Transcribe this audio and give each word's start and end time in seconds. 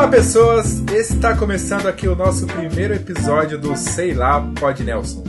Olá 0.00 0.08
pessoas, 0.08 0.78
está 0.94 1.36
começando 1.36 1.86
aqui 1.86 2.08
o 2.08 2.16
nosso 2.16 2.46
primeiro 2.46 2.94
episódio 2.94 3.60
do 3.60 3.76
Sei 3.76 4.14
Lá 4.14 4.40
Pod 4.58 4.82
Nelson. 4.82 5.22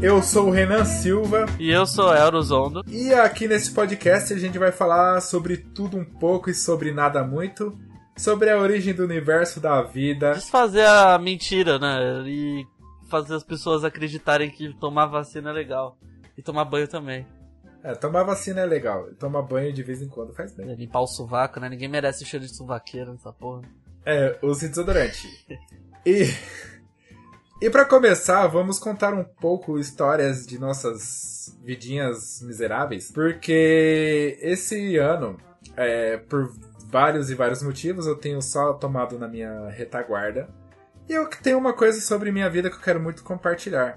Eu 0.00 0.22
sou 0.22 0.46
o 0.46 0.50
Renan 0.50 0.86
Silva. 0.86 1.44
E 1.58 1.70
eu 1.70 1.84
sou 1.84 2.10
Elro 2.16 2.42
Zondo. 2.42 2.82
E 2.88 3.12
aqui 3.12 3.46
nesse 3.46 3.70
podcast 3.70 4.32
a 4.32 4.38
gente 4.38 4.58
vai 4.58 4.72
falar 4.72 5.20
sobre 5.20 5.58
tudo 5.58 5.98
um 5.98 6.06
pouco 6.06 6.48
e 6.48 6.54
sobre 6.54 6.90
nada 6.90 7.22
muito. 7.22 7.78
Sobre 8.16 8.48
a 8.48 8.58
origem 8.58 8.94
do 8.94 9.04
universo 9.04 9.60
da 9.60 9.82
vida. 9.82 10.32
Desfazer 10.32 10.86
a 10.86 11.18
mentira, 11.18 11.78
né? 11.78 12.24
E 12.26 12.64
fazer 13.10 13.34
as 13.34 13.44
pessoas 13.44 13.84
acreditarem 13.84 14.50
que 14.50 14.72
tomar 14.80 15.04
vacina 15.04 15.50
é 15.50 15.52
legal. 15.52 15.98
E 16.36 16.40
tomar 16.40 16.64
banho 16.64 16.88
também. 16.88 17.26
É, 17.84 17.94
tomar 17.94 18.22
vacina 18.22 18.62
é 18.62 18.66
legal. 18.66 19.12
Tomar 19.18 19.42
banho 19.42 19.70
de 19.70 19.82
vez 19.82 20.00
em 20.00 20.08
quando 20.08 20.32
faz 20.32 20.54
bem. 20.54 20.70
É, 20.70 20.74
limpar 20.74 21.00
o 21.00 21.06
sovaco, 21.06 21.60
né? 21.60 21.68
Ninguém 21.68 21.88
merece 21.88 22.24
o 22.24 22.26
cheiro 22.26 22.46
de 22.46 22.56
sovaqueira 22.56 23.12
nessa 23.12 23.30
porra. 23.34 23.60
É, 24.04 24.38
use 24.42 24.68
desodorante. 24.68 25.28
e. 26.04 26.24
E 27.62 27.70
para 27.70 27.84
começar, 27.84 28.44
vamos 28.48 28.80
contar 28.80 29.14
um 29.14 29.22
pouco 29.22 29.78
histórias 29.78 30.44
de 30.44 30.58
nossas 30.58 31.56
vidinhas 31.62 32.42
miseráveis. 32.42 33.12
Porque 33.12 34.36
esse 34.42 34.96
ano, 34.96 35.36
é, 35.76 36.16
por 36.16 36.52
vários 36.90 37.30
e 37.30 37.36
vários 37.36 37.62
motivos, 37.62 38.04
eu 38.08 38.16
tenho 38.16 38.42
só 38.42 38.72
tomado 38.72 39.16
na 39.16 39.28
minha 39.28 39.68
retaguarda. 39.70 40.48
E 41.08 41.12
eu 41.12 41.28
tenho 41.28 41.56
uma 41.56 41.72
coisa 41.72 42.00
sobre 42.00 42.32
minha 42.32 42.50
vida 42.50 42.68
que 42.68 42.74
eu 42.74 42.80
quero 42.80 43.00
muito 43.00 43.22
compartilhar. 43.22 43.96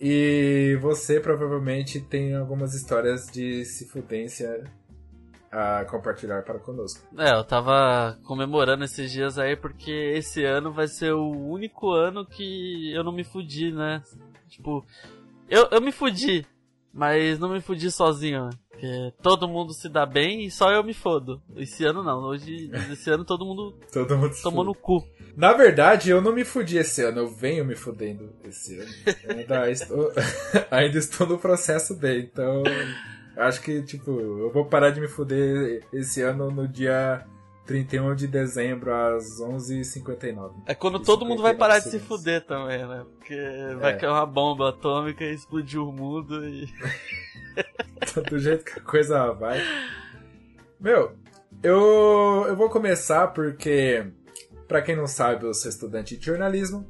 E 0.00 0.78
você 0.80 1.20
provavelmente 1.20 2.00
tem 2.00 2.34
algumas 2.34 2.72
histórias 2.72 3.26
de 3.26 3.62
cifudência 3.66 4.64
a 5.50 5.84
compartilhar 5.84 6.42
para 6.42 6.58
conosco. 6.58 7.04
É, 7.18 7.32
eu 7.32 7.44
tava 7.44 8.18
comemorando 8.24 8.84
esses 8.84 9.10
dias 9.10 9.38
aí 9.38 9.56
porque 9.56 9.90
esse 9.90 10.44
ano 10.44 10.72
vai 10.72 10.86
ser 10.86 11.12
o 11.12 11.30
único 11.30 11.90
ano 11.92 12.24
que 12.24 12.92
eu 12.92 13.02
não 13.02 13.12
me 13.12 13.24
fudi, 13.24 13.72
né? 13.72 14.02
Tipo, 14.48 14.84
eu, 15.48 15.68
eu 15.70 15.80
me 15.80 15.90
fudi, 15.90 16.46
mas 16.92 17.38
não 17.38 17.48
me 17.48 17.60
fudi 17.60 17.90
sozinho, 17.90 18.46
né? 18.46 18.50
Porque 18.80 19.12
todo 19.22 19.48
mundo 19.48 19.74
se 19.74 19.88
dá 19.88 20.06
bem 20.06 20.46
e 20.46 20.50
só 20.50 20.70
eu 20.72 20.82
me 20.82 20.94
fodo. 20.94 21.42
Esse 21.56 21.84
ano 21.84 22.02
não, 22.02 22.22
hoje, 22.22 22.70
esse 22.90 23.10
ano 23.10 23.24
todo 23.24 23.44
mundo, 23.44 23.74
todo 23.92 24.16
mundo 24.16 24.34
tomou 24.42 24.64
no 24.64 24.74
cu. 24.74 25.06
Na 25.36 25.52
verdade, 25.52 26.10
eu 26.10 26.22
não 26.22 26.32
me 26.32 26.44
fudi 26.44 26.78
esse 26.78 27.02
ano, 27.02 27.18
eu 27.18 27.28
venho 27.28 27.64
me 27.64 27.76
fudendo 27.76 28.32
esse 28.42 28.78
ano. 28.78 28.90
Ainda 29.28 29.68
estou, 29.70 30.12
ainda 30.70 30.98
estou 30.98 31.26
no 31.26 31.38
processo 31.38 31.94
bem, 31.94 32.20
então 32.20 32.62
acho 33.36 33.60
que, 33.62 33.82
tipo, 33.82 34.10
eu 34.10 34.50
vou 34.50 34.64
parar 34.64 34.90
de 34.90 35.00
me 35.00 35.08
fuder 35.08 35.84
esse 35.92 36.22
ano 36.22 36.50
no 36.50 36.66
dia 36.66 37.24
31 37.70 38.16
de 38.16 38.26
dezembro 38.26 38.92
às 38.92 39.40
11h59. 39.40 40.54
É 40.66 40.74
quando 40.74 40.98
todo 40.98 41.24
mundo 41.24 41.40
vai 41.40 41.54
parar 41.54 41.78
de 41.78 41.88
se 41.88 42.00
fuder 42.00 42.44
também, 42.44 42.84
né? 42.84 43.06
Porque 43.16 43.36
vai 43.78 43.92
é. 43.92 43.96
cair 43.96 44.10
uma 44.10 44.26
bomba 44.26 44.70
atômica 44.70 45.24
e 45.24 45.32
explodir 45.32 45.80
o 45.80 45.92
mundo 45.92 46.44
e. 46.44 46.68
Do 48.28 48.38
jeito 48.40 48.64
que 48.64 48.80
a 48.80 48.82
coisa 48.82 49.30
vai. 49.32 49.60
Meu, 50.80 51.14
eu, 51.62 52.46
eu 52.48 52.56
vou 52.56 52.68
começar 52.68 53.28
porque, 53.28 54.04
para 54.66 54.82
quem 54.82 54.96
não 54.96 55.06
sabe, 55.06 55.44
eu 55.44 55.54
sou 55.54 55.70
estudante 55.70 56.16
de 56.16 56.26
jornalismo. 56.26 56.84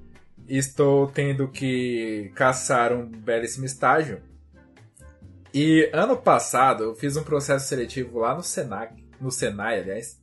E 0.49 0.57
estou 0.57 1.09
tendo 1.09 1.47
que 1.49 2.33
caçar 2.35 2.93
um 2.93 3.07
belíssimo 3.07 3.67
estágio. 3.67 4.23
E 5.53 5.91
ano 5.93 6.17
passado 6.17 6.85
eu 6.85 6.95
fiz 6.95 7.17
um 7.17 7.23
processo 7.23 7.67
seletivo 7.67 8.21
lá 8.21 8.35
no 8.35 8.43
Senac, 8.43 8.95
no 9.21 9.31
Senai, 9.31 9.81
aliás. 9.81 10.21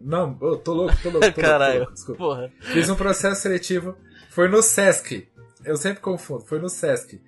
Não, 0.00 0.38
eu 0.40 0.56
tô 0.56 0.72
louco, 0.72 0.96
tô 1.02 1.10
louco, 1.10 1.32
tô 1.32 1.40
Caralho, 1.40 1.80
louco, 1.80 1.92
desculpa. 1.92 2.18
Porra. 2.18 2.52
Fiz 2.60 2.88
um 2.88 2.96
processo 2.96 3.42
seletivo, 3.42 3.94
foi 4.30 4.48
no 4.48 4.62
Sesc. 4.62 5.28
Eu 5.64 5.76
sempre 5.76 6.00
confundo, 6.00 6.44
foi 6.46 6.58
no 6.58 6.70
Sesc. 6.70 7.20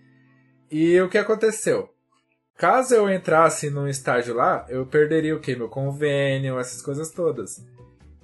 E 0.70 0.98
o 1.00 1.08
que 1.08 1.18
aconteceu? 1.18 1.90
Caso 2.56 2.94
eu 2.94 3.10
entrasse 3.10 3.68
num 3.68 3.86
estágio 3.86 4.34
lá, 4.34 4.64
eu 4.68 4.86
perderia 4.86 5.36
o 5.36 5.40
que? 5.40 5.54
Meu 5.54 5.68
convênio, 5.68 6.58
essas 6.58 6.80
coisas 6.80 7.10
todas. 7.10 7.62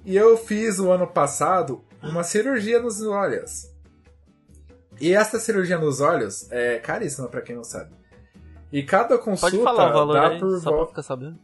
E 0.03 0.15
eu 0.15 0.37
fiz 0.37 0.79
o 0.79 0.91
ano 0.91 1.05
passado 1.05 1.83
uma 2.01 2.23
cirurgia 2.23 2.79
nos 2.79 3.01
olhos. 3.01 3.69
E 4.99 5.13
essa 5.13 5.39
cirurgia 5.39 5.77
nos 5.77 6.01
olhos 6.01 6.51
é 6.51 6.79
caríssima 6.79 7.27
para 7.27 7.41
quem 7.41 7.55
não 7.55 7.63
sabe. 7.63 7.98
E 8.71 8.83
cada 8.83 9.17
consulta 9.17 9.51
Pode 9.57 9.63
falar 9.63 9.89
o 9.89 9.93
valor 9.93 10.13
dá 10.13 10.27
aí, 10.29 10.39
por 10.39 10.57
só 10.59 10.61
pra 10.69 10.71
volta. 10.71 10.89
ficar 10.91 11.03
sabendo. 11.03 11.39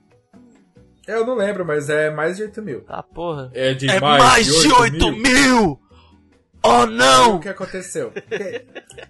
Eu 1.08 1.26
não 1.26 1.36
lembro, 1.36 1.66
mas 1.66 1.90
é 1.90 2.10
mais 2.10 2.38
de 2.38 2.44
8 2.44 2.62
mil. 2.62 2.84
Ah, 2.88 3.04
porra. 3.04 3.52
É 3.54 3.74
de 3.74 3.90
É 3.90 4.00
mais 4.00 4.46
de 4.48 4.72
8 4.74 5.12
mil! 5.12 5.80
Oh, 6.64 6.70
O 6.82 6.86
não! 6.88 7.40
que 7.40 7.50
aconteceu? 7.50 8.12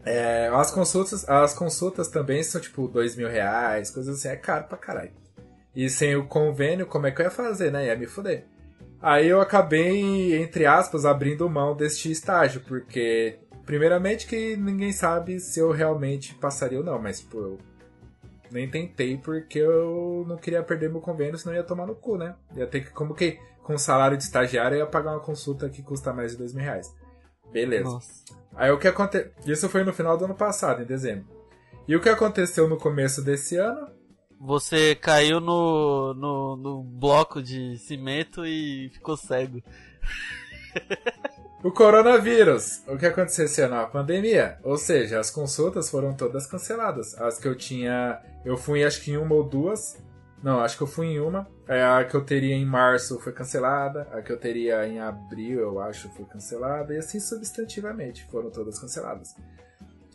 É, 0.05 0.49
as, 0.53 0.71
consultas, 0.71 1.27
as 1.27 1.53
consultas 1.53 2.07
também 2.09 2.43
são 2.43 2.59
tipo 2.61 2.87
dois 2.87 3.15
mil 3.15 3.27
reais, 3.27 3.89
coisas 3.89 4.17
assim, 4.19 4.27
é 4.27 4.35
caro 4.35 4.65
pra 4.65 4.77
caralho. 4.77 5.11
E 5.75 5.89
sem 5.89 6.15
o 6.15 6.27
convênio, 6.27 6.85
como 6.85 7.07
é 7.07 7.11
que 7.11 7.21
eu 7.21 7.25
ia 7.25 7.31
fazer, 7.31 7.71
né? 7.71 7.87
Ia 7.87 7.95
me 7.95 8.05
fuder. 8.05 8.45
Aí 9.01 9.27
eu 9.27 9.41
acabei, 9.41 10.35
entre 10.41 10.65
aspas, 10.65 11.05
abrindo 11.05 11.49
mão 11.49 11.75
deste 11.75 12.11
estágio, 12.11 12.61
porque, 12.67 13.39
primeiramente, 13.65 14.25
que 14.27 14.55
ninguém 14.57 14.91
sabe 14.91 15.39
se 15.39 15.59
eu 15.59 15.71
realmente 15.71 16.33
passaria 16.35 16.79
ou 16.79 16.85
não, 16.85 16.99
mas, 17.01 17.19
tipo, 17.19 17.37
eu 17.39 17.57
nem 18.55 18.69
tentei 18.69 19.17
porque 19.17 19.59
eu 19.59 20.23
não 20.27 20.37
queria 20.37 20.63
perder 20.63 20.89
meu 20.89 21.01
convênio, 21.01 21.37
senão 21.37 21.53
ia 21.53 21.63
tomar 21.63 21.85
no 21.85 21.93
cu, 21.93 22.17
né? 22.17 22.35
Ia 22.55 22.65
ter 22.65 22.85
que, 22.85 22.91
como 22.91 23.13
que, 23.13 23.37
com 23.61 23.77
salário 23.77 24.17
de 24.17 24.23
estagiário, 24.23 24.75
eu 24.75 24.79
ia 24.79 24.85
pagar 24.85 25.11
uma 25.11 25.19
consulta 25.19 25.69
que 25.69 25.83
custa 25.83 26.13
mais 26.13 26.31
de 26.31 26.37
dois 26.37 26.53
mil 26.53 26.63
reais. 26.63 26.95
Beleza. 27.51 27.83
Nossa. 27.83 28.23
Aí 28.55 28.71
o 28.71 28.79
que 28.79 28.87
aconteceu. 28.87 29.31
Isso 29.45 29.67
foi 29.67 29.83
no 29.83 29.93
final 29.93 30.17
do 30.17 30.25
ano 30.25 30.35
passado, 30.35 30.81
em 30.81 30.85
dezembro. 30.85 31.25
E 31.87 31.95
o 31.95 32.01
que 32.01 32.09
aconteceu 32.09 32.67
no 32.67 32.77
começo 32.77 33.21
desse 33.21 33.57
ano? 33.57 33.89
Você 34.39 34.95
caiu 34.95 35.39
no, 35.39 36.13
no, 36.13 36.55
no 36.55 36.83
bloco 36.83 37.43
de 37.43 37.77
cimento 37.77 38.45
e 38.45 38.89
ficou 38.93 39.17
cego. 39.17 39.61
O 41.65 41.71
coronavírus. 41.71 42.83
O 42.87 42.95
que 42.95 43.07
aconteceu 43.07 43.45
esse 43.45 43.59
ano? 43.59 43.77
A 43.77 43.87
pandemia. 43.87 44.59
Ou 44.61 44.77
seja, 44.77 45.19
as 45.19 45.31
consultas 45.31 45.89
foram 45.89 46.13
todas 46.13 46.45
canceladas. 46.45 47.19
As 47.19 47.39
que 47.39 47.47
eu 47.47 47.55
tinha. 47.55 48.21
Eu 48.45 48.55
fui 48.55 48.83
acho 48.83 49.01
que 49.01 49.09
em 49.09 49.17
uma 49.17 49.33
ou 49.33 49.43
duas. 49.43 49.97
Não, 50.43 50.59
acho 50.59 50.77
que 50.77 50.83
eu 50.83 50.87
fui 50.87 51.07
em 51.07 51.19
uma. 51.19 51.47
É, 51.67 51.83
A 51.83 52.05
que 52.05 52.15
eu 52.15 52.23
teria 52.23 52.53
em 52.53 52.63
março 52.63 53.19
foi 53.19 53.33
cancelada. 53.33 54.07
A 54.11 54.21
que 54.21 54.31
eu 54.31 54.37
teria 54.37 54.87
em 54.87 54.99
abril, 54.99 55.59
eu 55.59 55.79
acho, 55.79 56.07
foi 56.09 56.23
cancelada. 56.25 56.93
E 56.93 56.99
assim 56.99 57.19
substantivamente 57.19 58.27
foram 58.29 58.51
todas 58.51 58.77
canceladas. 58.77 59.33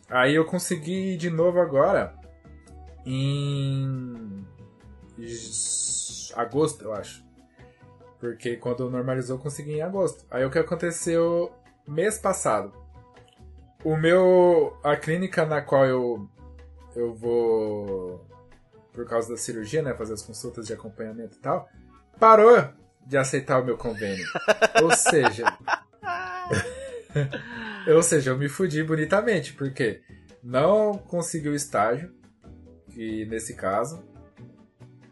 Aí 0.09 0.33
eu 0.33 0.45
consegui 0.45 1.17
de 1.17 1.29
novo 1.29 1.59
agora 1.59 2.15
em 3.05 4.47
agosto, 6.33 6.85
eu 6.85 6.93
acho. 6.93 7.29
Porque 8.21 8.55
quando 8.55 8.87
normalizou, 8.87 9.39
consegui 9.39 9.73
em 9.73 9.81
agosto. 9.81 10.23
Aí 10.29 10.45
o 10.45 10.51
que 10.51 10.59
aconteceu 10.59 11.51
mês 11.87 12.19
passado? 12.19 12.71
O 13.83 13.97
meu. 13.97 14.77
A 14.83 14.95
clínica 14.95 15.43
na 15.43 15.59
qual 15.59 15.87
eu. 15.87 16.29
Eu 16.95 17.15
vou. 17.15 18.23
Por 18.93 19.07
causa 19.07 19.29
da 19.29 19.37
cirurgia, 19.37 19.81
né? 19.81 19.95
Fazer 19.95 20.13
as 20.13 20.21
consultas 20.21 20.67
de 20.67 20.73
acompanhamento 20.73 21.35
e 21.35 21.39
tal. 21.39 21.67
Parou 22.19 22.63
de 23.07 23.17
aceitar 23.17 23.59
o 23.59 23.65
meu 23.65 23.75
convênio. 23.75 24.27
Ou 24.83 24.91
seja. 24.91 25.45
Ou 27.91 28.03
seja, 28.03 28.29
eu 28.29 28.37
me 28.37 28.47
fudi 28.47 28.83
bonitamente, 28.83 29.53
porque 29.53 30.03
não 30.43 30.93
consegui 30.93 31.49
o 31.49 31.55
estágio. 31.55 32.13
E 32.95 33.25
nesse 33.25 33.55
caso. 33.55 34.03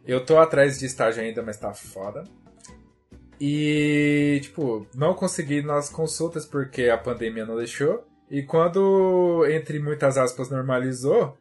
Eu 0.05 0.23
tô 0.23 0.37
atrás 0.37 0.77
de 0.77 0.85
estágio 0.85 1.23
ainda, 1.23 1.41
mas 1.41 1.57
tá 1.57 1.73
foda. 1.73 2.23
E, 3.39 4.39
tipo, 4.41 4.85
não 4.93 5.13
consegui 5.13 5.61
nas 5.61 5.89
consultas 5.89 6.45
porque 6.45 6.89
a 6.89 6.97
pandemia 6.97 7.45
não 7.45 7.55
deixou. 7.55 8.05
E 8.29 8.43
quando, 8.43 9.45
entre 9.49 9.79
muitas 9.79 10.17
aspas, 10.17 10.49
normalizou, 10.49 11.37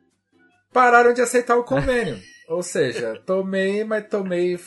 pararam 0.73 1.13
de 1.13 1.21
aceitar 1.21 1.57
o 1.57 1.65
convênio. 1.65 2.19
Ou 2.49 2.63
seja, 2.63 3.21
tomei, 3.27 3.85
mas 3.85 4.09
tomei 4.09 4.59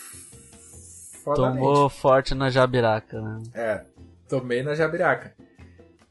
fodamente. 1.24 1.64
Tomou 1.64 1.90
forte 1.90 2.36
na 2.36 2.50
jabiraca, 2.50 3.20
né? 3.20 3.42
É, 3.54 3.86
tomei 4.28 4.62
na 4.62 4.76
jabiraca. 4.76 5.34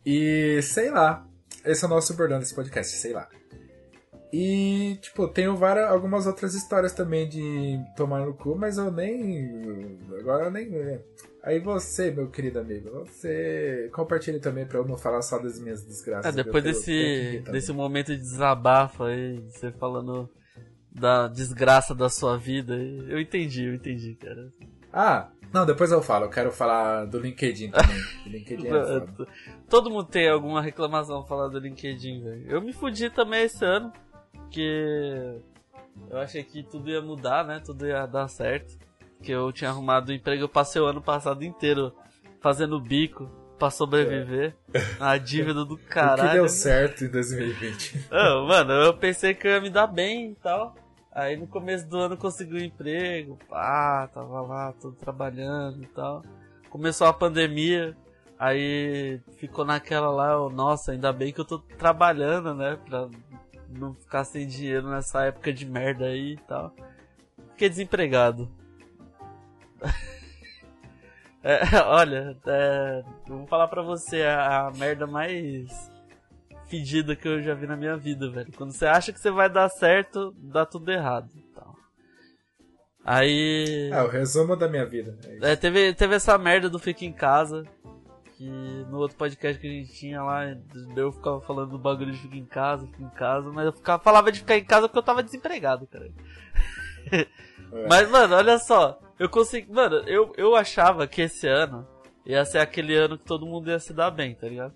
E 0.04 0.60
sei 0.62 0.90
lá. 0.90 1.26
Esse 1.64 1.84
é 1.84 1.86
o 1.86 1.90
nosso 1.90 2.14
bordão 2.14 2.38
desse 2.38 2.54
podcast, 2.54 2.96
sei 2.96 3.12
lá. 3.12 3.28
E, 4.32 4.96
tipo, 5.00 5.26
tenho 5.26 5.56
várias, 5.56 5.90
algumas 5.90 6.26
outras 6.26 6.54
histórias 6.54 6.92
também 6.92 7.28
de 7.28 7.80
tomar 7.96 8.24
no 8.24 8.34
cu, 8.34 8.56
mas 8.56 8.78
eu 8.78 8.90
nem. 8.90 9.98
Agora 10.20 10.44
eu 10.44 10.50
nem. 10.50 11.00
Aí 11.42 11.58
você, 11.58 12.10
meu 12.10 12.28
querido 12.28 12.58
amigo, 12.60 12.90
você 13.06 13.90
compartilhe 13.92 14.38
também 14.38 14.66
pra 14.66 14.78
eu 14.78 14.84
não 14.86 14.96
falar 14.96 15.22
só 15.22 15.38
das 15.38 15.58
minhas 15.58 15.82
desgraças. 15.84 16.32
É, 16.32 16.42
depois 16.44 16.62
desse, 16.62 17.42
desse 17.50 17.72
momento 17.72 18.08
de 18.14 18.18
desabafo 18.18 19.04
aí, 19.04 19.40
você 19.48 19.72
falando 19.72 20.28
da 20.92 21.28
desgraça 21.28 21.94
da 21.94 22.08
sua 22.08 22.36
vida, 22.36 22.74
eu 22.76 23.18
entendi, 23.20 23.64
eu 23.64 23.74
entendi, 23.74 24.14
cara. 24.14 24.52
Ah, 24.92 25.30
Não, 25.52 25.64
depois 25.66 25.90
eu 25.90 26.02
falo. 26.02 26.26
Eu 26.26 26.30
quero 26.30 26.52
falar 26.52 27.06
do 27.06 27.18
LinkedIn 27.18 27.70
também. 27.70 27.96
LinkedIn 28.26 28.66
é. 28.68 29.06
Todo 29.68 29.90
mundo 29.90 30.06
tem 30.06 30.28
alguma 30.28 30.62
reclamação 30.62 31.20
pra 31.20 31.28
falar 31.28 31.48
do 31.48 31.58
LinkedIn, 31.58 32.22
velho. 32.22 32.46
Eu 32.48 32.60
me 32.60 32.72
fudi 32.72 33.08
também 33.10 33.44
esse 33.44 33.64
ano, 33.64 33.92
porque 34.50 35.40
eu 36.10 36.18
achei 36.18 36.42
que 36.42 36.64
tudo 36.64 36.90
ia 36.90 37.00
mudar, 37.00 37.44
né? 37.44 37.62
Tudo 37.64 37.86
ia 37.86 38.04
dar 38.04 38.26
certo. 38.26 38.76
Que 39.22 39.30
eu 39.30 39.52
tinha 39.52 39.70
arrumado 39.70 40.10
um 40.10 40.14
emprego, 40.14 40.42
eu 40.42 40.48
passei 40.48 40.82
o 40.82 40.86
ano 40.86 41.00
passado 41.00 41.44
inteiro 41.44 41.94
fazendo 42.40 42.80
bico 42.80 43.30
pra 43.58 43.70
sobreviver. 43.70 44.56
É. 44.74 44.80
A 44.98 45.16
dívida 45.18 45.64
do 45.64 45.76
caralho. 45.76 46.22
O 46.22 46.26
que 46.26 46.32
deu 46.32 46.48
certo 46.48 47.04
em 47.04 47.08
2020? 47.08 48.08
Oh, 48.10 48.46
mano, 48.46 48.72
eu 48.72 48.94
pensei 48.94 49.34
que 49.34 49.46
eu 49.46 49.52
ia 49.52 49.60
me 49.60 49.70
dar 49.70 49.86
bem 49.86 50.32
e 50.32 50.34
tal. 50.34 50.74
Aí 51.12 51.36
no 51.36 51.46
começo 51.46 51.88
do 51.88 51.98
ano 51.98 52.16
consegui 52.16 52.54
um 52.54 52.64
emprego, 52.64 53.38
pá, 53.48 54.08
tava 54.12 54.40
lá, 54.40 54.72
tudo 54.80 54.96
trabalhando 54.96 55.82
e 55.82 55.86
tal. 55.86 56.24
Começou 56.70 57.06
a 57.06 57.12
pandemia, 57.12 57.96
aí 58.38 59.20
ficou 59.36 59.64
naquela 59.64 60.08
lá, 60.10 60.32
eu, 60.32 60.48
nossa, 60.48 60.92
ainda 60.92 61.12
bem 61.12 61.32
que 61.32 61.40
eu 61.40 61.44
tô 61.44 61.58
trabalhando, 61.58 62.54
né? 62.54 62.78
Pra 62.88 63.08
não 63.70 63.94
ficar 63.94 64.24
sem 64.24 64.46
dinheiro 64.46 64.88
nessa 64.88 65.24
época 65.24 65.52
de 65.52 65.66
merda 65.66 66.06
aí 66.06 66.32
e 66.32 66.40
tal. 66.48 66.74
Fiquei 67.50 67.68
desempregado. 67.68 68.50
é, 71.42 71.60
olha, 71.84 72.36
é, 72.46 73.02
vou 73.26 73.46
falar 73.46 73.68
pra 73.68 73.82
você, 73.82 74.22
a, 74.22 74.66
a 74.66 74.70
merda 74.72 75.06
mais 75.06 75.90
fedida 76.70 77.16
que 77.16 77.26
eu 77.26 77.42
já 77.42 77.52
vi 77.52 77.66
na 77.66 77.76
minha 77.76 77.96
vida, 77.96 78.30
velho. 78.30 78.52
Quando 78.56 78.72
você 78.72 78.86
acha 78.86 79.12
que 79.12 79.20
você 79.20 79.30
vai 79.30 79.50
dar 79.50 79.68
certo, 79.68 80.32
dá 80.38 80.64
tudo 80.64 80.90
errado. 80.92 81.28
Então. 81.34 81.74
Aí. 83.04 83.90
É, 83.92 84.02
o 84.02 84.08
resumo 84.08 84.54
da 84.56 84.68
minha 84.68 84.86
vida. 84.86 85.18
É, 85.42 85.52
é, 85.52 85.56
teve, 85.56 85.92
teve 85.94 86.14
essa 86.14 86.38
merda 86.38 86.70
do 86.70 86.78
Fica 86.78 87.04
em 87.04 87.12
Casa. 87.12 87.64
Que 88.40 88.48
no 88.88 88.96
outro 88.96 89.18
podcast 89.18 89.60
que 89.60 89.66
a 89.66 89.70
gente 89.70 89.92
tinha 89.92 90.22
lá, 90.22 90.44
eu 90.96 91.12
ficava 91.12 91.42
falando 91.42 91.72
do 91.72 91.78
bagulho 91.78 92.10
de 92.10 92.16
ficar 92.16 92.36
em 92.36 92.46
casa, 92.46 92.86
ficar 92.86 93.02
em 93.02 93.10
casa, 93.10 93.52
mas 93.52 93.66
eu 93.66 93.72
ficava, 93.74 94.02
falava 94.02 94.32
de 94.32 94.38
ficar 94.38 94.56
em 94.56 94.64
casa 94.64 94.88
porque 94.88 94.98
eu 94.98 95.02
tava 95.02 95.22
desempregado, 95.22 95.86
cara. 95.86 96.10
É. 97.12 97.86
Mas, 97.86 98.10
mano, 98.10 98.34
olha 98.34 98.58
só. 98.58 98.98
Eu 99.18 99.28
consegui. 99.28 99.70
Mano, 99.70 99.96
eu, 100.08 100.32
eu 100.38 100.56
achava 100.56 101.06
que 101.06 101.20
esse 101.20 101.46
ano 101.46 101.86
ia 102.24 102.42
ser 102.46 102.60
aquele 102.60 102.96
ano 102.96 103.18
que 103.18 103.24
todo 103.26 103.44
mundo 103.44 103.68
ia 103.68 103.78
se 103.78 103.92
dar 103.92 104.10
bem, 104.10 104.34
tá 104.34 104.48
ligado? 104.48 104.72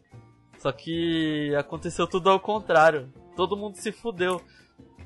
Só 0.58 0.70
que 0.70 1.54
aconteceu 1.56 2.06
tudo 2.06 2.28
ao 2.28 2.38
contrário. 2.38 3.10
Todo 3.34 3.56
mundo 3.56 3.76
se 3.76 3.90
fudeu. 3.92 4.42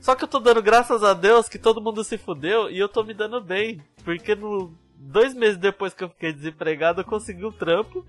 Só 0.01 0.17
que 0.17 0.25
eu 0.25 0.29
tô 0.29 0.41
dando 0.41 0.61
graças 0.61 1.05
a 1.05 1.15
Deus 1.15 1.49
que 1.49 1.61
todo 1.61 1.81
mundo 1.81 2.03
se 2.03 2.19
fudeu 2.19 2.69
e 2.69 2.79
eu 2.79 2.89
tô 2.89 3.05
me 3.05 3.15
dando 3.15 3.41
bem. 3.41 3.81
Porque 4.05 4.35
no 4.35 4.75
dois 4.97 5.33
meses 5.33 5.57
depois 5.57 5.95
que 5.95 6.03
eu 6.03 6.09
fiquei 6.09 6.33
desempregado, 6.33 7.01
eu 7.01 7.05
consegui 7.05 7.45
um 7.45 7.53
trampo 7.53 8.05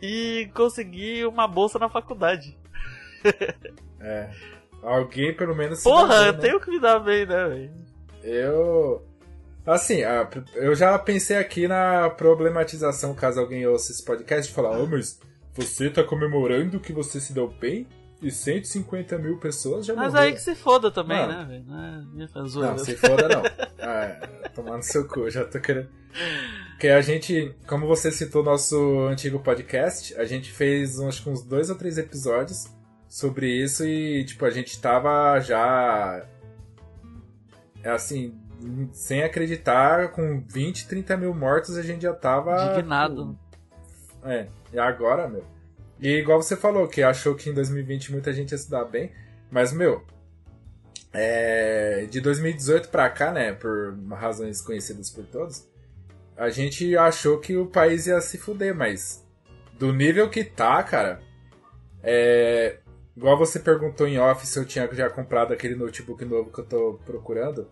e 0.00 0.50
consegui 0.54 1.24
uma 1.24 1.46
bolsa 1.46 1.78
na 1.78 1.88
faculdade. 1.88 2.56
é. 4.00 4.30
Alguém 4.82 5.34
pelo 5.34 5.54
menos 5.56 5.82
Porra, 5.82 6.18
bem, 6.18 6.26
eu 6.26 6.32
né? 6.32 6.38
tenho 6.38 6.60
que 6.60 6.70
me 6.70 6.80
dar 6.80 7.00
bem, 7.00 7.26
né, 7.26 7.48
velho? 7.48 7.72
Eu. 8.22 9.04
Assim, 9.66 10.00
eu 10.54 10.74
já 10.74 10.98
pensei 10.98 11.36
aqui 11.36 11.68
na 11.68 12.08
problematização, 12.10 13.14
caso 13.14 13.40
alguém 13.40 13.66
ouça 13.66 13.92
esse 13.92 14.02
podcast, 14.02 14.50
e 14.50 14.54
falar, 14.54 14.78
ô, 14.78 14.84
oh, 14.84 14.86
mas 14.86 15.20
você 15.52 15.90
tá 15.90 16.02
comemorando 16.02 16.80
que 16.80 16.92
você 16.92 17.20
se 17.20 17.34
deu 17.34 17.48
bem? 17.48 17.86
E 18.20 18.30
150 18.32 19.16
mil 19.18 19.38
pessoas 19.38 19.86
já 19.86 19.94
Mas 19.94 20.12
morreram. 20.12 20.26
aí 20.26 20.32
que 20.32 20.40
se 20.40 20.54
foda 20.56 20.90
também, 20.90 21.18
Mano, 21.18 21.32
né, 21.32 21.44
velho? 21.44 21.64
Não 21.66 21.84
é 21.84 22.70
Não, 22.70 22.78
se 22.78 22.96
foda 22.96 23.28
não. 23.28 23.42
Ah, 23.80 24.04
é, 24.04 24.48
tomar 24.48 24.76
no 24.76 24.82
seu 24.82 25.06
cu, 25.06 25.30
já 25.30 25.44
tô 25.44 25.60
querendo. 25.60 25.88
Porque 26.78 26.90
a 26.90 27.00
gente, 27.00 27.52
como 27.66 27.88
você 27.88 28.08
citou 28.08 28.40
nosso 28.40 29.00
antigo 29.08 29.40
podcast, 29.40 30.14
a 30.14 30.24
gente 30.24 30.52
fez 30.52 31.00
acho 31.00 31.24
que 31.24 31.28
uns 31.28 31.42
dois 31.42 31.70
ou 31.70 31.76
três 31.76 31.98
episódios 31.98 32.68
sobre 33.08 33.50
isso 33.50 33.84
e, 33.84 34.24
tipo, 34.24 34.44
a 34.44 34.50
gente 34.50 34.80
tava 34.80 35.40
já. 35.40 36.24
Assim, 37.84 38.32
sem 38.92 39.24
acreditar, 39.24 40.12
com 40.12 40.40
20, 40.46 40.86
30 40.86 41.16
mil 41.16 41.34
mortos, 41.34 41.76
a 41.76 41.82
gente 41.82 42.02
já 42.02 42.14
tava. 42.14 42.70
Indignado. 42.70 43.36
Tipo, 43.82 44.28
é. 44.28 44.48
E 44.72 44.78
agora, 44.78 45.26
meu. 45.26 45.44
E 45.98 46.10
igual 46.10 46.40
você 46.40 46.56
falou, 46.56 46.86
que 46.86 47.02
achou 47.02 47.34
que 47.34 47.50
em 47.50 47.54
2020 47.54 48.12
muita 48.12 48.32
gente 48.32 48.52
ia 48.52 48.58
se 48.58 48.70
dar 48.70 48.84
bem. 48.84 49.10
Mas, 49.50 49.72
meu, 49.72 50.04
é, 51.12 52.06
de 52.08 52.20
2018 52.20 52.88
pra 52.88 53.10
cá, 53.10 53.32
né, 53.32 53.52
por 53.52 53.98
razões 54.10 54.62
conhecidas 54.62 55.10
por 55.10 55.24
todos, 55.26 55.66
a 56.38 56.48
gente 56.50 56.96
achou 56.96 57.40
que 57.40 57.56
o 57.56 57.66
país 57.66 58.06
ia 58.06 58.20
se 58.20 58.38
fuder, 58.38 58.72
mas 58.72 59.26
do 59.76 59.92
nível 59.92 60.30
que 60.30 60.44
tá, 60.44 60.80
cara, 60.84 61.20
é, 62.00 62.78
igual 63.16 63.36
você 63.36 63.58
perguntou 63.58 64.06
em 64.06 64.18
off 64.18 64.46
se 64.46 64.56
eu 64.56 64.64
tinha 64.64 64.88
já 64.92 65.10
comprado 65.10 65.52
aquele 65.52 65.74
notebook 65.74 66.24
novo 66.24 66.52
que 66.52 66.60
eu 66.60 66.64
tô 66.64 67.00
procurando. 67.04 67.68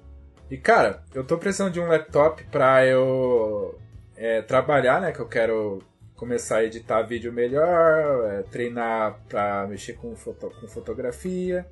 E, 0.51 0.57
cara, 0.57 1.05
eu 1.15 1.25
tô 1.25 1.39
precisando 1.39 1.73
de 1.73 1.81
um 1.81 1.87
laptop 1.87 2.43
pra 2.51 2.85
eu 2.85 3.79
é, 4.17 4.43
trabalhar, 4.43 5.01
né, 5.01 5.13
que 5.13 5.21
eu 5.21 5.29
quero 5.29 5.81
começar 6.17 6.59
a 6.59 6.65
editar 6.65 7.03
vídeo 7.03 7.33
melhor, 7.33 8.31
é, 8.31 8.43
treinar 8.43 9.21
para 9.29 9.67
mexer 9.69 9.93
com, 9.93 10.17
foto, 10.17 10.51
com 10.61 10.67
fotografia. 10.67 11.65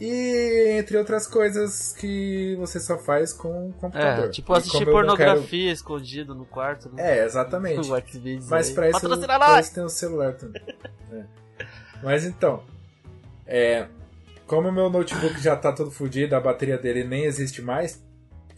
E 0.00 0.78
entre 0.78 0.96
outras 0.96 1.26
coisas 1.26 1.92
que 1.92 2.56
você 2.56 2.80
só 2.80 2.98
faz 2.98 3.32
com 3.32 3.68
o 3.68 3.72
computador. 3.74 4.26
É, 4.26 4.28
tipo 4.28 4.52
assistir 4.52 4.84
pornografia 4.84 5.60
quero... 5.64 5.72
escondido 5.72 6.34
no 6.34 6.44
quarto. 6.44 6.90
Né? 6.92 7.18
É, 7.18 7.24
exatamente. 7.24 7.88
Mas 8.48 8.70
para 8.70 8.88
isso, 8.88 9.26
pra 9.26 9.60
isso 9.60 9.74
tem 9.74 9.84
um 9.84 9.88
celular 9.88 10.34
também. 10.34 10.62
é. 11.12 11.24
Mas 12.02 12.24
então, 12.24 12.64
é, 13.46 13.86
como 14.46 14.68
o 14.68 14.72
meu 14.72 14.90
notebook 14.90 15.40
já 15.40 15.54
tá 15.56 15.72
todo 15.72 15.90
fodido, 15.90 16.34
a 16.34 16.40
bateria 16.40 16.78
dele 16.78 17.04
nem 17.04 17.24
existe 17.24 17.62
mais, 17.62 18.02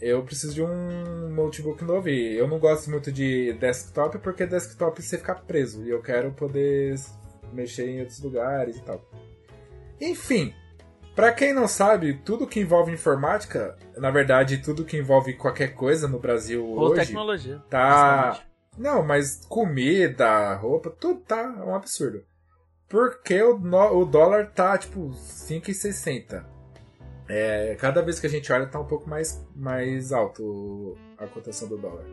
eu 0.01 0.23
preciso 0.23 0.53
de 0.53 0.63
um 0.63 1.29
notebook 1.29 1.83
novo. 1.83 2.09
E 2.09 2.35
eu 2.37 2.47
não 2.47 2.59
gosto 2.59 2.89
muito 2.89 3.11
de 3.11 3.53
desktop 3.53 4.17
porque 4.19 4.45
desktop 4.45 5.01
você 5.01 5.17
fica 5.17 5.35
preso. 5.35 5.83
E 5.83 5.89
eu 5.89 6.01
quero 6.01 6.31
poder 6.31 6.95
mexer 7.53 7.87
em 7.89 7.99
outros 7.99 8.19
lugares 8.19 8.77
e 8.77 8.81
tal. 8.81 9.01
Enfim, 9.99 10.53
para 11.15 11.31
quem 11.31 11.53
não 11.53 11.67
sabe, 11.67 12.13
tudo 12.13 12.45
que 12.45 12.59
envolve 12.59 12.91
informática, 12.91 13.77
na 13.97 14.11
verdade, 14.11 14.57
tudo 14.57 14.83
que 14.83 14.97
envolve 14.97 15.33
qualquer 15.33 15.73
coisa 15.73 16.07
no 16.07 16.19
Brasil 16.19 16.65
Ou 16.65 16.89
hoje. 16.89 17.05
tecnologia. 17.05 17.63
Tá. 17.69 18.41
Não, 18.77 19.01
mas 19.01 19.45
comida, 19.47 20.53
roupa, 20.55 20.89
tudo 20.89 21.21
tá 21.21 21.43
um 21.65 21.73
absurdo. 21.73 22.23
Porque 22.89 23.41
o, 23.41 23.55
o 23.55 24.05
dólar 24.05 24.51
tá 24.51 24.77
tipo 24.77 25.11
5,60. 25.11 26.43
É, 27.27 27.75
cada 27.79 28.01
vez 28.01 28.19
que 28.19 28.27
a 28.27 28.29
gente 28.29 28.51
olha 28.51 28.67
tá 28.67 28.79
um 28.79 28.85
pouco 28.85 29.09
mais, 29.09 29.43
mais 29.55 30.11
alto 30.11 30.95
a 31.17 31.25
cotação 31.25 31.67
do 31.67 31.77
dólar. 31.77 32.05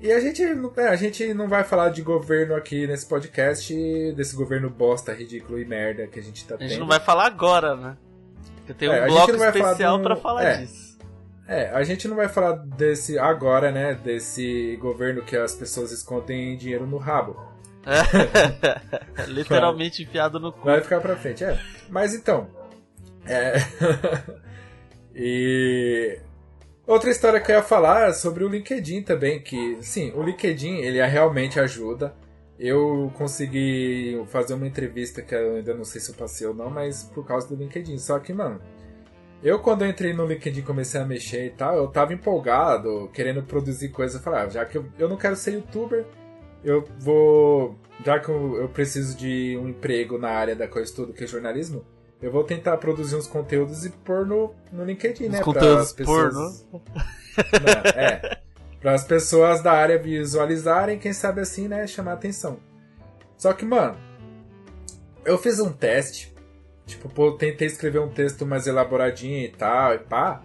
E 0.00 0.12
a 0.12 0.20
gente, 0.20 0.42
é, 0.42 0.88
a 0.88 0.96
gente 0.96 1.34
não 1.34 1.48
vai 1.48 1.64
falar 1.64 1.88
de 1.88 2.02
governo 2.02 2.54
aqui 2.54 2.86
nesse 2.86 3.04
podcast, 3.04 3.74
desse 4.12 4.36
governo 4.36 4.70
bosta, 4.70 5.12
ridículo 5.12 5.58
e 5.58 5.64
merda 5.64 6.06
que 6.06 6.20
a 6.20 6.22
gente 6.22 6.44
tá 6.46 6.56
tendo. 6.56 6.66
A 6.66 6.68
gente 6.68 6.80
não 6.80 6.86
vai 6.86 7.00
falar 7.00 7.26
agora, 7.26 7.74
né? 7.74 7.96
Porque 8.56 8.74
tem 8.74 8.88
um 8.88 8.92
é, 8.92 9.06
bloco 9.06 9.32
especial 9.32 9.98
um, 9.98 10.02
para 10.02 10.14
falar 10.14 10.44
é, 10.44 10.56
disso. 10.58 10.98
É, 11.48 11.70
a 11.70 11.82
gente 11.82 12.06
não 12.06 12.14
vai 12.14 12.28
falar 12.28 12.52
desse 12.52 13.18
agora, 13.18 13.72
né? 13.72 13.94
Desse 13.94 14.76
governo 14.80 15.22
que 15.22 15.36
as 15.36 15.56
pessoas 15.56 15.90
escondem 15.90 16.56
dinheiro 16.56 16.86
no 16.86 16.98
rabo. 16.98 17.36
Literalmente 19.26 20.02
enfiado 20.04 20.38
no 20.38 20.52
cu. 20.52 20.64
Vai 20.64 20.80
ficar 20.80 21.00
pra 21.00 21.16
frente, 21.16 21.42
é. 21.42 21.58
Mas 21.88 22.14
então, 22.14 22.46
é. 23.26 23.54
e 25.14 26.20
outra 26.88 27.10
história 27.10 27.40
que 27.40 27.52
eu 27.52 27.56
ia 27.56 27.62
falar 27.62 28.08
é 28.08 28.12
sobre 28.12 28.42
o 28.44 28.48
LinkedIn 28.48 29.02
também, 29.02 29.40
que 29.40 29.78
sim, 29.80 30.12
o 30.14 30.22
LinkedIn 30.22 30.78
ele 30.78 31.04
realmente 31.06 31.60
ajuda. 31.60 32.14
Eu 32.58 33.12
consegui 33.14 34.20
fazer 34.26 34.54
uma 34.54 34.66
entrevista 34.66 35.22
que 35.22 35.32
eu 35.32 35.56
ainda 35.56 35.74
não 35.74 35.84
sei 35.84 36.00
se 36.00 36.10
eu 36.10 36.16
passei 36.16 36.46
ou 36.46 36.54
não, 36.54 36.68
mas 36.68 37.04
por 37.04 37.24
causa 37.24 37.46
do 37.48 37.54
LinkedIn. 37.54 37.98
Só 37.98 38.18
que, 38.18 38.32
mano, 38.32 38.60
eu 39.42 39.60
quando 39.60 39.82
eu 39.82 39.88
entrei 39.88 40.12
no 40.12 40.26
LinkedIn 40.26 40.62
comecei 40.62 41.00
a 41.00 41.04
mexer 41.04 41.46
e 41.46 41.50
tal, 41.50 41.76
eu 41.76 41.86
tava 41.86 42.12
empolgado, 42.12 43.08
querendo 43.12 43.42
produzir 43.44 43.90
coisas. 43.90 44.16
Eu 44.16 44.22
falei, 44.22 44.40
ah, 44.40 44.48
já 44.48 44.64
que 44.64 44.76
eu, 44.78 44.86
eu 44.98 45.08
não 45.08 45.16
quero 45.16 45.36
ser 45.36 45.54
youtuber, 45.54 46.04
eu 46.64 46.84
vou. 46.98 47.78
Já 48.04 48.18
que 48.18 48.28
eu, 48.28 48.56
eu 48.56 48.68
preciso 48.68 49.16
de 49.16 49.56
um 49.56 49.68
emprego 49.68 50.18
na 50.18 50.30
área 50.30 50.56
da 50.56 50.66
eu 50.66 50.82
estudo, 50.82 51.12
que 51.12 51.24
é 51.24 51.26
jornalismo, 51.26 51.84
eu 52.20 52.32
vou 52.32 52.42
tentar 52.44 52.76
produzir 52.78 53.16
uns 53.16 53.26
conteúdos 53.26 53.84
e 53.84 53.90
pôr 53.90 54.26
no, 54.26 54.54
no 54.72 54.84
LinkedIn, 54.84 55.26
Os 55.26 55.30
né? 55.30 55.40
Conteúdos 55.40 55.92
pessoas... 55.92 56.62
porno. 56.62 56.82
Não, 57.36 57.90
é. 57.90 58.40
Para 58.80 58.94
as 58.94 59.04
pessoas 59.04 59.62
da 59.62 59.72
área 59.72 59.98
visualizarem, 59.98 60.98
quem 60.98 61.12
sabe 61.12 61.40
assim, 61.40 61.68
né? 61.68 61.86
Chamar 61.86 62.14
atenção. 62.14 62.58
Só 63.36 63.52
que, 63.52 63.64
mano, 63.64 63.96
eu 65.24 65.38
fiz 65.38 65.60
um 65.60 65.72
teste. 65.72 66.34
Tipo, 66.86 67.08
pô, 67.08 67.32
tentei 67.32 67.66
escrever 67.66 68.00
um 68.00 68.08
texto 68.08 68.46
mais 68.46 68.66
elaboradinho 68.66 69.44
e 69.44 69.48
tal, 69.48 69.94
e 69.94 69.98
pá. 69.98 70.42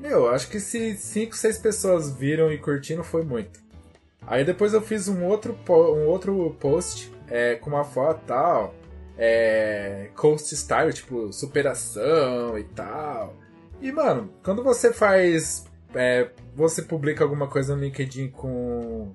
Meu, 0.00 0.28
acho 0.28 0.48
que 0.48 0.58
se 0.58 0.96
5, 0.96 1.36
6 1.36 1.58
pessoas 1.58 2.10
viram 2.10 2.50
e 2.50 2.58
curtiram 2.58 3.04
foi 3.04 3.22
muito. 3.22 3.60
Aí 4.26 4.44
depois 4.44 4.72
eu 4.72 4.80
fiz 4.80 5.06
um 5.06 5.24
outro, 5.24 5.56
um 5.68 6.06
outro 6.06 6.56
post 6.58 7.12
é, 7.28 7.56
com 7.56 7.70
uma 7.70 7.84
foto 7.84 8.20
e 8.24 8.26
tal, 8.26 8.74
é, 9.24 10.10
coast 10.16 10.52
style, 10.56 10.92
tipo, 10.92 11.32
superação 11.32 12.58
e 12.58 12.64
tal. 12.64 13.36
E, 13.80 13.92
mano, 13.92 14.34
quando 14.42 14.64
você 14.64 14.92
faz. 14.92 15.64
É, 15.94 16.30
você 16.56 16.82
publica 16.82 17.22
alguma 17.22 17.46
coisa 17.46 17.76
no 17.76 17.82
LinkedIn 17.82 18.30
com 18.30 19.14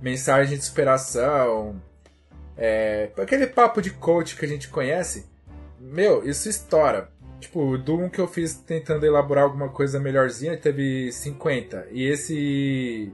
mensagem 0.00 0.56
de 0.56 0.64
superação, 0.64 1.78
é, 2.56 3.10
aquele 3.18 3.46
papo 3.48 3.82
de 3.82 3.90
coach 3.90 4.34
que 4.34 4.46
a 4.46 4.48
gente 4.48 4.68
conhece, 4.68 5.26
meu, 5.78 6.26
isso 6.26 6.48
estoura. 6.48 7.10
Tipo, 7.38 7.76
do 7.76 7.98
um 7.98 8.08
que 8.08 8.20
eu 8.20 8.28
fiz 8.28 8.54
tentando 8.54 9.04
elaborar 9.04 9.44
alguma 9.44 9.68
coisa 9.68 10.00
melhorzinha, 10.00 10.56
teve 10.56 11.12
50. 11.12 11.88
E 11.90 12.04
esse 12.04 13.12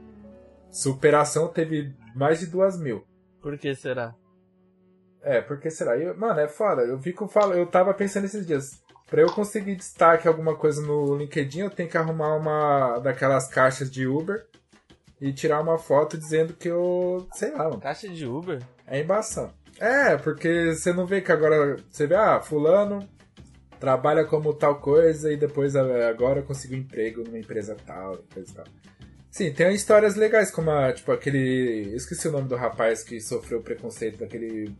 superação 0.71 1.49
teve 1.49 1.92
mais 2.14 2.38
de 2.38 2.47
duas 2.47 2.78
mil. 2.78 3.04
Por 3.42 3.59
que 3.59 3.75
será? 3.75 4.14
É, 5.25 5.40
porque 5.40 5.71
será? 5.71 5.97
Eu, 5.97 6.16
mano, 6.16 6.38
é 6.38 6.47
foda. 6.47 6.83
Eu 6.83 6.99
fico 6.99 7.26
falo, 7.26 7.54
eu 7.54 7.66
tava 7.66 7.93
pensando 7.95 8.26
esses 8.26 8.47
dias. 8.47 8.83
Pra 9.07 9.23
eu 9.23 9.33
conseguir 9.33 9.76
destaque 9.76 10.28
alguma 10.28 10.57
coisa 10.57 10.83
no 10.83 11.16
LinkedIn, 11.16 11.61
eu 11.61 11.71
tenho 11.71 11.88
que 11.88 11.97
arrumar 11.97 12.37
uma 12.37 12.99
daquelas 12.99 13.49
caixas 13.49 13.90
de 13.90 14.07
Uber 14.07 14.47
e 15.21 15.33
tirar 15.33 15.61
uma 15.61 15.78
foto 15.78 16.19
dizendo 16.19 16.52
que 16.54 16.69
eu. 16.69 17.26
sei 17.33 17.52
lá, 17.52 17.64
mano. 17.64 17.81
Caixa 17.81 18.09
de 18.09 18.26
Uber? 18.26 18.61
É 18.87 19.00
embaçado. 19.00 19.52
É, 19.81 20.16
porque 20.16 20.75
você 20.75 20.93
não 20.93 21.07
vê 21.07 21.21
que 21.21 21.33
agora. 21.33 21.76
Você 21.90 22.07
vê, 22.07 22.14
ah, 22.14 22.40
fulano 22.40 23.09
trabalha 23.85 24.25
como 24.25 24.54
tal 24.54 24.81
coisa 24.81 25.31
e 25.31 25.37
depois 25.37 25.76
agora 25.76 26.43
conseguiu 26.43 26.78
emprego 26.78 27.23
numa 27.23 27.38
empresa 27.38 27.76
tal, 27.85 28.19
coisa 28.33 28.54
tal. 28.54 28.64
Sim, 29.31 29.52
tem 29.52 29.75
histórias 29.75 30.14
legais, 30.14 30.50
como 30.50 30.71
a, 30.71 30.93
tipo 30.93 31.11
aquele. 31.12 31.90
Eu 31.90 31.97
esqueci 31.97 32.28
o 32.28 32.33
nome 32.33 32.49
do 32.49 32.54
rapaz 32.57 33.02
que 33.02 33.21
sofreu 33.21 33.61
preconceito 33.61 34.19
daquele 34.19 34.73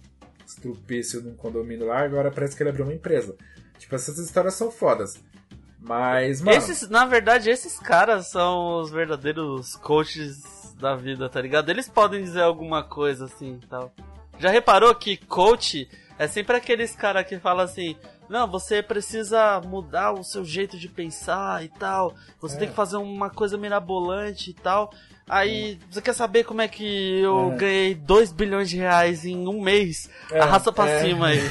estrupício 0.57 1.23
num 1.23 1.35
condomínio 1.35 1.87
lá, 1.87 2.01
agora 2.01 2.31
parece 2.31 2.57
que 2.57 2.63
ele 2.63 2.71
abriu 2.71 2.85
uma 2.85 2.95
empresa. 2.95 3.37
Tipo, 3.79 3.95
essas 3.95 4.19
histórias 4.19 4.55
são 4.55 4.71
fodas. 4.71 5.23
Mas, 5.81 6.41
mano. 6.41 6.57
Esses, 6.57 6.89
na 6.89 7.05
verdade, 7.05 7.51
esses 7.51 7.79
caras 7.79 8.29
são 8.29 8.81
os 8.81 8.91
verdadeiros 8.91 9.77
coaches 9.77 10.75
da 10.79 10.97
vida, 10.97 11.29
tá 11.29 11.41
ligado? 11.41 11.69
Eles 11.69 11.89
podem 11.89 12.23
dizer 12.23 12.43
alguma 12.43 12.83
coisa 12.83 13.27
assim 13.27 13.61
tal. 13.69 13.93
Já 14.39 14.51
reparou 14.51 14.95
que 14.95 15.17
coach 15.17 15.89
é 16.19 16.27
sempre 16.27 16.57
aqueles 16.57 16.95
caras 16.97 17.27
que 17.27 17.39
falam 17.39 17.65
assim: 17.65 17.97
não, 18.29 18.51
você 18.51 18.83
precisa 18.83 19.61
mudar 19.61 20.13
o 20.13 20.25
seu 20.25 20.45
jeito 20.45 20.79
de 20.79 20.89
pensar 20.89 21.65
e 21.65 21.69
tal. 21.69 22.15
Você 22.41 22.57
é. 22.57 22.59
tem 22.61 22.69
que 22.69 22.75
fazer 22.75 22.97
uma 22.97 23.31
coisa 23.31 23.59
mirabolante 23.59 24.51
e 24.51 24.55
tal. 24.55 24.93
Aí, 25.29 25.79
você 25.91 26.03
quer 26.03 26.13
saber 26.13 26.45
como 26.45 26.61
é 26.61 26.69
que 26.69 27.21
eu 27.21 27.53
é. 27.53 27.57
ganhei 27.57 27.95
2 27.95 28.33
bilhões 28.33 28.69
de 28.69 28.77
reais 28.77 29.25
em 29.25 29.49
um 29.49 29.61
mês? 29.61 30.11
É. 30.31 30.41
Arrasta 30.41 30.73
pra 30.73 30.89
é. 30.89 31.01
cima 31.01 31.29
aí. 31.29 31.41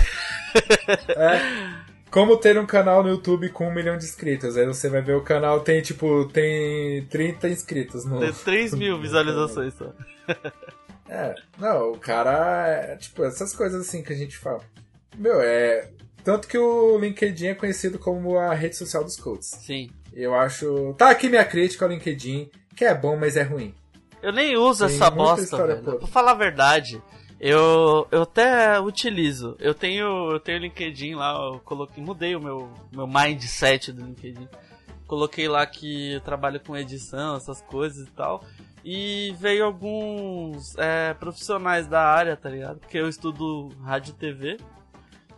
É. 1.18 1.84
Como 2.12 2.38
ter 2.38 2.60
um 2.60 2.65
canal 2.68 3.01
no 3.01 3.10
YouTube 3.10 3.50
com 3.50 3.68
um 3.68 3.74
milhão 3.74 3.98
de 3.98 4.06
inscritos. 4.06 4.56
Aí 4.56 4.68
você 4.68 4.88
vai 4.88 5.01
ver 5.01 5.15
o 5.15 5.24
canal 5.24 5.62
tem, 5.62 5.82
tipo, 5.82 6.25
tem 6.25 7.03
30 7.08 7.50
inscritos. 7.50 8.06
No... 8.06 8.20
Tem 8.20 8.32
3 8.32 8.75
mil 8.77 9.01
visualizações 9.01 9.74
só. 9.74 9.92
É, 11.10 11.34
não, 11.58 11.94
o 11.94 11.98
cara. 11.98 12.68
É, 12.68 12.96
tipo, 12.98 13.24
essas 13.24 13.56
coisas 13.56 13.88
assim 13.88 14.03
que 14.03 14.13
a 14.13 14.15
gente 14.15 14.38
fala. 14.38 14.62
Meu, 15.18 15.42
é. 15.42 15.89
Tanto 16.24 16.48
que 16.48 16.58
o 16.58 17.00
LinkedIn 17.00 17.48
é 17.48 17.56
conhecido 17.56 17.98
como 17.98 18.38
a 18.38 18.53
rede 18.53 18.75
social 18.75 19.03
dos 19.03 19.15
coaches. 19.15 19.48
Sim. 19.48 19.89
Eu 20.13 20.36
acho. 20.36 20.94
Tá 20.98 21.10
aqui 21.10 21.27
minha 21.27 21.44
crítica 21.44 21.84
ao 21.84 21.92
LinkedIn, 21.92 22.48
que 22.75 22.86
é 22.86 22.94
bom, 22.94 23.15
mas 23.15 23.38
é 23.38 23.44
ruim. 23.44 23.74
Eu 24.22 24.32
nem 24.32 24.58
uso 24.58 24.86
Tem 24.86 24.96
essa 24.96 25.10
bosta, 25.10 25.68
velho. 25.68 25.98
Pra 26.00 26.08
falar 26.08 26.32
a 26.32 26.36
verdade, 26.36 27.01
eu, 27.39 28.08
eu 28.10 28.22
até 28.22 28.80
utilizo. 28.80 29.58
Eu 29.60 29.74
tenho, 29.74 30.32
eu 30.32 30.39
tenho 30.39 30.60
LinkedIn 30.60 31.15
lá, 31.15 31.34
eu 31.34 31.60
coloquei, 31.60 32.01
mudei 32.01 32.36
o 32.36 32.42
meu, 32.42 32.72
meu 32.92 33.06
mindset 33.06 33.92
do 33.92 34.06
LinkedIn. 34.06 34.48
Coloquei 35.06 35.50
lá 35.50 35.65
que 35.65 36.13
eu 36.13 36.22
trabalho 36.22 36.62
com 36.62 36.77
edição, 36.77 37.36
essas 37.36 37.62
coisas 37.62 38.08
e 38.08 38.12
tal. 38.12 38.46
E 38.86 39.36
veio 39.39 39.65
alguns 39.65 40.74
é, 40.77 41.13
profissionais 41.13 41.86
da 41.86 42.01
área, 42.01 42.38
tá 42.38 42.50
ligado? 42.50 42.80
Porque 42.80 42.98
eu 42.98 43.10
estudo 43.10 43.70
rádio 43.84 44.12
e 44.12 44.13
TV. 44.13 44.58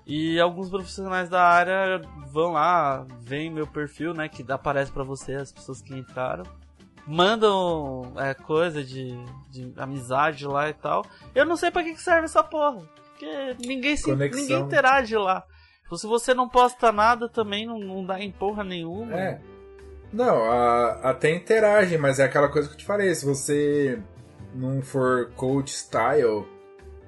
E 0.06 0.40
alguns 0.40 0.70
profissionais 0.70 1.28
da 1.28 1.42
área 1.42 2.00
vão 2.32 2.52
lá, 2.52 3.06
veem 3.22 3.50
meu 3.50 3.66
perfil, 3.66 4.14
né? 4.14 4.30
Que 4.30 4.46
aparece 4.52 4.92
para 4.92 5.04
você 5.04 5.34
as 5.34 5.52
pessoas 5.52 5.82
que 5.82 5.96
entraram. 5.96 6.46
Mandam 7.08 8.14
é, 8.18 8.34
coisa 8.34 8.84
de, 8.84 9.16
de 9.50 9.72
amizade 9.78 10.48
lá 10.48 10.70
e 10.70 10.74
tal. 10.74 11.06
Eu 11.34 11.46
não 11.46 11.56
sei 11.56 11.70
para 11.70 11.84
que 11.84 11.96
serve 11.98 12.26
essa 12.26 12.44
porra. 12.44 12.82
Porque 13.12 13.56
ninguém, 13.66 13.96
se, 13.96 14.14
ninguém 14.14 14.60
interage 14.60 15.16
lá. 15.16 15.46
Então, 15.86 15.98
se 15.98 16.08
você 16.08 16.34
não 16.34 16.50
posta 16.50 16.92
nada 16.92 17.30
também, 17.30 17.66
não, 17.66 17.80
não 17.80 18.06
dá 18.06 18.20
em 18.20 18.32
porra 18.32 18.64
nenhuma. 18.64 19.16
É. 19.18 19.40
Não, 20.12 20.44
a, 20.46 21.10
até 21.10 21.30
interage, 21.32 21.98
mas 21.98 22.20
é 22.20 22.24
aquela 22.24 22.50
coisa 22.50 22.68
que 22.68 22.74
eu 22.74 22.80
te 22.80 22.86
falei. 22.86 23.14
Se 23.14 23.26
você 23.26 24.00
não 24.54 24.82
for 24.82 25.32
coach 25.36 25.72
style, 25.72 26.46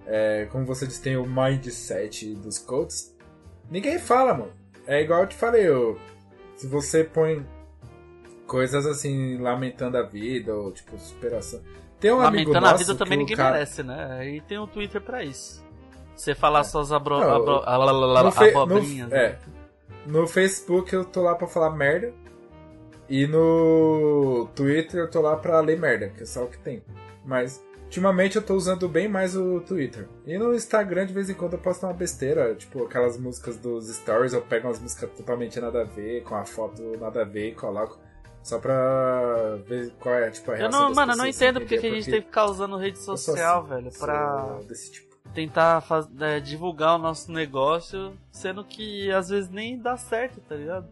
é, 0.06 0.48
como 0.52 0.66
você 0.66 0.86
disse, 0.86 1.02
tem 1.02 1.18
o 1.18 1.26
mindset 1.26 2.36
dos 2.36 2.60
coaches, 2.60 3.16
ninguém 3.70 3.98
fala, 3.98 4.34
mano. 4.34 4.52
É 4.86 5.02
igual 5.02 5.22
eu 5.22 5.28
te 5.28 5.36
falei, 5.36 5.68
eu, 5.68 6.00
se 6.56 6.68
você 6.68 7.04
põe 7.04 7.46
coisas 8.48 8.86
assim, 8.86 9.38
lamentando 9.38 9.98
a 9.98 10.02
vida, 10.02 10.56
ou 10.56 10.72
tipo, 10.72 10.98
superação. 10.98 11.62
Tem 12.00 12.12
um 12.12 12.18
lamentando 12.18 12.58
amigo 12.58 12.62
nosso 12.62 12.74
a 12.74 12.78
vida 12.78 12.96
também 12.96 13.18
ninguém 13.18 13.36
cara... 13.36 13.54
merece, 13.54 13.84
né? 13.84 14.18
Aí 14.20 14.42
tem 14.42 14.58
um 14.58 14.68
Twitter 14.68 15.02
pra 15.02 15.24
isso. 15.24 15.64
Você 16.16 16.34
falar 16.34 16.62
é. 16.62 16.64
suas 16.64 16.92
abro... 16.92 17.20
Não, 17.20 17.36
abro... 17.36 18.24
no 18.24 18.32
fe... 18.32 18.50
abobrinhas. 18.50 19.10
No... 19.10 19.16
Né? 19.16 19.24
É. 19.24 19.40
No 20.06 20.28
Facebook 20.28 20.94
eu 20.94 21.06
tô 21.06 21.22
lá 21.22 21.36
pra 21.36 21.48
falar 21.48 21.72
merda. 21.72 22.14
E 23.10 23.28
no 23.28 24.50
Twitter 24.56 25.02
eu 25.02 25.10
tô 25.10 25.22
lá 25.22 25.36
pra 25.38 25.60
ler 25.60 25.80
merda, 25.80 26.10
que 26.10 26.24
é 26.24 26.26
só 26.26 26.44
o 26.44 26.48
que 26.48 26.58
tem. 26.58 26.84
Mas 27.26 27.62
Ultimamente 27.88 28.36
eu 28.36 28.42
tô 28.42 28.54
usando 28.54 28.90
bem 28.90 29.08
mais 29.08 29.34
o 29.36 29.62
Twitter. 29.62 30.10
E 30.26 30.38
no 30.38 30.54
Instagram, 30.54 31.06
de 31.06 31.14
vez 31.14 31.30
em 31.30 31.34
quando, 31.34 31.54
eu 31.54 31.60
posto 31.60 31.86
uma 31.86 31.94
besteira, 31.94 32.54
tipo 32.54 32.84
aquelas 32.84 33.18
músicas 33.18 33.56
dos 33.58 33.88
stories, 33.88 34.34
eu 34.34 34.42
pego 34.42 34.68
umas 34.68 34.78
músicas 34.78 35.10
totalmente 35.12 35.58
nada 35.62 35.82
a 35.82 35.86
ver, 35.86 36.22
com 36.24 36.36
a 36.36 36.44
foto 36.44 36.98
nada 37.00 37.22
a 37.22 37.26
ver 37.26 37.52
e 37.52 37.56
coloco. 37.56 37.98
Só 38.48 38.60
pra 38.60 39.58
ver 39.68 39.92
qual 40.00 40.16
é 40.16 40.32
tipo, 40.32 40.50
a 40.50 40.56
reação 40.56 40.80
eu 40.80 40.88
não, 40.88 40.96
Mano, 40.96 41.12
eu 41.12 41.18
não 41.18 41.28
entendo 41.28 41.60
porque, 41.60 41.76
porque 41.76 41.88
a 41.88 41.94
gente 41.96 42.10
tem 42.10 42.22
que 42.22 42.28
ficar 42.28 42.46
usando 42.46 42.78
rede 42.78 42.98
social, 42.98 43.60
assim, 43.60 43.70
velho, 43.70 43.92
pra 44.00 44.60
tipo. 44.90 45.18
tentar 45.34 45.82
faz, 45.82 46.08
é, 46.22 46.40
divulgar 46.40 46.96
o 46.96 46.98
nosso 46.98 47.30
negócio, 47.30 48.14
sendo 48.32 48.64
que 48.64 49.12
às 49.12 49.28
vezes 49.28 49.50
nem 49.50 49.78
dá 49.78 49.98
certo, 49.98 50.40
tá 50.48 50.56
ligado? 50.56 50.88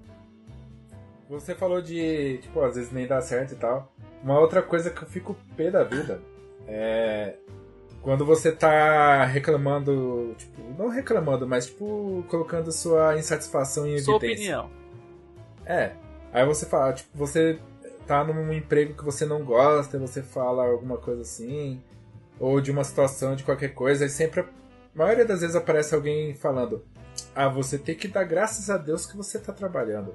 Você 1.30 1.56
falou 1.56 1.82
de, 1.82 2.40
tipo, 2.40 2.62
às 2.62 2.76
vezes 2.76 2.92
nem 2.92 3.08
dá 3.08 3.22
certo 3.22 3.54
e 3.54 3.56
tal. 3.56 3.90
Uma 4.22 4.38
outra 4.38 4.62
coisa 4.62 4.90
que 4.90 5.02
eu 5.02 5.08
fico 5.08 5.34
pé 5.56 5.72
da 5.72 5.86
vida 5.86 6.22
é, 6.68 7.36
quando 8.02 8.26
você 8.26 8.52
tá 8.52 9.24
reclamando, 9.24 10.36
tipo, 10.38 10.62
não 10.78 10.90
reclamando, 10.90 11.48
mas 11.48 11.68
tipo, 11.68 12.22
colocando 12.28 12.70
sua 12.74 13.18
insatisfação 13.18 13.88
em 13.88 13.94
evidência. 13.94 14.06
Sua 14.12 14.18
opinião. 14.18 14.70
É. 15.66 15.94
Aí 16.36 16.46
você 16.46 16.66
fala, 16.66 16.92
tipo, 16.92 17.18
você 17.18 17.58
tá 18.06 18.22
num 18.22 18.52
emprego 18.52 18.94
que 18.94 19.06
você 19.06 19.26
não 19.26 19.42
gosta, 19.46 19.98
você 19.98 20.22
fala 20.22 20.66
alguma 20.66 20.98
coisa 20.98 21.22
assim, 21.22 21.82
ou 22.38 22.60
de 22.60 22.72
uma 22.72 22.84
situação 22.84 23.38
de 23.38 23.46
qualquer 23.46 23.70
coisa, 23.70 24.04
e 24.04 24.10
sempre, 24.10 24.42
a 24.42 24.46
maioria 24.94 25.24
das 25.24 25.40
vezes 25.40 25.56
aparece 25.56 25.96
alguém 25.96 26.36
falando: 26.36 26.84
Ah, 27.34 27.48
você 27.48 27.78
tem 27.78 27.96
que 27.96 28.10
dar 28.10 28.26
graças 28.26 28.70
a 28.70 28.76
Deus 28.76 29.06
que 29.06 29.16
você 29.16 29.40
tá 29.40 29.54
trabalhando. 29.54 30.14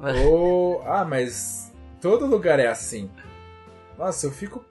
ou, 0.26 0.80
ah, 0.86 1.04
mas 1.04 1.70
todo 2.00 2.24
lugar 2.24 2.58
é 2.58 2.66
assim. 2.66 3.10
Nossa, 3.98 4.28
eu 4.28 4.30
fico 4.30 4.64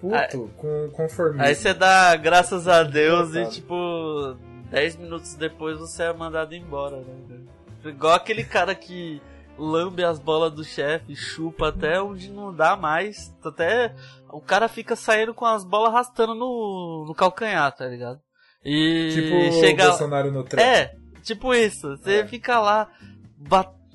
puto 0.00 0.16
aí, 0.16 0.50
com 0.56 0.90
conformismo. 0.90 1.44
Aí 1.44 1.54
você 1.54 1.72
dá 1.72 2.16
graças 2.16 2.66
a 2.66 2.82
Deus 2.82 3.32
e, 3.36 3.46
tipo, 3.46 4.36
10 4.72 4.96
minutos 4.96 5.36
depois 5.36 5.78
você 5.78 6.02
é 6.02 6.12
mandado 6.12 6.52
embora, 6.52 6.96
né? 6.96 7.38
Igual 7.84 8.14
aquele 8.14 8.42
cara 8.42 8.74
que 8.74 9.22
lambe 9.58 10.04
as 10.04 10.18
bolas 10.18 10.52
do 10.52 10.64
chefe, 10.64 11.14
chupa 11.14 11.68
até 11.68 12.00
onde 12.00 12.30
não 12.30 12.54
dá 12.54 12.76
mais. 12.76 13.34
Até 13.44 13.94
o 14.30 14.40
cara 14.40 14.68
fica 14.68 14.96
saindo 14.96 15.34
com 15.34 15.44
as 15.44 15.64
bolas 15.64 15.92
arrastando 15.92 16.34
no, 16.34 17.04
no 17.06 17.14
calcanhar, 17.14 17.74
tá 17.74 17.86
ligado? 17.86 18.20
E 18.64 19.10
tipo 19.12 19.60
chega... 19.60 19.84
o 19.84 19.88
Bolsonaro 19.88 20.30
no 20.30 20.44
trem. 20.44 20.64
É, 20.64 20.94
tipo 21.22 21.54
isso. 21.54 21.96
Você 21.96 22.20
é. 22.20 22.26
fica 22.26 22.60
lá 22.60 22.88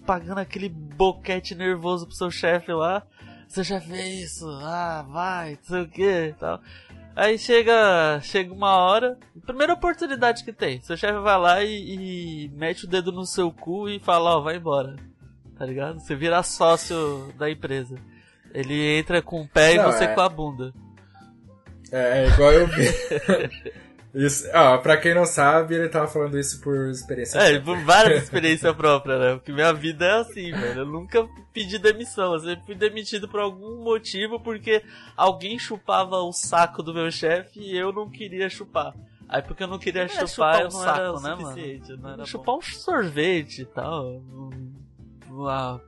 pagando 0.05 0.39
aquele 0.39 0.69
boquete 0.69 1.55
nervoso 1.55 2.05
pro 2.05 2.15
seu 2.15 2.31
chefe 2.31 2.71
lá 2.71 3.03
você 3.47 3.63
já 3.63 3.79
fez 3.79 4.31
isso, 4.31 4.45
ah, 4.61 5.05
vai, 5.09 5.51
não 5.51 5.63
sei 5.63 5.81
o 5.81 5.87
que 5.87 6.35
tal. 6.37 6.61
Aí 7.15 7.39
chega, 7.39 8.19
chega 8.21 8.53
uma 8.53 8.77
hora, 8.77 9.17
primeira 9.45 9.73
oportunidade 9.73 10.43
que 10.43 10.53
tem, 10.53 10.81
seu 10.81 10.97
chefe 10.97 11.19
vai 11.19 11.39
lá 11.39 11.63
e, 11.63 12.45
e, 12.45 12.49
mete 12.49 12.85
o 12.85 12.87
dedo 12.87 13.11
no 13.11 13.25
seu 13.25 13.51
cu 13.51 13.89
e 13.89 13.99
fala, 13.99 14.35
ó, 14.35 14.39
oh, 14.39 14.43
vai 14.43 14.57
embora. 14.57 14.95
Tá 15.57 15.65
ligado? 15.65 15.99
Você 15.99 16.15
vira 16.15 16.43
sócio 16.43 17.33
da 17.37 17.49
empresa. 17.49 17.95
Ele 18.53 18.97
entra 18.97 19.21
com 19.21 19.41
o 19.41 19.47
pé 19.47 19.75
não, 19.75 19.89
e 19.89 19.93
você 19.93 20.03
é... 20.05 20.07
com 20.07 20.21
a 20.21 20.29
bunda. 20.29 20.73
É, 21.91 22.23
é 22.23 22.27
igual 22.27 22.51
eu 22.51 22.67
vi. 22.67 22.87
Isso, 24.13 24.49
ó, 24.51 24.77
pra 24.79 24.97
quem 24.97 25.13
não 25.13 25.25
sabe, 25.25 25.75
ele 25.75 25.89
tava 25.89 26.07
falando 26.07 26.39
isso 26.39 26.59
por 26.61 26.89
experiência 26.89 27.37
É, 27.37 27.59
por 27.59 27.77
várias 27.83 28.23
experiências 28.23 28.75
próprias, 28.75 29.19
né? 29.19 29.33
Porque 29.35 29.51
minha 29.51 29.71
vida 29.71 30.05
é 30.05 30.19
assim, 30.21 30.51
velho. 30.51 30.79
Eu 30.79 30.85
nunca 30.87 31.27
pedi 31.53 31.77
demissão. 31.77 32.33
Eu 32.33 32.39
sempre 32.39 32.65
fui 32.65 32.73
demitido 32.73 33.27
por 33.27 33.39
algum 33.39 33.83
motivo 33.83 34.39
porque 34.39 34.81
alguém 35.15 35.59
chupava 35.59 36.17
o 36.17 36.31
saco 36.31 36.81
do 36.81 36.95
meu 36.95 37.11
chefe 37.11 37.59
e 37.59 37.77
eu 37.77 37.93
não 37.93 38.09
queria 38.09 38.49
chupar. 38.49 38.95
Aí 39.29 39.43
porque 39.43 39.61
eu 39.61 39.67
não 39.67 39.77
queria 39.77 40.07
chupar, 40.07 40.27
chupar 40.27 40.59
eu 40.61 40.63
não 40.63 40.71
saco, 40.71 40.99
era 40.99 41.19
né, 41.19 41.35
suficiente. 41.35 41.89
Mano? 41.89 42.01
Não 42.01 42.13
era 42.13 42.25
chupar 42.25 42.55
bom. 42.55 42.57
um 42.57 42.61
sorvete 42.61 43.61
e 43.61 43.65
tal. 43.65 44.23
Ah, 45.45 45.79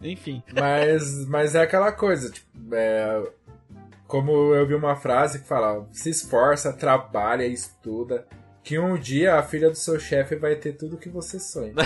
enfim. 0.00 0.42
Mas, 0.52 1.26
mas 1.26 1.54
é 1.54 1.62
aquela 1.62 1.90
coisa, 1.92 2.30
tipo, 2.30 2.46
é, 2.72 3.22
como 4.06 4.54
eu 4.54 4.66
vi 4.66 4.74
uma 4.74 4.96
frase 4.96 5.40
que 5.40 5.48
fala: 5.48 5.86
se 5.92 6.10
esforça, 6.10 6.72
trabalha, 6.72 7.46
estuda, 7.46 8.26
que 8.62 8.78
um 8.78 8.98
dia 8.98 9.36
a 9.36 9.42
filha 9.42 9.70
do 9.70 9.76
seu 9.76 9.98
chefe 9.98 10.36
vai 10.36 10.54
ter 10.56 10.72
tudo 10.72 10.96
que 10.96 11.08
você 11.08 11.40
sonha. 11.40 11.74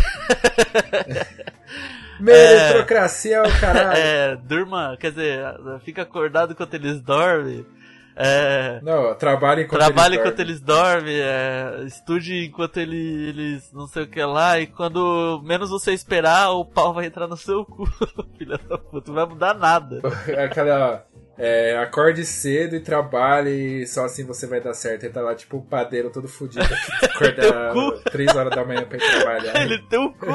Meritocracia 2.21 3.37
é 3.39 3.43
o 3.43 3.61
caralho. 3.61 3.99
É, 3.99 4.37
durma, 4.37 4.97
quer 4.99 5.11
dizer, 5.11 5.45
fica 5.85 6.03
acordado 6.03 6.53
enquanto 6.53 6.75
eles 6.75 7.01
dormem. 7.01 7.67
É, 8.15 8.81
não, 8.83 9.15
trabalhe 9.15 9.63
enquanto 9.63 9.81
trabalhe 9.81 10.17
eles 10.17 10.27
enquanto 10.27 10.41
eles 10.41 10.61
dormem, 10.61 11.15
é, 11.19 11.83
estude 11.87 12.45
enquanto 12.45 12.77
ele, 12.77 13.29
eles 13.29 13.73
não 13.73 13.87
sei 13.87 14.03
o 14.03 14.07
que 14.07 14.23
lá, 14.23 14.61
e 14.61 14.67
quando 14.67 15.41
menos 15.45 15.71
você 15.71 15.93
esperar, 15.93 16.51
o 16.51 16.65
pau 16.65 16.93
vai 16.93 17.07
entrar 17.07 17.27
no 17.27 17.37
seu 17.37 17.65
cu, 17.65 17.87
filha 18.37 18.59
da 18.69 18.77
puta, 18.77 19.11
não 19.11 19.15
vai 19.15 19.27
mudar 19.27 19.55
nada. 19.55 20.01
Aquela 20.45 21.07
é, 21.39 21.77
acorde 21.79 22.25
cedo 22.25 22.77
e 22.77 22.81
trabalhe, 22.81 23.87
só 23.87 24.05
assim 24.05 24.25
você 24.25 24.47
vai 24.47 24.61
dar 24.61 24.75
certo. 24.75 25.05
Ele 25.05 25.13
tá 25.13 25.23
lá, 25.23 25.35
tipo, 25.35 25.57
o 25.57 25.63
padeiro 25.63 26.11
todo 26.11 26.29
fudido, 26.29 26.65
acorda 27.03 28.01
3 28.11 28.37
horas 28.37 28.55
da 28.55 28.65
manhã 28.65 28.85
pra 28.85 28.99
ir 28.99 29.01
trabalhar. 29.01 29.63
Ele 29.63 29.79
tem 29.89 29.99
o 29.99 30.13
cu. 30.13 30.27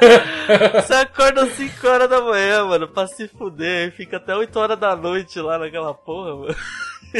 você 0.74 0.94
acorda 0.94 1.46
5 1.46 1.86
horas 1.86 2.08
da 2.08 2.20
manhã, 2.20 2.64
mano, 2.64 2.88
pra 2.88 3.06
se 3.06 3.28
fuder, 3.28 3.88
e 3.88 3.90
fica 3.90 4.16
até 4.16 4.34
8 4.34 4.56
horas 4.58 4.78
da 4.78 4.94
noite 4.94 5.40
lá 5.40 5.58
naquela 5.58 5.94
porra, 5.94 6.36
mano. 6.36 6.56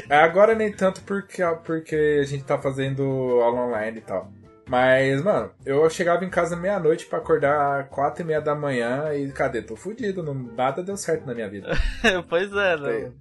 É, 0.09 0.17
agora 0.17 0.55
nem 0.55 0.73
tanto 0.73 1.03
porque, 1.03 1.43
porque 1.65 2.19
a 2.21 2.25
gente 2.25 2.45
tá 2.45 2.59
fazendo 2.59 3.03
aula 3.41 3.67
online 3.67 3.99
e 3.99 4.03
tal. 4.03 4.33
Mas, 4.67 5.23
mano, 5.23 5.51
eu 5.65 5.89
chegava 5.91 6.25
em 6.25 6.31
casa 6.31 6.57
meia-noite 6.57 7.07
para 7.07 7.19
acordar 7.19 7.89
quatro 7.89 8.23
e 8.23 8.27
meia 8.27 8.41
da 8.41 8.55
manhã 8.55 9.13
e 9.15 9.31
cadê? 9.31 9.61
Tô 9.63 9.77
fudido, 9.77 10.23
não, 10.23 10.35
nada 10.35 10.83
deu 10.83 10.97
certo 10.97 11.27
na 11.27 11.35
minha 11.35 11.49
vida. 11.49 11.69
pois 12.29 12.51
é, 12.53 12.77
né? 12.77 13.13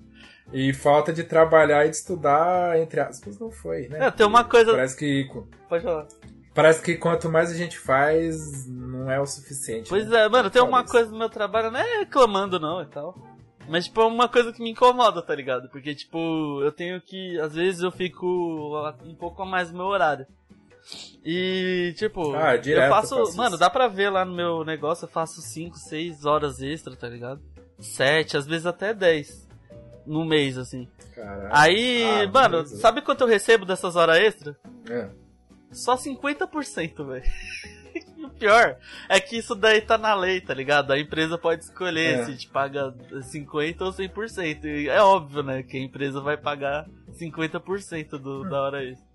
E 0.51 0.73
falta 0.73 1.11
de 1.11 1.23
trabalhar 1.23 1.85
e 1.85 1.89
de 1.89 1.95
estudar, 1.95 2.79
entre 2.79 2.99
aspas, 2.99 3.39
não 3.39 3.51
foi, 3.51 3.87
né? 3.87 4.07
É, 4.07 4.11
tem 4.11 4.25
uma 4.25 4.43
coisa. 4.43 4.71
Parece 4.71 4.95
que. 4.95 5.29
Pode 5.67 5.83
falar. 5.83 6.07
Parece 6.53 6.81
que 6.81 6.95
quanto 6.95 7.29
mais 7.29 7.51
a 7.51 7.55
gente 7.55 7.79
faz, 7.79 8.67
não 9.03 9.11
é 9.11 9.19
o 9.19 9.25
suficiente. 9.25 9.89
Pois 9.89 10.07
né? 10.07 10.25
é, 10.25 10.29
mano, 10.29 10.49
tem 10.49 10.61
uma 10.61 10.83
coisa 10.83 11.11
no 11.11 11.17
meu 11.17 11.29
trabalho, 11.29 11.69
não 11.69 11.79
é 11.79 11.99
reclamando 11.99 12.59
não 12.59 12.81
e 12.81 12.85
tal. 12.85 13.15
Mas, 13.67 13.85
tipo, 13.85 14.01
é 14.01 14.05
uma 14.05 14.27
coisa 14.27 14.51
que 14.51 14.61
me 14.61 14.71
incomoda, 14.71 15.21
tá 15.21 15.33
ligado? 15.33 15.69
Porque, 15.69 15.95
tipo, 15.95 16.61
eu 16.61 16.71
tenho 16.71 16.99
que. 16.99 17.39
Às 17.39 17.53
vezes 17.53 17.81
eu 17.81 17.91
fico 17.91 18.25
um 19.05 19.15
pouco 19.15 19.41
a 19.41 19.45
mais 19.45 19.71
no 19.71 19.77
meu 19.77 19.85
horário. 19.87 20.25
E, 21.23 21.93
tipo, 21.95 22.33
ah, 22.33 22.55
eu 22.55 22.89
faço. 22.89 23.37
Mano, 23.37 23.57
dá 23.57 23.69
pra 23.69 23.87
ver 23.87 24.09
lá 24.09 24.25
no 24.25 24.35
meu 24.35 24.65
negócio, 24.65 25.05
eu 25.05 25.09
faço 25.09 25.41
5, 25.41 25.77
6 25.77 26.25
horas 26.25 26.61
extra, 26.61 26.93
tá 26.95 27.07
ligado? 27.07 27.41
7, 27.79 28.35
às 28.35 28.45
vezes 28.45 28.65
até 28.65 28.93
10 28.93 29.47
no 30.05 30.25
mês, 30.25 30.57
assim. 30.57 30.89
Caraca. 31.15 31.49
Aí, 31.51 32.03
ah, 32.03 32.29
mano, 32.29 32.65
sabe 32.65 33.01
quanto 33.01 33.21
eu 33.21 33.27
recebo 33.27 33.65
dessas 33.65 33.95
horas 33.95 34.17
extra? 34.17 34.57
É. 34.89 35.07
Só 35.71 35.95
50%, 35.95 37.07
velho. 37.07 37.23
Pior 38.43 38.77
é 39.07 39.19
que 39.19 39.37
isso 39.37 39.55
daí 39.55 39.79
tá 39.81 39.97
na 39.97 40.13
lei, 40.13 40.41
tá 40.41 40.53
ligado? 40.53 40.91
A 40.91 40.99
empresa 40.99 41.37
pode 41.37 41.63
escolher 41.63 42.19
é. 42.19 42.25
se 42.25 42.37
te 42.37 42.47
paga 42.49 42.93
50% 43.11 43.81
ou 43.81 43.91
100%. 43.91 44.65
E 44.65 44.89
é 44.89 45.01
óbvio, 45.01 45.41
né, 45.43 45.63
que 45.63 45.77
a 45.77 45.81
empresa 45.81 46.19
vai 46.19 46.35
pagar 46.35 46.85
50% 47.13 48.09
do, 48.17 48.43
hum. 48.43 48.49
da 48.49 48.61
hora 48.61 48.83
extra. 48.83 49.13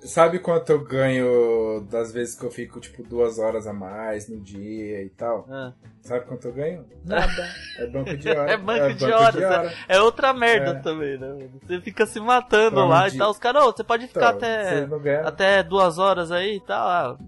Sabe 0.00 0.38
quanto 0.38 0.70
eu 0.70 0.84
ganho 0.84 1.84
das 1.90 2.12
vezes 2.12 2.38
que 2.38 2.46
eu 2.46 2.52
fico, 2.52 2.78
tipo, 2.78 3.02
duas 3.02 3.40
horas 3.40 3.66
a 3.66 3.72
mais 3.72 4.28
no 4.28 4.40
dia 4.40 5.02
e 5.02 5.08
tal? 5.08 5.44
Ah. 5.50 5.72
Sabe 6.02 6.24
quanto 6.24 6.46
eu 6.46 6.52
ganho? 6.52 6.86
Nada. 7.04 7.48
É 7.78 7.86
banco 7.88 8.16
de 8.16 8.30
horas. 8.30 8.46
É 8.52 8.56
banco, 8.56 8.84
é 8.84 8.92
de, 8.92 9.04
banco 9.04 9.16
horas. 9.16 9.34
de 9.34 9.44
horas. 9.44 9.72
É, 9.88 9.96
é 9.96 10.00
outra 10.00 10.32
merda 10.32 10.70
é. 10.70 10.74
também, 10.74 11.18
né? 11.18 11.48
Você 11.60 11.80
fica 11.80 12.06
se 12.06 12.20
matando 12.20 12.76
então, 12.76 12.88
lá 12.88 13.08
e 13.08 13.18
tal. 13.18 13.32
Os 13.32 13.38
caras, 13.38 13.64
oh, 13.64 13.72
você 13.72 13.82
pode 13.82 14.06
ficar 14.06 14.36
então, 14.36 14.98
até, 14.98 15.18
até 15.24 15.62
duas 15.64 15.98
horas 15.98 16.30
aí 16.30 16.56
e 16.56 16.60
tal. 16.60 16.88
Ah, 16.88 17.18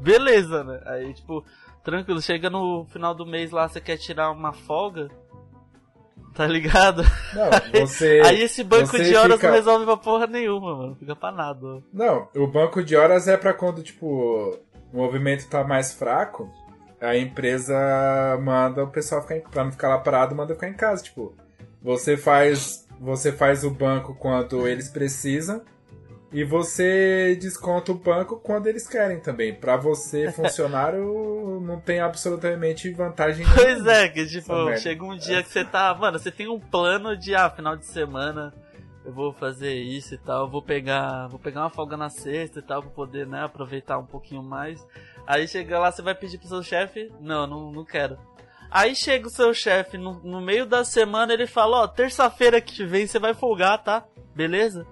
beleza, 0.00 0.64
né? 0.64 0.80
Aí, 0.86 1.14
tipo, 1.14 1.44
tranquilo, 1.84 2.20
chega 2.20 2.50
no 2.50 2.86
final 2.86 3.14
do 3.14 3.26
mês 3.26 3.50
lá, 3.50 3.68
você 3.68 3.80
quer 3.80 3.96
tirar 3.96 4.30
uma 4.30 4.52
folga. 4.52 5.08
Tá 6.34 6.46
ligado? 6.46 7.02
Não, 7.34 7.50
você. 7.86 8.22
Aí 8.24 8.42
esse 8.42 8.62
banco 8.62 8.96
de 8.96 9.14
horas 9.16 9.36
fica... 9.36 9.48
não 9.48 9.54
resolve 9.54 9.84
pra 9.84 9.96
porra 9.96 10.26
nenhuma, 10.26 10.76
mano. 10.76 10.96
Fica 10.96 11.16
pra 11.16 11.32
nada. 11.32 11.82
Não, 11.92 12.28
o 12.36 12.46
banco 12.46 12.82
de 12.82 12.96
horas 12.96 13.26
é 13.26 13.36
pra 13.36 13.52
quando, 13.52 13.82
tipo, 13.82 14.06
o 14.92 14.96
movimento 14.96 15.48
tá 15.48 15.64
mais 15.64 15.92
fraco, 15.92 16.48
a 17.00 17.16
empresa 17.16 17.74
manda 18.42 18.84
o 18.84 18.90
pessoal 18.90 19.22
ficar 19.22 19.36
em... 19.36 19.40
pra 19.40 19.64
não 19.64 19.72
ficar 19.72 19.88
lá 19.88 19.98
parado, 19.98 20.34
manda 20.34 20.54
ficar 20.54 20.68
em 20.68 20.74
casa. 20.74 21.02
Tipo, 21.02 21.34
você 21.82 22.16
faz. 22.16 22.88
Você 23.00 23.32
faz 23.32 23.64
o 23.64 23.70
banco 23.70 24.14
quando 24.14 24.68
eles 24.68 24.88
precisam 24.90 25.62
e 26.32 26.44
você 26.44 27.36
desconta 27.40 27.92
o 27.92 27.94
banco 27.94 28.36
quando 28.36 28.66
eles 28.66 28.88
querem 28.88 29.20
também. 29.20 29.54
Para 29.54 29.76
você, 29.76 30.30
funcionário, 30.32 31.60
não 31.60 31.80
tem 31.80 32.00
absolutamente 32.00 32.90
vantagem 32.92 33.46
Pois 33.54 33.86
é, 33.86 34.08
que 34.08 34.26
tipo, 34.26 34.76
chega 34.78 35.04
um 35.04 35.16
dia 35.16 35.42
que 35.42 35.50
você 35.50 35.64
tá. 35.64 35.94
Mano, 35.94 36.18
você 36.18 36.30
tem 36.30 36.48
um 36.48 36.60
plano 36.60 37.16
de, 37.16 37.34
ah, 37.34 37.50
final 37.50 37.76
de 37.76 37.86
semana 37.86 38.54
eu 39.04 39.12
vou 39.12 39.32
fazer 39.32 39.74
isso 39.74 40.14
e 40.14 40.18
tal, 40.18 40.48
vou 40.48 40.62
pegar, 40.62 41.26
vou 41.28 41.38
pegar 41.38 41.62
uma 41.62 41.70
folga 41.70 41.96
na 41.96 42.08
sexta 42.08 42.58
e 42.58 42.62
tal, 42.62 42.82
pra 42.82 42.90
poder, 42.90 43.26
né, 43.26 43.42
aproveitar 43.42 43.98
um 43.98 44.06
pouquinho 44.06 44.42
mais. 44.42 44.86
Aí 45.26 45.48
chega 45.48 45.78
lá, 45.78 45.90
você 45.90 46.02
vai 46.02 46.14
pedir 46.14 46.38
pro 46.38 46.48
seu 46.48 46.62
chefe, 46.62 47.10
não, 47.20 47.46
não, 47.46 47.72
não 47.72 47.84
quero. 47.84 48.18
Aí 48.70 48.94
chega 48.94 49.26
o 49.26 49.30
seu 49.30 49.52
chefe 49.52 49.98
no, 49.98 50.20
no 50.22 50.40
meio 50.40 50.64
da 50.64 50.84
semana, 50.84 51.32
ele 51.32 51.46
fala, 51.46 51.78
ó, 51.78 51.84
oh, 51.84 51.88
terça-feira 51.88 52.60
que 52.60 52.84
vem 52.84 53.06
você 53.06 53.18
vai 53.18 53.34
folgar, 53.34 53.82
tá? 53.82 54.04
Beleza? 54.34 54.86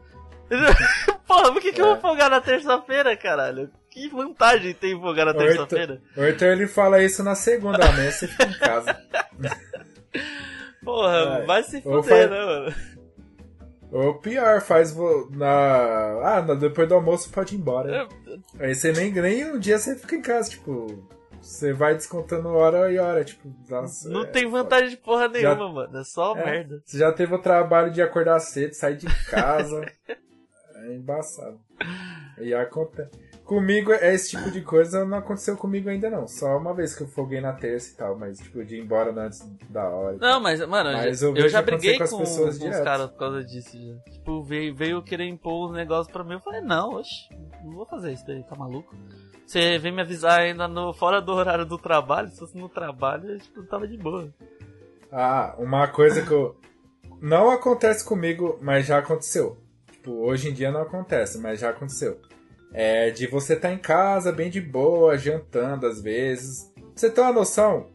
Porra, 1.26 1.52
por 1.52 1.60
que, 1.60 1.72
que 1.72 1.80
é. 1.80 1.82
eu 1.82 1.88
vou 1.88 1.96
é. 1.96 2.00
folgar 2.00 2.30
na 2.30 2.40
terça-feira, 2.40 3.16
caralho? 3.16 3.70
Que 3.90 4.08
vantagem 4.08 4.74
tem 4.74 4.98
folgar 4.98 5.26
na 5.26 5.34
terça-feira? 5.34 6.00
O 6.16 6.22
Arthur 6.22 6.46
ele 6.46 6.66
fala 6.66 7.02
isso 7.02 7.22
na 7.22 7.34
segunda, 7.34 7.86
amanhã 7.86 8.10
você 8.10 8.26
fica 8.26 8.44
em 8.44 8.58
casa. 8.58 9.02
Porra, 10.82 11.40
é. 11.42 11.46
vai 11.46 11.62
se 11.62 11.82
fuder, 11.82 12.04
faz... 12.04 12.30
né, 12.30 12.44
mano? 12.44 12.74
Ou 13.90 14.14
pior, 14.14 14.60
faz 14.60 14.94
na. 15.30 16.20
Ah, 16.22 16.40
depois 16.58 16.88
do 16.88 16.94
almoço 16.94 17.30
pode 17.30 17.54
ir 17.54 17.58
embora. 17.58 18.08
É. 18.58 18.66
Aí 18.66 18.74
você 18.74 18.92
nem, 18.92 19.12
nem 19.12 19.50
um 19.50 19.58
dia 19.58 19.78
você 19.78 19.96
fica 19.96 20.14
em 20.16 20.22
casa, 20.22 20.50
tipo. 20.50 21.06
Você 21.40 21.72
vai 21.72 21.94
descontando 21.94 22.48
hora 22.48 22.90
e 22.92 22.98
hora, 22.98 23.24
tipo, 23.24 23.48
nossa, 23.70 24.08
Não 24.08 24.22
é, 24.22 24.26
tem 24.26 24.50
vantagem 24.50 24.90
de 24.90 24.96
porra 24.96 25.28
nenhuma, 25.28 25.54
já, 25.54 25.72
mano. 25.72 25.98
É 25.98 26.04
só 26.04 26.36
é, 26.36 26.44
merda. 26.44 26.82
Você 26.84 26.98
já 26.98 27.12
teve 27.12 27.32
o 27.32 27.38
trabalho 27.38 27.92
de 27.92 28.02
acordar 28.02 28.40
cedo, 28.40 28.74
sair 28.74 28.96
de 28.96 29.06
casa. 29.30 29.86
É 30.88 30.94
embaçado. 30.94 31.60
E 32.38 32.54
acontece. 32.54 33.10
Comigo, 33.44 33.92
é 33.92 34.14
esse 34.14 34.30
tipo 34.30 34.50
de 34.50 34.60
coisa 34.60 35.04
não 35.04 35.18
aconteceu 35.18 35.56
comigo 35.56 35.88
ainda 35.88 36.10
não. 36.10 36.28
Só 36.28 36.56
uma 36.56 36.74
vez 36.74 36.94
que 36.94 37.02
eu 37.02 37.08
folguei 37.08 37.40
na 37.40 37.52
terça 37.52 37.92
e 37.92 37.96
tal, 37.96 38.18
mas 38.18 38.38
tipo, 38.38 38.62
de 38.64 38.76
ir 38.76 38.80
embora 38.80 39.10
antes 39.10 39.40
da 39.70 39.88
hora. 39.88 40.18
Não, 40.18 40.40
mas, 40.40 40.60
mano, 40.66 40.92
mas 40.92 41.22
eu, 41.22 41.34
eu 41.34 41.48
já 41.48 41.62
briguei 41.62 41.96
com, 41.96 42.04
as 42.04 42.12
pessoas 42.14 42.58
com 42.58 42.68
os 42.68 42.80
caras 42.80 43.10
por 43.10 43.18
causa 43.18 43.42
disso 43.42 43.76
já. 43.76 44.12
Tipo, 44.12 44.42
veio, 44.42 44.74
veio 44.74 45.02
querer 45.02 45.26
impor 45.26 45.70
os 45.70 45.72
negócios 45.72 46.12
pra 46.12 46.22
mim. 46.22 46.34
Eu 46.34 46.40
falei, 46.40 46.60
não, 46.60 46.94
oxe, 46.96 47.28
não 47.64 47.72
vou 47.72 47.86
fazer 47.86 48.12
isso 48.12 48.26
daí, 48.26 48.42
tá 48.44 48.54
maluco? 48.54 48.94
Você 49.46 49.78
vem 49.78 49.92
me 49.92 50.02
avisar 50.02 50.40
ainda 50.40 50.68
no, 50.68 50.92
fora 50.92 51.22
do 51.22 51.32
horário 51.32 51.64
do 51.64 51.78
trabalho, 51.78 52.28
se 52.28 52.38
fosse 52.38 52.56
no 52.56 52.68
trabalho, 52.68 53.30
eu 53.30 53.38
tipo, 53.38 53.62
tava 53.62 53.88
de 53.88 53.96
boa. 53.96 54.28
Ah, 55.10 55.54
uma 55.58 55.88
coisa 55.88 56.20
que 56.20 56.32
eu. 56.32 56.54
Não 57.20 57.50
acontece 57.50 58.04
comigo, 58.04 58.58
mas 58.60 58.86
já 58.86 58.98
aconteceu. 58.98 59.56
Tipo, 60.08 60.24
hoje 60.24 60.48
em 60.48 60.54
dia 60.54 60.72
não 60.72 60.80
acontece, 60.80 61.38
mas 61.38 61.60
já 61.60 61.68
aconteceu. 61.68 62.18
É 62.72 63.10
de 63.10 63.26
você 63.26 63.52
estar 63.52 63.68
tá 63.68 63.74
em 63.74 63.78
casa, 63.78 64.32
bem 64.32 64.48
de 64.48 64.60
boa, 64.60 65.18
jantando 65.18 65.86
às 65.86 66.00
vezes. 66.00 66.72
Você 66.94 67.10
tem 67.10 67.22
uma 67.22 67.32
noção? 67.32 67.90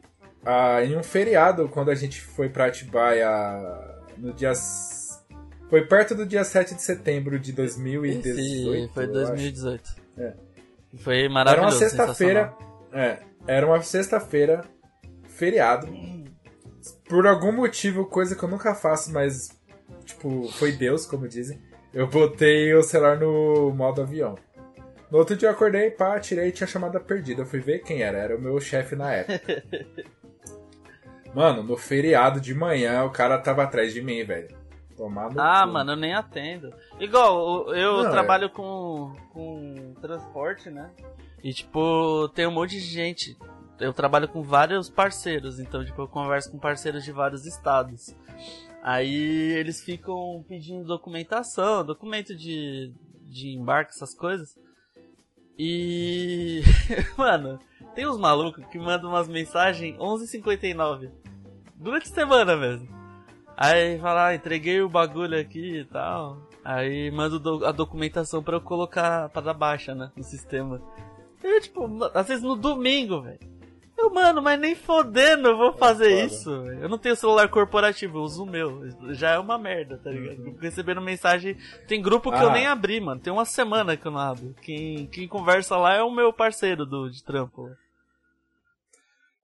Ah, 0.45 0.84
em 0.84 0.95
um 0.95 1.02
feriado, 1.02 1.67
quando 1.69 1.89
a 1.89 1.95
gente 1.95 2.21
foi 2.21 2.49
pra 2.49 2.67
Atibaia 2.67 3.19
no 4.17 4.32
dia. 4.32 4.54
Foi 5.69 5.86
perto 5.86 6.13
do 6.13 6.26
dia 6.26 6.43
7 6.43 6.76
de 6.76 6.84
setembro 6.84 7.39
de 7.39 7.52
2018. 7.52 8.36
Sim, 8.36 8.89
foi 8.93 9.08
2018. 9.08 9.95
É. 10.17 10.34
Foi 10.97 11.28
maravilhoso. 11.28 11.67
Era 11.67 11.76
uma 11.76 11.89
sexta-feira. 11.89 12.54
É, 12.91 13.19
era 13.47 13.65
uma 13.65 13.82
sexta-feira, 13.82 14.63
feriado. 15.30 15.88
por 17.10 17.26
algum 17.26 17.52
motivo, 17.52 18.06
coisa 18.06 18.36
que 18.36 18.43
eu 18.43 18.49
nunca 18.49 18.76
faço, 18.76 19.12
mas, 19.12 19.49
tipo, 20.06 20.47
foi 20.54 20.73
Deus, 20.73 21.08
como 21.08 21.28
dizem, 21.28 21.60
eu 21.93 22.08
botei 22.08 22.73
o 22.73 22.82
celular 22.84 23.17
no 23.17 23.71
modo 23.71 24.01
avião. 24.01 24.36
No 25.12 25.19
outro 25.19 25.36
dia 25.36 25.49
eu 25.49 25.53
acordei, 25.53 25.91
pá, 25.91 26.19
tirei 26.19 26.47
e 26.47 26.51
tinha 26.51 26.65
chamada 26.65 26.99
perdida. 26.99 27.43
Eu 27.43 27.45
fui 27.45 27.60
ver 27.60 27.79
quem 27.84 28.01
era, 28.01 28.17
era 28.17 28.36
o 28.36 28.41
meu 28.41 28.60
chefe 28.60 28.95
na 28.95 29.12
época. 29.13 29.63
Mano, 31.34 31.63
no 31.63 31.75
feriado 31.77 32.39
de 32.39 32.53
manhã 32.53 33.03
o 33.03 33.10
cara 33.10 33.38
tava 33.39 33.63
atrás 33.63 33.93
de 33.93 34.01
mim, 34.01 34.23
velho. 34.23 34.56
Tomar 34.95 35.32
no 35.32 35.41
Ah, 35.41 35.65
mano, 35.65 35.93
eu 35.93 35.95
nem 35.95 36.13
atendo. 36.13 36.71
Igual, 36.99 37.73
eu 37.73 38.03
Não, 38.03 38.08
é. 38.08 38.12
trabalho 38.12 38.49
com, 38.51 39.12
com 39.32 39.95
transporte, 39.99 40.69
né? 40.69 40.91
E, 41.43 41.51
tipo, 41.51 42.29
tem 42.36 42.45
um 42.45 42.51
monte 42.51 42.71
de 42.73 42.82
gente. 42.82 43.36
Eu 43.79 43.91
trabalho 43.91 44.27
com 44.27 44.43
vários 44.43 44.89
parceiros, 44.91 45.60
então, 45.60 45.84
tipo, 45.84 46.03
eu 46.03 46.08
converso 46.08 46.51
com 46.51 46.60
parceiros 46.60 47.03
de 47.03 47.12
vários 47.12 47.47
estados. 47.47 48.15
Aí 48.86 49.54
eles 49.54 49.82
ficam 49.82 50.43
pedindo 50.46 50.84
documentação, 50.84 51.86
documento 51.86 52.36
de, 52.36 52.93
de 53.30 53.56
embarque, 53.56 53.91
essas 53.93 54.13
coisas. 54.13 54.58
E. 55.58 56.62
Mano, 57.17 57.60
tem 57.96 58.06
uns 58.06 58.17
malucos 58.17 58.65
que 58.65 58.78
mandam 58.78 59.10
umas 59.10 59.30
mensagens 59.30 59.96
11h59. 59.98 61.10
Durante 61.76 62.12
a 62.12 62.13
semana 62.13 62.58
mesmo. 62.58 62.88
Aí 63.56 63.98
fala, 64.00 64.28
ah, 64.28 64.36
entreguei 64.36 64.82
o 64.82 64.89
bagulho 64.89 65.39
aqui 65.39 65.78
e 65.80 65.86
tal. 65.86 66.41
Aí 66.65 67.10
manda 67.12 67.38
a 67.67 67.72
documentação 67.72 68.43
pra 68.43 68.58
eu 68.58 68.62
colocar 68.62 69.30
pra 69.30 69.41
dar 69.41 69.54
baixa, 69.54 69.96
né? 69.96 70.12
No 70.17 70.24
sistema. 70.24 70.82
Eu, 71.41 71.62
tipo, 71.62 71.88
ma- 71.88 72.12
às 72.13 72.28
vezes 72.28 72.43
no 72.43 72.56
domingo, 72.56 73.22
velho. 73.22 73.39
Eu, 73.97 74.10
mano, 74.10 74.41
mas 74.41 74.60
nem 74.60 74.75
fodendo 74.75 75.47
eu 75.49 75.58
vou 75.58 75.73
fazer 75.73 76.10
foda. 76.10 76.23
isso. 76.25 76.49
Eu 76.51 76.89
não 76.89 76.97
tenho 76.97 77.15
celular 77.15 77.47
corporativo, 77.47 78.17
eu 78.17 78.23
uso 78.23 78.43
o 78.43 78.45
meu. 78.45 78.89
Já 79.13 79.32
é 79.32 79.39
uma 79.39 79.58
merda, 79.58 79.97
tá 80.03 80.10
ligado? 80.10 80.39
Uhum. 80.39 80.58
Recebendo 80.60 80.99
mensagem. 81.01 81.56
Tem 81.88 82.01
grupo 82.01 82.32
que 82.32 82.38
eu 82.41 82.49
Ah. 82.49 82.53
nem 82.53 82.65
abri, 82.67 82.99
mano. 82.99 83.21
Tem 83.21 83.32
uma 83.32 83.45
semana 83.45 83.95
que 83.95 84.06
eu 84.06 84.12
não 84.12 84.19
abro. 84.19 84.53
Quem, 84.62 85.06
quem 85.08 85.27
conversa 85.27 85.77
lá 85.77 85.93
é 85.93 86.01
o 86.01 86.12
meu 86.12 86.34
parceiro 86.34 86.86
do, 86.86 87.10
de 87.10 87.23
trampo. 87.23 87.69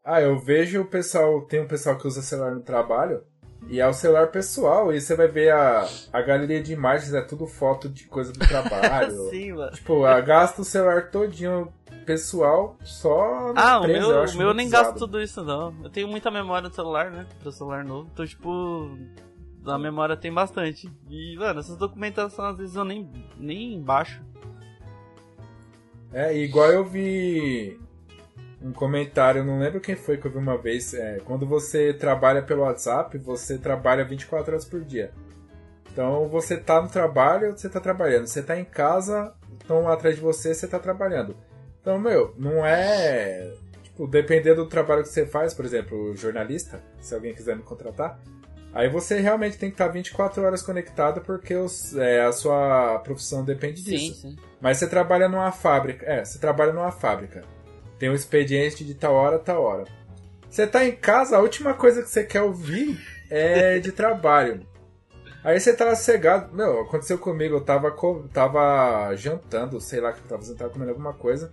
Ah, 0.03 0.19
eu 0.21 0.37
vejo 0.39 0.81
o 0.81 0.85
pessoal. 0.85 1.41
Tem 1.45 1.61
um 1.61 1.67
pessoal 1.67 1.97
que 1.97 2.07
usa 2.07 2.21
celular 2.21 2.51
no 2.51 2.61
trabalho. 2.61 3.23
E 3.67 3.79
é 3.79 3.87
o 3.87 3.93
celular 3.93 4.27
pessoal. 4.27 4.93
E 4.93 4.99
você 4.99 5.15
vai 5.15 5.27
ver 5.27 5.51
a, 5.51 5.87
a 6.11 6.21
galeria 6.21 6.61
de 6.61 6.73
imagens, 6.73 7.13
é 7.13 7.21
tudo 7.21 7.45
foto 7.45 7.89
de 7.89 8.05
coisa 8.05 8.31
do 8.31 8.39
trabalho. 8.39 9.29
Sim, 9.29 9.53
mano. 9.53 9.71
tipo, 9.71 10.01
gasta 10.25 10.61
o 10.61 10.65
celular 10.65 11.09
todinho 11.11 11.71
pessoal 12.05 12.75
só 12.83 13.53
Ah, 13.55 13.81
o 13.81 13.87
meu, 13.87 14.11
eu 14.11 14.25
o 14.25 14.37
meu 14.37 14.53
nem 14.53 14.67
gasto 14.67 14.97
tudo 14.97 15.21
isso 15.21 15.43
não. 15.43 15.75
Eu 15.83 15.89
tenho 15.89 16.07
muita 16.07 16.31
memória 16.31 16.67
no 16.67 16.73
celular, 16.73 17.11
né? 17.11 17.27
Pro 17.39 17.51
celular 17.51 17.83
novo. 17.83 18.09
Então, 18.11 18.25
tipo, 18.25 18.97
a 19.65 19.77
memória 19.77 20.17
tem 20.17 20.33
bastante. 20.33 20.89
E, 21.07 21.35
mano, 21.37 21.59
essas 21.59 21.77
documentações 21.77 22.53
às 22.53 22.57
vezes 22.57 22.75
eu 22.75 22.83
nem, 22.83 23.07
nem 23.37 23.79
baixo. 23.81 24.21
É, 26.11 26.35
igual 26.35 26.71
eu 26.71 26.83
vi 26.83 27.79
um 28.61 28.71
comentário, 28.73 29.43
não 29.43 29.59
lembro 29.59 29.79
quem 29.79 29.95
foi 29.95 30.17
que 30.17 30.25
eu 30.27 30.31
vi 30.31 30.37
uma 30.37 30.57
vez. 30.57 30.93
É, 30.93 31.19
quando 31.25 31.45
você 31.45 31.93
trabalha 31.93 32.41
pelo 32.41 32.61
WhatsApp, 32.63 33.17
você 33.17 33.57
trabalha 33.57 34.03
24 34.03 34.51
horas 34.51 34.65
por 34.65 34.81
dia. 34.81 35.11
Então 35.91 36.27
você 36.27 36.57
tá 36.57 36.81
no 36.81 36.89
trabalho, 36.89 37.51
você 37.57 37.69
tá 37.69 37.79
trabalhando. 37.79 38.27
Você 38.27 38.41
tá 38.43 38.57
em 38.59 38.65
casa, 38.65 39.33
estão 39.59 39.87
atrás 39.89 40.15
de 40.15 40.21
você, 40.21 40.53
você 40.53 40.67
tá 40.67 40.79
trabalhando. 40.79 41.35
Então, 41.81 41.97
meu, 41.97 42.33
não 42.37 42.65
é. 42.65 43.51
Tipo, 43.83 44.05
dependendo 44.07 44.63
do 44.63 44.69
trabalho 44.69 45.03
que 45.03 45.09
você 45.09 45.25
faz, 45.25 45.53
por 45.53 45.65
exemplo, 45.65 46.15
jornalista, 46.15 46.81
se 47.01 47.15
alguém 47.15 47.33
quiser 47.33 47.55
me 47.55 47.63
contratar, 47.63 48.19
aí 48.73 48.87
você 48.89 49.19
realmente 49.19 49.57
tem 49.57 49.69
que 49.69 49.75
estar 49.75 49.87
24 49.87 50.43
horas 50.43 50.61
conectado 50.61 51.21
porque 51.21 51.55
os- 51.55 51.95
é, 51.97 52.21
a 52.25 52.31
sua 52.31 52.99
profissão 52.99 53.43
depende 53.43 53.81
disso. 53.83 54.13
Sim, 54.21 54.29
sim. 54.31 54.35
Mas 54.61 54.77
você 54.77 54.87
trabalha 54.87 55.27
numa 55.27 55.51
fábrica. 55.51 56.05
É, 56.05 56.23
você 56.23 56.37
trabalha 56.37 56.71
numa 56.73 56.91
fábrica. 56.91 57.43
Tem 57.99 58.09
um 58.09 58.13
expediente 58.15 58.83
de 58.83 58.93
tal 58.95 59.13
hora, 59.13 59.37
tal 59.37 59.61
hora. 59.61 59.83
Você 60.49 60.65
tá 60.65 60.85
em 60.85 60.93
casa, 60.95 61.37
a 61.37 61.41
última 61.41 61.73
coisa 61.73 62.01
que 62.01 62.09
você 62.09 62.23
quer 62.23 62.41
ouvir 62.41 62.99
é 63.29 63.77
de 63.77 63.91
trabalho. 63.91 64.65
Aí 65.43 65.59
você 65.59 65.73
tá 65.75 65.93
cegado. 65.95 66.53
Meu, 66.55 66.81
aconteceu 66.81 67.17
comigo, 67.17 67.55
eu 67.55 67.61
tava, 67.61 67.91
co- 67.91 68.25
tava 68.33 69.13
jantando, 69.15 69.79
sei 69.79 70.01
lá 70.01 70.09
o 70.09 70.13
que 70.13 70.19
eu 70.21 70.27
tava 70.27 70.41
fazendo, 70.41 70.57
tava 70.57 70.71
comendo 70.71 70.91
alguma 70.91 71.13
coisa. 71.13 71.51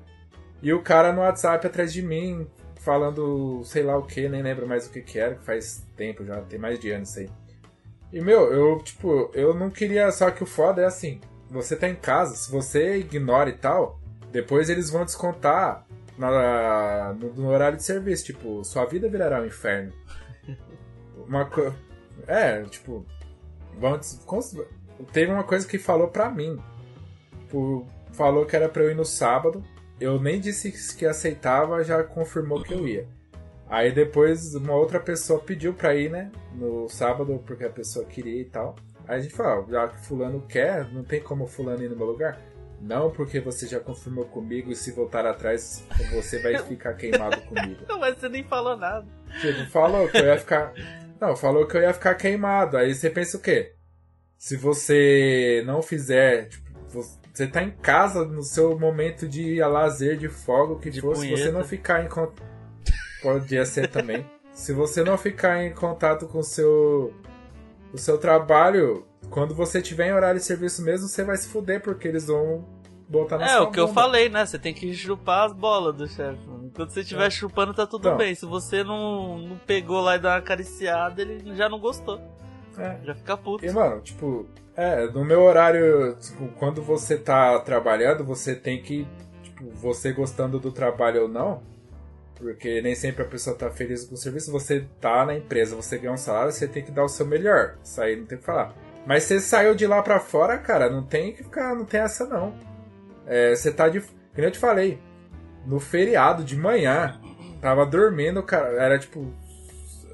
E 0.62 0.72
o 0.72 0.82
cara 0.82 1.12
no 1.12 1.20
WhatsApp 1.20 1.66
atrás 1.66 1.92
de 1.92 2.02
mim, 2.02 2.46
falando 2.76 3.62
sei 3.64 3.82
lá 3.82 3.96
o 3.96 4.02
que, 4.02 4.28
nem 4.28 4.42
lembro 4.42 4.66
mais 4.66 4.86
o 4.86 4.90
que 4.90 5.02
que 5.02 5.18
era, 5.18 5.34
que 5.34 5.44
faz 5.44 5.84
tempo 5.96 6.24
já, 6.24 6.40
tem 6.42 6.58
mais 6.58 6.78
de 6.80 6.90
anos 6.90 7.10
isso 7.10 7.18
aí. 7.20 7.30
E 8.12 8.20
meu, 8.20 8.52
eu, 8.52 8.78
tipo, 8.82 9.30
eu 9.34 9.52
não 9.54 9.68
queria. 9.70 10.10
Só 10.10 10.30
que 10.30 10.42
o 10.42 10.46
foda 10.46 10.80
é 10.82 10.86
assim: 10.86 11.20
você 11.50 11.76
tá 11.76 11.88
em 11.88 11.94
casa, 11.94 12.34
se 12.34 12.50
você 12.50 12.96
ignora 12.96 13.50
e 13.50 13.58
tal, 13.58 14.00
depois 14.32 14.68
eles 14.70 14.90
vão 14.90 15.04
descontar 15.04 15.85
na- 16.18 17.14
no, 17.14 17.32
no 17.34 17.48
horário 17.48 17.76
de 17.76 17.84
serviço. 17.84 18.24
Tipo, 18.24 18.64
sua 18.64 18.84
vida 18.84 19.08
virará 19.08 19.40
um 19.40 19.46
inferno. 19.46 19.92
Uma 21.26 21.44
co... 21.44 21.72
É, 22.26 22.62
tipo. 22.64 23.04
Cons- 24.24 24.56
Teve 25.12 25.30
uma 25.30 25.44
coisa 25.44 25.66
que 25.66 25.78
falou 25.78 26.08
pra 26.08 26.30
mim. 26.30 26.58
Tipo, 27.40 27.86
falou 28.12 28.46
que 28.46 28.56
era 28.56 28.68
pra 28.68 28.82
eu 28.82 28.90
ir 28.90 28.94
no 28.94 29.04
sábado. 29.04 29.62
Eu 30.00 30.20
nem 30.20 30.40
disse 30.40 30.96
que 30.96 31.04
aceitava, 31.06 31.82
já 31.84 32.02
confirmou 32.04 32.62
que 32.62 32.72
eu 32.74 32.86
ia. 32.86 33.06
Aí 33.68 33.90
depois 33.92 34.54
uma 34.54 34.74
outra 34.74 35.00
pessoa 35.00 35.40
pediu 35.40 35.74
pra 35.74 35.94
ir, 35.94 36.10
né? 36.10 36.30
No 36.54 36.88
sábado, 36.88 37.42
porque 37.46 37.64
a 37.64 37.70
pessoa 37.70 38.04
queria 38.04 38.40
e 38.40 38.44
tal. 38.44 38.76
Aí 39.08 39.18
a 39.18 39.20
gente 39.20 39.34
falou, 39.34 39.64
ó, 39.66 39.70
já 39.70 39.88
que 39.88 40.00
fulano 40.06 40.40
quer, 40.42 40.90
não 40.92 41.02
tem 41.04 41.20
como 41.20 41.46
fulano 41.46 41.82
ir 41.82 41.88
no 41.90 41.96
meu 41.96 42.06
lugar? 42.06 42.40
Não, 42.80 43.10
porque 43.10 43.40
você 43.40 43.66
já 43.66 43.80
confirmou 43.80 44.26
comigo 44.26 44.70
e 44.70 44.76
se 44.76 44.92
voltar 44.92 45.26
atrás, 45.26 45.84
você 46.12 46.38
vai 46.40 46.58
ficar 46.58 46.94
queimado 46.94 47.40
comigo. 47.42 47.84
Não, 47.88 47.98
mas 47.98 48.16
você 48.18 48.28
nem 48.28 48.44
falou 48.44 48.76
nada. 48.76 49.06
Tipo, 49.40 49.70
falou 49.70 50.08
que 50.08 50.18
eu 50.18 50.26
ia 50.26 50.38
ficar. 50.38 50.72
Não, 51.20 51.34
falou 51.34 51.66
que 51.66 51.76
eu 51.76 51.82
ia 51.82 51.94
ficar 51.94 52.14
queimado. 52.14 52.76
Aí 52.76 52.94
você 52.94 53.10
pensa 53.10 53.36
o 53.36 53.40
quê? 53.40 53.74
Se 54.38 54.56
você 54.56 55.62
não 55.66 55.80
fizer, 55.80 56.48
tipo, 56.48 56.66
você 57.32 57.46
tá 57.46 57.62
em 57.62 57.70
casa 57.70 58.24
no 58.24 58.42
seu 58.42 58.78
momento 58.78 59.26
de 59.28 59.60
lazer, 59.60 60.16
de 60.16 60.28
folga, 60.28 60.74
o 60.74 60.78
que 60.78 60.90
De 60.90 61.00
for, 61.00 61.16
se 61.16 61.30
você 61.30 61.50
não 61.50 61.64
ficar 61.64 62.04
em 62.04 62.08
contato. 62.08 62.42
Podia 63.22 63.64
ser 63.64 63.88
também. 63.88 64.24
Se 64.52 64.72
você 64.72 65.02
não 65.02 65.18
ficar 65.18 65.62
em 65.62 65.72
contato 65.72 66.26
com 66.26 66.38
o 66.38 66.42
seu. 66.42 67.12
o 67.92 67.98
seu 67.98 68.18
trabalho, 68.18 69.06
quando 69.30 69.54
você 69.54 69.80
tiver 69.82 70.08
em 70.08 70.12
horário 70.14 70.38
de 70.40 70.44
serviço 70.46 70.82
mesmo, 70.82 71.08
você 71.08 71.24
vai 71.24 71.36
se 71.36 71.48
fuder, 71.48 71.82
porque 71.82 72.06
eles 72.08 72.26
vão 72.26 72.64
botar 73.08 73.38
na 73.38 73.44
É, 73.44 73.48
sua 73.56 73.62
o 73.64 73.70
que 73.70 73.78
eu 73.80 73.88
falei, 73.88 74.28
né? 74.28 74.44
Você 74.44 74.58
tem 74.58 74.74
que 74.74 74.92
chupar 74.94 75.46
as 75.46 75.52
bolas 75.52 75.94
do 75.94 76.08
chefe. 76.08 76.40
Enquanto 76.64 76.90
você 76.90 77.00
estiver 77.00 77.26
É. 77.26 77.30
chupando, 77.30 77.72
tá 77.74 77.86
tudo 77.86 78.08
Então. 78.08 78.16
bem. 78.18 78.34
Se 78.34 78.44
você 78.46 78.82
não, 78.82 79.38
não 79.38 79.58
pegou 79.58 80.00
lá 80.00 80.16
e 80.16 80.18
dá 80.18 80.30
uma 80.30 80.36
acariciada, 80.38 81.22
ele 81.22 81.54
já 81.54 81.68
não 81.68 81.78
gostou. 81.78 82.20
É. 82.78 82.98
Já 83.04 83.14
fica 83.14 83.36
puto. 83.36 83.64
E, 83.64 83.70
mano, 83.70 84.00
tipo, 84.02 84.46
é, 84.76 85.06
no 85.06 85.24
meu 85.24 85.42
horário, 85.42 86.14
tipo, 86.20 86.48
quando 86.58 86.82
você 86.82 87.16
tá 87.16 87.58
trabalhando, 87.60 88.24
você 88.24 88.54
tem 88.54 88.82
que, 88.82 89.06
tipo, 89.42 89.70
você 89.70 90.12
gostando 90.12 90.58
do 90.58 90.70
trabalho 90.70 91.22
ou 91.22 91.28
não, 91.28 91.62
porque 92.34 92.82
nem 92.82 92.94
sempre 92.94 93.22
a 93.22 93.26
pessoa 93.26 93.56
tá 93.56 93.70
feliz 93.70 94.04
com 94.04 94.14
o 94.14 94.18
serviço, 94.18 94.52
você 94.52 94.84
tá 95.00 95.24
na 95.24 95.34
empresa, 95.34 95.74
você 95.74 95.96
ganha 95.96 96.12
um 96.12 96.18
salário, 96.18 96.52
você 96.52 96.68
tem 96.68 96.84
que 96.84 96.90
dar 96.90 97.04
o 97.04 97.08
seu 97.08 97.24
melhor. 97.24 97.76
Isso 97.82 97.98
aí 98.02 98.14
não 98.16 98.26
tem 98.26 98.36
o 98.36 98.40
que 98.40 98.46
falar. 98.46 98.74
Mas 99.06 99.22
você 99.22 99.38
saiu 99.38 99.74
de 99.74 99.86
lá 99.86 100.02
pra 100.02 100.18
fora, 100.18 100.58
cara, 100.58 100.90
não 100.90 101.04
tem 101.04 101.32
que 101.32 101.44
ficar, 101.44 101.74
não 101.74 101.84
tem 101.84 102.00
essa 102.00 102.26
não. 102.26 102.52
É, 103.24 103.54
você 103.54 103.72
tá 103.72 103.88
de. 103.88 104.00
Que 104.00 104.08
nem 104.38 104.46
eu 104.46 104.50
te 104.50 104.58
falei, 104.58 105.00
no 105.64 105.78
feriado 105.78 106.44
de 106.44 106.56
manhã, 106.56 107.20
tava 107.60 107.86
dormindo, 107.86 108.42
cara, 108.42 108.68
era 108.82 108.98
tipo. 108.98 109.32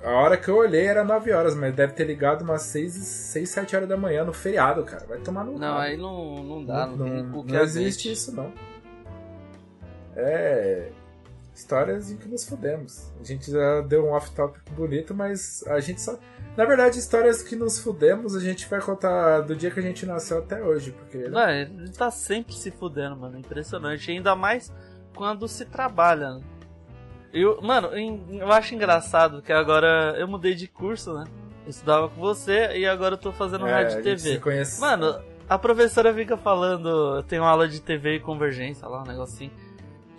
A 0.04 0.10
hora 0.10 0.36
que 0.36 0.48
eu 0.48 0.56
olhei 0.56 0.86
era 0.86 1.04
9 1.04 1.30
horas, 1.30 1.54
mas 1.54 1.72
deve 1.74 1.92
ter 1.92 2.04
ligado 2.04 2.42
umas 2.42 2.62
6, 2.62 2.92
6 2.92 3.48
7 3.48 3.76
horas 3.76 3.88
da 3.88 3.96
manhã 3.96 4.24
no 4.24 4.32
feriado, 4.32 4.82
cara. 4.82 5.06
Vai 5.06 5.18
tomar 5.18 5.44
no 5.44 5.56
Não, 5.56 5.78
aí 5.78 5.96
não, 5.96 6.42
não 6.42 6.64
dá. 6.64 6.86
Não, 6.86 6.96
não, 6.96 7.22
não 7.22 7.38
o 7.38 7.44
que 7.44 7.54
existe 7.54 8.10
isso, 8.10 8.34
não. 8.34 8.52
É. 10.16 10.90
Histórias 11.54 12.10
em 12.10 12.16
que 12.16 12.28
nos 12.28 12.44
fudemos. 12.44 13.12
A 13.20 13.24
gente 13.24 13.50
já 13.50 13.80
deu 13.82 14.06
um 14.06 14.12
off-topic 14.12 14.68
bonito, 14.72 15.14
mas 15.14 15.62
a 15.68 15.78
gente 15.78 16.00
só. 16.00 16.18
Na 16.56 16.64
verdade, 16.66 16.98
histórias 16.98 17.42
que 17.42 17.56
nos 17.56 17.78
fudemos 17.78 18.36
a 18.36 18.40
gente 18.40 18.68
vai 18.68 18.80
contar 18.80 19.40
do 19.40 19.56
dia 19.56 19.70
que 19.70 19.80
a 19.80 19.82
gente 19.82 20.04
nasceu 20.04 20.38
até 20.38 20.62
hoje, 20.62 20.92
porque. 20.92 21.28
Não, 21.28 21.48
ele 21.48 21.88
tá 21.90 22.10
sempre 22.10 22.54
se 22.54 22.70
fudendo, 22.70 23.16
mano. 23.16 23.38
Impressionante. 23.38 24.10
Ainda 24.10 24.36
mais 24.36 24.70
quando 25.14 25.48
se 25.48 25.64
trabalha. 25.64 26.34
né? 26.34 26.40
Eu, 27.32 27.62
mano, 27.62 27.88
eu 27.88 28.52
acho 28.52 28.74
engraçado 28.74 29.40
que 29.40 29.52
agora 29.52 30.14
eu 30.18 30.28
mudei 30.28 30.54
de 30.54 30.68
curso, 30.68 31.14
né? 31.14 31.24
Eu 31.64 31.70
estudava 31.70 32.08
com 32.10 32.20
você 32.20 32.76
e 32.76 32.86
agora 32.86 33.14
eu 33.14 33.18
tô 33.18 33.32
fazendo 33.32 33.66
é, 33.66 33.72
rádio 33.72 34.00
e 34.00 34.02
TV. 34.02 34.38
Mano, 34.78 35.18
a 35.48 35.58
professora 35.58 36.12
fica 36.12 36.36
falando, 36.36 37.16
eu 37.16 37.22
tenho 37.22 37.44
aula 37.44 37.66
de 37.66 37.80
TV 37.80 38.16
e 38.16 38.20
convergência 38.20 38.86
lá, 38.86 39.02
um 39.02 39.06
negocinho. 39.06 39.50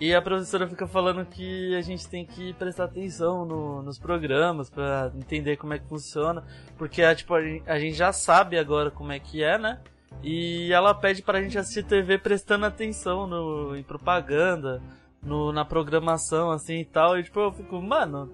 E 0.00 0.12
a 0.12 0.20
professora 0.20 0.68
fica 0.68 0.86
falando 0.86 1.24
que 1.24 1.74
a 1.76 1.80
gente 1.80 2.08
tem 2.08 2.26
que 2.26 2.52
prestar 2.54 2.84
atenção 2.84 3.46
no, 3.46 3.80
nos 3.82 3.98
programas 3.98 4.68
para 4.68 5.12
entender 5.14 5.56
como 5.56 5.72
é 5.72 5.78
que 5.78 5.86
funciona, 5.86 6.44
porque 6.76 7.00
é, 7.00 7.14
tipo, 7.14 7.32
a 7.34 7.78
gente 7.78 7.94
já 7.94 8.12
sabe 8.12 8.58
agora 8.58 8.90
como 8.90 9.12
é 9.12 9.20
que 9.20 9.42
é, 9.42 9.56
né? 9.56 9.80
E 10.22 10.72
ela 10.72 10.94
pede 10.94 11.22
pra 11.22 11.42
gente 11.42 11.58
assistir 11.58 11.84
TV 11.84 12.18
prestando 12.18 12.66
atenção 12.66 13.26
no, 13.26 13.76
em 13.76 13.82
propaganda, 13.82 14.82
no, 15.22 15.52
na 15.52 15.64
programação, 15.64 16.50
assim 16.50 16.80
e 16.80 16.84
tal. 16.84 17.18
E 17.18 17.22
tipo, 17.22 17.40
eu 17.40 17.52
fico, 17.52 17.80
mano, 17.80 18.32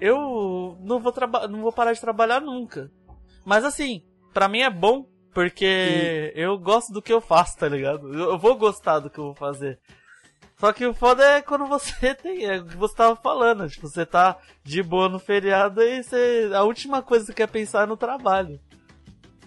eu 0.00 0.76
não 0.80 1.00
vou, 1.00 1.12
não 1.48 1.60
vou 1.60 1.72
parar 1.72 1.92
de 1.92 2.00
trabalhar 2.00 2.40
nunca. 2.40 2.90
Mas 3.44 3.64
assim, 3.64 4.02
pra 4.32 4.48
mim 4.48 4.60
é 4.60 4.70
bom, 4.70 5.06
porque 5.32 5.64
e... 5.64 6.32
eu 6.34 6.58
gosto 6.58 6.92
do 6.92 7.02
que 7.02 7.12
eu 7.12 7.20
faço, 7.20 7.58
tá 7.58 7.68
ligado? 7.68 8.12
Eu, 8.12 8.32
eu 8.32 8.38
vou 8.38 8.56
gostar 8.56 8.98
do 8.98 9.10
que 9.10 9.18
eu 9.18 9.24
vou 9.24 9.34
fazer. 9.34 9.78
Só 10.62 10.72
que 10.72 10.86
o 10.86 10.94
foda 10.94 11.24
é 11.24 11.42
quando 11.42 11.66
você 11.66 12.14
tem, 12.14 12.44
é 12.44 12.58
o 12.58 12.64
que 12.64 12.76
você 12.76 12.94
tava 12.94 13.16
falando, 13.16 13.68
tipo, 13.68 13.88
você 13.88 14.06
tá 14.06 14.38
de 14.62 14.80
boa 14.80 15.08
no 15.08 15.18
feriado 15.18 15.82
e 15.82 16.04
você, 16.04 16.52
a 16.54 16.62
última 16.62 17.02
coisa 17.02 17.24
que 17.24 17.32
você 17.32 17.36
quer 17.36 17.48
pensar 17.48 17.82
é 17.82 17.86
no 17.86 17.96
trabalho. 17.96 18.60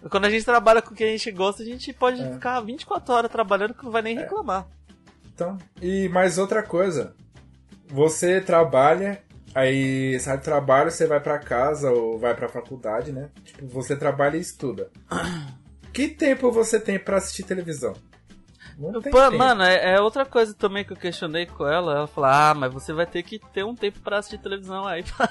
Quando 0.10 0.26
a 0.26 0.30
gente 0.30 0.44
trabalha 0.44 0.82
com 0.82 0.94
o 0.94 0.94
que 0.94 1.06
a 1.06 1.08
gente 1.08 1.32
gosta, 1.32 1.64
a 1.64 1.66
gente 1.66 1.94
pode 1.94 2.22
é. 2.22 2.34
ficar 2.34 2.60
24 2.60 3.14
horas 3.14 3.32
trabalhando 3.32 3.74
que 3.74 3.86
não 3.86 3.94
vai 3.94 4.02
nem 4.02 4.18
é. 4.18 4.24
reclamar. 4.24 4.68
Então, 5.34 5.58
e 5.82 6.10
mais 6.10 6.38
outra 6.38 6.62
coisa. 6.62 7.16
Você 7.88 8.42
trabalha, 8.42 9.24
aí 9.54 10.20
sai 10.20 10.38
do 10.38 10.44
trabalho, 10.44 10.92
você 10.92 11.08
vai 11.08 11.22
para 11.22 11.40
casa 11.40 11.92
ou 11.92 12.20
vai 12.20 12.36
pra 12.36 12.50
faculdade, 12.50 13.14
né? 13.14 13.30
Tipo, 13.46 13.66
você 13.68 13.96
trabalha 13.96 14.36
e 14.36 14.42
estuda. 14.42 14.92
que 15.94 16.10
tempo 16.10 16.52
você 16.52 16.78
tem 16.78 17.00
para 17.00 17.16
assistir 17.16 17.44
televisão? 17.44 17.94
Pô, 19.10 19.32
mano, 19.38 19.64
é, 19.64 19.94
é, 19.94 20.02
outra 20.02 20.26
coisa 20.26 20.54
também 20.54 20.84
que 20.84 20.92
eu 20.92 20.98
questionei 20.98 21.46
com 21.46 21.66
ela. 21.66 21.96
Ela 21.96 22.08
falou: 22.08 22.30
Ah, 22.30 22.54
mas 22.54 22.74
você 22.74 22.92
vai 22.92 23.06
ter 23.06 23.24
que 23.24 23.40
ter 23.40 23.64
um 23.64 23.76
tempo 23.76 24.00
pra 24.02 24.18
assistir 24.18 24.38
televisão 24.38 24.86
aí 24.86 25.04
pra 25.16 25.30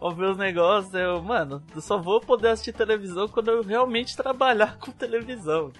ouvir 0.00 0.26
os 0.26 0.36
negócios. 0.36 0.94
Eu, 0.94 1.20
mano, 1.22 1.62
eu 1.74 1.80
só 1.80 1.98
vou 1.98 2.20
poder 2.20 2.48
assistir 2.48 2.72
televisão 2.72 3.26
quando 3.26 3.50
eu 3.50 3.62
realmente 3.62 4.16
trabalhar 4.16 4.78
com 4.78 4.92
televisão. 4.92 5.72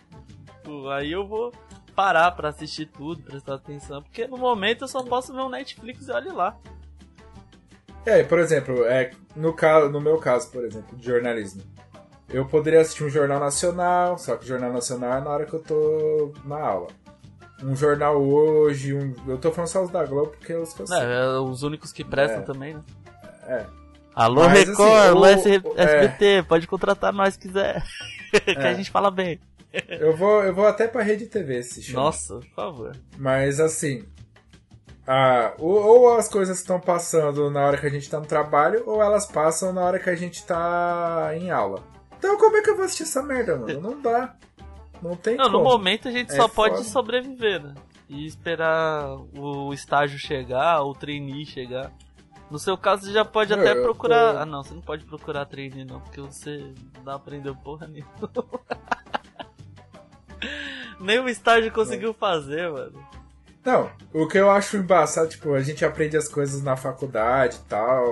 Tipo, 0.47 0.89
aí 0.89 1.13
eu 1.13 1.27
vou 1.27 1.53
parar 1.95 2.33
pra 2.33 2.49
assistir 2.49 2.87
tudo, 2.87 3.23
prestar 3.23 3.55
atenção. 3.55 4.03
Porque 4.03 4.27
no 4.27 4.37
momento 4.37 4.83
eu 4.83 4.89
só 4.89 5.03
posso 5.03 5.33
ver 5.33 5.41
um 5.41 5.49
Netflix 5.49 6.09
e 6.09 6.13
olhe 6.13 6.31
lá. 6.31 6.57
É, 8.05 8.23
por 8.23 8.39
exemplo, 8.39 8.85
é, 8.85 9.11
no, 9.37 9.53
caso, 9.53 9.91
no 9.91 10.01
meu 10.01 10.19
caso, 10.19 10.51
por 10.51 10.65
exemplo, 10.65 10.97
de 10.97 11.05
jornalismo. 11.05 11.63
Eu 12.29 12.45
poderia 12.45 12.81
assistir 12.81 13.05
um 13.05 13.09
jornal 13.09 13.41
nacional, 13.41 14.19
só 14.19 14.37
que 14.37 14.45
o 14.45 14.47
jornal 14.47 14.73
nacional 14.73 15.19
é 15.19 15.21
na 15.21 15.31
hora 15.31 15.47
que 15.47 15.55
eu 15.55 15.61
tô 15.61 16.33
na 16.45 16.59
aula. 16.59 16.89
Um 17.63 17.75
jornal 17.75 18.23
hoje, 18.23 18.95
um... 18.95 19.15
eu 19.27 19.39
tô 19.39 19.51
falando 19.51 19.69
só 19.69 19.83
os 19.83 19.91
da 19.91 20.05
Globo 20.05 20.31
porque 20.31 20.53
é 20.53 20.59
os 20.59 20.73
que 20.73 20.81
eu 20.81 20.87
sei. 20.87 20.99
É, 20.99 21.21
é 21.21 21.39
os 21.39 21.63
únicos 21.63 21.91
que 21.91 22.05
prestam 22.05 22.41
é. 22.41 22.43
também, 22.43 22.75
né? 22.75 22.83
É. 23.47 23.67
Alô, 24.15 24.45
Mas, 24.45 24.69
Record, 24.69 25.25
assim, 25.25 25.57
o, 25.57 25.75
SBT, 25.77 26.25
é... 26.27 26.43
pode 26.43 26.67
contratar 26.67 27.13
nós 27.13 27.35
se 27.35 27.41
quiser. 27.41 27.83
que 28.31 28.59
a 28.59 28.71
é. 28.71 28.75
gente 28.75 28.91
fala 28.91 29.11
bem. 29.11 29.41
eu 29.89 30.17
vou, 30.17 30.45
eu 30.45 30.55
vou 30.55 30.67
até 30.67 30.87
pra 30.87 31.03
Rede 31.03 31.27
TV 31.27 31.63
chama. 31.63 32.05
Nossa, 32.05 32.37
por 32.37 32.51
favor. 32.51 32.97
Mas 33.17 33.59
assim, 33.59 34.05
ah, 35.07 35.55
ou, 35.59 35.75
ou, 35.75 36.19
as 36.19 36.29
coisas 36.29 36.59
estão 36.59 36.79
passando 36.79 37.51
na 37.51 37.61
hora 37.67 37.79
que 37.79 37.87
a 37.87 37.91
gente 37.91 38.11
tá 38.11 38.21
no 38.21 38.27
trabalho, 38.27 38.83
ou 38.87 39.03
elas 39.03 39.25
passam 39.25 39.73
na 39.73 39.83
hora 39.83 39.99
que 39.99 40.11
a 40.11 40.15
gente 40.15 40.45
tá 40.45 41.31
em 41.35 41.51
aula. 41.51 41.83
Então 42.19 42.37
como 42.37 42.57
é 42.57 42.63
que 42.63 42.71
eu 42.71 42.77
vou 42.77 42.85
assistir 42.85 43.05
essa 43.05 43.23
merda, 43.23 43.57
mano? 43.57 43.81
Não 43.81 44.01
dá. 44.01 44.35
Não 45.01 45.17
tem 45.17 45.37
Não, 45.37 45.45
como. 45.47 45.59
no 45.59 45.65
momento 45.65 46.09
a 46.09 46.11
gente 46.11 46.33
é 46.33 46.37
só 46.37 46.49
foda. 46.49 46.75
pode 46.75 46.87
sobreviver, 46.87 47.63
né? 47.63 47.75
E 48.09 48.27
esperar 48.27 49.17
o 49.37 49.73
estágio 49.73 50.19
chegar, 50.19 50.83
o 50.83 50.95
trainee 50.95 51.47
chegar. 51.47 51.93
No 52.51 52.59
seu 52.59 52.77
caso, 52.79 53.05
você 53.05 53.13
já 53.13 53.25
pode 53.25 53.55
Meu, 53.55 53.61
até 53.61 53.81
procurar. 53.81 54.33
Tô... 54.33 54.39
Ah, 54.39 54.47
não, 54.47 54.63
você 54.63 54.75
não 54.75 54.81
pode 54.81 55.05
procurar 55.05 55.45
trainee, 55.45 55.85
não, 55.85 56.01
porque 56.01 56.21
você 56.21 56.73
não 56.97 57.05
dá 57.05 57.15
aprender 57.15 57.55
porra 57.63 57.87
nenhuma. 57.87 58.11
Nem 60.99 61.21
o 61.21 61.29
estágio 61.29 61.71
conseguiu 61.71 62.15
fazer, 62.15 62.73
mano. 62.73 63.07
Não, 63.65 63.91
o 64.15 64.27
que 64.27 64.39
eu 64.39 64.51
acho 64.51 64.79
embaçado, 64.79 65.29
tipo, 65.29 65.53
a 65.53 65.61
gente 65.61 65.85
aprende 65.85 66.17
as 66.17 66.27
coisas 66.27 66.63
na 66.63 66.75
faculdade 66.75 67.57
e 67.57 67.69
tal, 67.69 68.03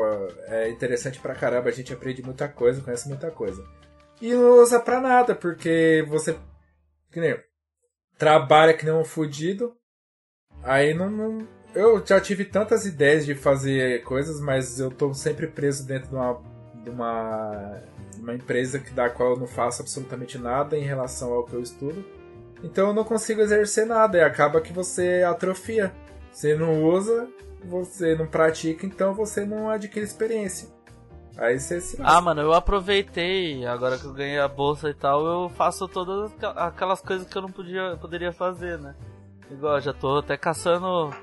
é 0.48 0.68
interessante 0.68 1.18
pra 1.18 1.34
caramba, 1.34 1.70
a 1.70 1.72
gente 1.72 1.92
aprende 1.92 2.22
muita 2.22 2.46
coisa, 2.46 2.82
conhece 2.82 3.08
muita 3.08 3.30
coisa 3.30 3.64
e 4.20 4.32
não 4.32 4.60
usa 4.62 4.80
pra 4.80 5.00
nada, 5.00 5.34
porque 5.34 6.04
você. 6.08 6.36
Que 7.10 7.20
nem, 7.20 7.36
trabalha 8.18 8.74
que 8.74 8.84
nem 8.84 8.94
um 8.94 9.04
fudido. 9.04 9.74
Aí 10.62 10.94
não, 10.94 11.10
não, 11.10 11.48
Eu 11.74 12.04
já 12.04 12.20
tive 12.20 12.44
tantas 12.44 12.86
ideias 12.86 13.26
de 13.26 13.34
fazer 13.34 14.02
coisas, 14.02 14.40
mas 14.40 14.80
eu 14.80 14.90
tô 14.90 15.12
sempre 15.14 15.46
preso 15.46 15.86
dentro 15.86 16.08
de 16.08 16.14
uma. 16.14 16.42
de 16.82 16.90
uma, 16.90 17.82
uma 18.18 18.34
empresa 18.34 18.78
que, 18.78 18.90
da 18.90 19.10
qual 19.10 19.32
eu 19.32 19.38
não 19.38 19.46
faço 19.46 19.82
absolutamente 19.82 20.38
nada 20.38 20.76
em 20.76 20.84
relação 20.84 21.32
ao 21.32 21.44
que 21.44 21.54
eu 21.54 21.62
estudo. 21.62 22.04
Então 22.62 22.88
eu 22.88 22.94
não 22.94 23.04
consigo 23.04 23.42
exercer 23.42 23.86
nada 23.86 24.18
e 24.18 24.22
acaba 24.22 24.60
que 24.60 24.72
você 24.72 25.22
atrofia. 25.22 25.92
Você 26.32 26.54
não 26.54 26.84
usa, 26.84 27.28
você 27.64 28.14
não 28.14 28.26
pratica, 28.26 28.86
então 28.86 29.14
você 29.14 29.44
não 29.44 29.70
adquire 29.70 30.04
experiência. 30.04 30.75
Aí 31.36 31.60
você 31.60 31.80
se 31.80 31.98
Ah, 32.02 32.20
mano, 32.20 32.40
eu 32.40 32.54
aproveitei, 32.54 33.66
agora 33.66 33.98
que 33.98 34.04
eu 34.04 34.12
ganhei 34.12 34.38
a 34.38 34.48
bolsa 34.48 34.88
e 34.88 34.94
tal, 34.94 35.26
eu 35.26 35.48
faço 35.50 35.86
todas 35.86 36.32
aquelas 36.56 37.00
coisas 37.00 37.28
que 37.28 37.36
eu 37.36 37.42
não 37.42 37.50
podia, 37.50 37.96
poderia 38.00 38.32
fazer, 38.32 38.78
né? 38.78 38.94
Igual, 39.50 39.80
já 39.80 39.92
tô 39.92 40.18
até 40.18 40.36
caçando 40.36 41.14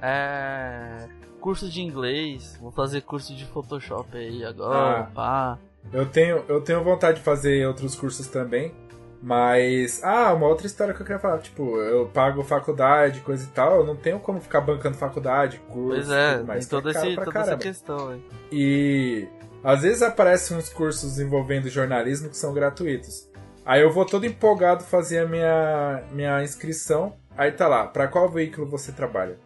é, 0.00 1.08
curso 1.40 1.68
de 1.68 1.82
inglês, 1.82 2.56
vou 2.60 2.70
fazer 2.70 3.00
curso 3.02 3.34
de 3.34 3.44
Photoshop 3.46 4.16
aí 4.16 4.44
agora, 4.44 5.00
ah, 5.00 5.10
pá. 5.14 5.58
Eu 5.92 6.06
tenho, 6.06 6.44
eu 6.48 6.60
tenho 6.60 6.82
vontade 6.82 7.18
de 7.18 7.24
fazer 7.24 7.66
outros 7.66 7.94
cursos 7.94 8.26
também, 8.28 8.74
mas. 9.22 10.02
Ah, 10.02 10.32
uma 10.32 10.46
outra 10.46 10.66
história 10.66 10.92
que 10.92 11.00
eu 11.00 11.06
queria 11.06 11.20
falar. 11.20 11.38
Tipo, 11.38 11.76
eu 11.78 12.06
pago 12.06 12.42
faculdade, 12.42 13.20
coisa 13.20 13.44
e 13.44 13.48
tal, 13.48 13.78
eu 13.78 13.86
não 13.86 13.96
tenho 13.96 14.18
como 14.18 14.40
ficar 14.40 14.60
bancando 14.60 14.96
faculdade, 14.96 15.58
curso. 15.68 16.08
Pois 16.08 16.10
é, 16.10 16.42
mas 16.42 16.66
tem 16.66 16.80
toda, 16.80 16.90
esse, 16.90 17.14
toda 17.16 17.38
essa 17.38 17.56
questão 17.56 18.08
aí. 18.10 18.22
E 18.50 19.28
às 19.62 19.82
vezes 19.82 20.02
aparecem 20.02 20.56
uns 20.56 20.68
cursos 20.68 21.18
envolvendo 21.18 21.68
jornalismo 21.68 22.28
que 22.28 22.36
são 22.36 22.52
gratuitos. 22.52 23.28
Aí 23.64 23.82
eu 23.82 23.92
vou 23.92 24.04
todo 24.04 24.24
empolgado 24.24 24.84
fazer 24.84 25.18
a 25.18 25.26
minha, 25.26 26.04
minha 26.12 26.42
inscrição. 26.42 27.16
Aí 27.36 27.50
tá 27.50 27.66
lá, 27.66 27.86
para 27.86 28.06
qual 28.06 28.28
veículo 28.28 28.68
você 28.68 28.92
trabalha? 28.92 29.38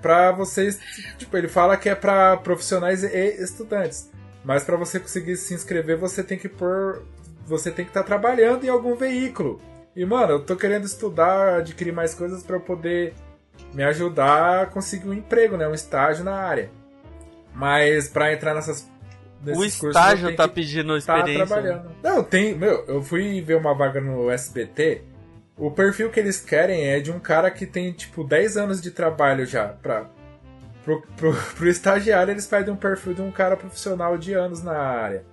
Pra 0.00 0.32
vocês, 0.32 0.80
tipo, 1.16 1.36
ele 1.36 1.46
fala 1.46 1.76
que 1.76 1.88
é 1.88 1.94
para 1.94 2.36
profissionais 2.38 3.04
e 3.04 3.42
estudantes. 3.42 4.10
Mas 4.44 4.64
para 4.64 4.76
você 4.76 4.98
conseguir 4.98 5.36
se 5.36 5.54
inscrever, 5.54 5.96
você 5.96 6.24
tem 6.24 6.36
que 6.36 6.48
pôr. 6.48 7.04
Você 7.46 7.70
tem 7.70 7.84
que 7.84 7.90
estar 7.90 8.02
tá 8.02 8.06
trabalhando 8.06 8.64
em 8.64 8.68
algum 8.68 8.96
veículo. 8.96 9.60
E, 9.94 10.04
mano, 10.04 10.32
eu 10.32 10.44
tô 10.44 10.56
querendo 10.56 10.84
estudar, 10.84 11.58
adquirir 11.58 11.92
mais 11.92 12.14
coisas 12.14 12.42
para 12.42 12.58
poder 12.58 13.14
me 13.72 13.84
ajudar 13.84 14.62
a 14.62 14.66
conseguir 14.66 15.08
um 15.08 15.12
emprego, 15.12 15.56
né? 15.56 15.68
Um 15.68 15.74
estágio 15.74 16.24
na 16.24 16.34
área. 16.34 16.70
Mas 17.54 18.08
para 18.08 18.32
entrar 18.32 18.54
nessas 18.54 18.90
o 19.44 19.64
estágio 19.64 20.36
tá 20.36 20.46
pedindo 20.46 20.92
tá 20.92 21.18
experiência. 21.18 21.46
Tá 21.46 21.46
trabalhando. 21.46 21.90
Não, 22.02 22.22
tem. 22.22 22.54
Meu, 22.54 22.84
eu 22.86 23.02
fui 23.02 23.40
ver 23.40 23.56
uma 23.56 23.74
vaga 23.74 24.00
no 24.00 24.30
SBT. 24.30 25.02
O 25.56 25.70
perfil 25.70 26.10
que 26.10 26.20
eles 26.20 26.40
querem 26.40 26.86
é 26.86 27.00
de 27.00 27.10
um 27.10 27.18
cara 27.18 27.50
que 27.50 27.66
tem, 27.66 27.92
tipo, 27.92 28.24
10 28.24 28.56
anos 28.56 28.80
de 28.80 28.90
trabalho 28.90 29.44
já. 29.44 29.68
Pra, 29.68 30.06
pro, 30.84 31.02
pro, 31.16 31.34
pro 31.56 31.68
estagiário, 31.68 32.32
eles 32.32 32.46
pedem 32.46 32.72
um 32.72 32.76
perfil 32.76 33.14
de 33.14 33.22
um 33.22 33.32
cara 33.32 33.56
profissional 33.56 34.16
de 34.16 34.32
anos 34.32 34.62
na 34.62 34.78
área. 34.78 35.24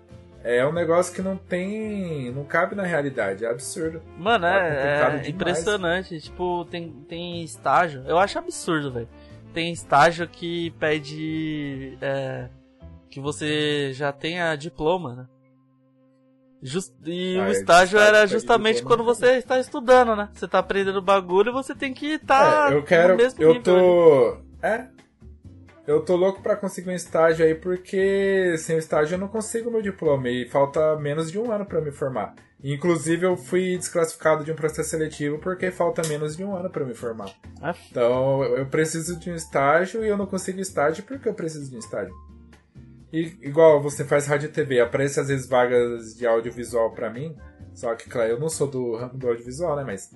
É 0.43 0.65
um 0.65 0.71
negócio 0.71 1.13
que 1.13 1.21
não 1.21 1.37
tem. 1.37 2.31
não 2.31 2.45
cabe 2.45 2.73
na 2.73 2.83
realidade, 2.83 3.45
é 3.45 3.49
absurdo. 3.49 4.01
Mano, 4.17 4.45
é, 4.45 5.21
é 5.25 5.29
impressionante. 5.29 6.19
Tipo, 6.19 6.65
tem, 6.65 6.89
tem 7.07 7.43
estágio. 7.43 8.03
Eu 8.07 8.17
acho 8.17 8.39
absurdo, 8.39 8.91
velho 8.91 9.07
tem 9.53 9.71
estágio 9.71 10.27
que 10.27 10.71
pede 10.79 11.97
é, 12.01 12.49
que 13.09 13.19
você 13.19 13.91
já 13.93 14.11
tenha 14.11 14.55
diploma, 14.55 15.15
né? 15.15 15.27
Just, 16.61 16.93
e 17.05 17.39
ah, 17.39 17.47
o 17.47 17.51
estágio 17.51 17.97
era 17.97 18.27
justamente 18.27 18.83
quando 18.83 19.03
você 19.03 19.37
está 19.37 19.59
estudando, 19.59 20.15
né? 20.15 20.29
Você 20.33 20.45
está 20.45 20.59
aprendendo 20.59 21.01
bagulho 21.01 21.49
e 21.49 21.53
você 21.53 21.73
tem 21.73 21.93
que 21.93 22.15
estar 22.15 22.67
tá 22.67 22.73
é, 22.73 22.77
eu 22.77 22.83
quero, 22.83 23.17
eu 23.39 23.63
tô, 23.63 24.37
é, 24.61 24.87
eu 25.87 26.03
tô 26.03 26.17
louco 26.17 26.41
para 26.41 26.57
conseguir 26.57 26.89
um 26.89 26.93
estágio 26.93 27.45
aí 27.45 27.55
porque 27.55 28.55
sem 28.57 28.75
o 28.75 28.79
estágio 28.79 29.15
eu 29.15 29.19
não 29.19 29.29
consigo 29.29 29.71
meu 29.71 29.81
diploma 29.81 30.29
e 30.29 30.49
falta 30.49 30.97
menos 30.97 31.31
de 31.31 31.39
um 31.39 31.49
ano 31.49 31.65
para 31.65 31.79
me 31.79 31.91
formar. 31.91 32.35
Inclusive, 32.63 33.25
eu 33.25 33.37
fui 33.37 33.77
desclassificado 33.77 34.43
de 34.43 34.51
um 34.51 34.55
processo 34.55 34.89
seletivo 34.89 35.39
porque 35.39 35.71
falta 35.71 36.01
menos 36.07 36.35
de 36.35 36.43
um 36.43 36.53
ano 36.55 36.69
para 36.69 36.85
me 36.85 36.93
formar. 36.93 37.31
Ah. 37.61 37.73
Então, 37.89 38.43
eu 38.43 38.65
preciso 38.65 39.17
de 39.17 39.31
um 39.31 39.35
estágio 39.35 40.03
e 40.03 40.09
eu 40.09 40.17
não 40.17 40.25
consigo 40.25 40.59
estágio 40.59 41.03
porque 41.03 41.29
eu 41.29 41.33
preciso 41.33 41.69
de 41.69 41.77
um 41.77 41.79
estágio. 41.79 42.13
E, 43.13 43.37
igual 43.41 43.81
você 43.81 44.03
faz 44.03 44.27
rádio 44.27 44.47
e 44.47 44.51
TV, 44.51 44.81
aparece 44.81 45.19
às 45.19 45.29
vezes 45.29 45.47
vagas 45.47 46.15
de 46.15 46.27
audiovisual 46.27 46.91
para 46.91 47.09
mim, 47.09 47.35
só 47.73 47.95
que, 47.95 48.09
claro, 48.09 48.31
eu 48.31 48.39
não 48.39 48.49
sou 48.49 48.67
do 48.67 48.95
ramo 48.95 49.17
do 49.17 49.27
audiovisual, 49.29 49.77
né? 49.77 49.83
Mas 49.85 50.11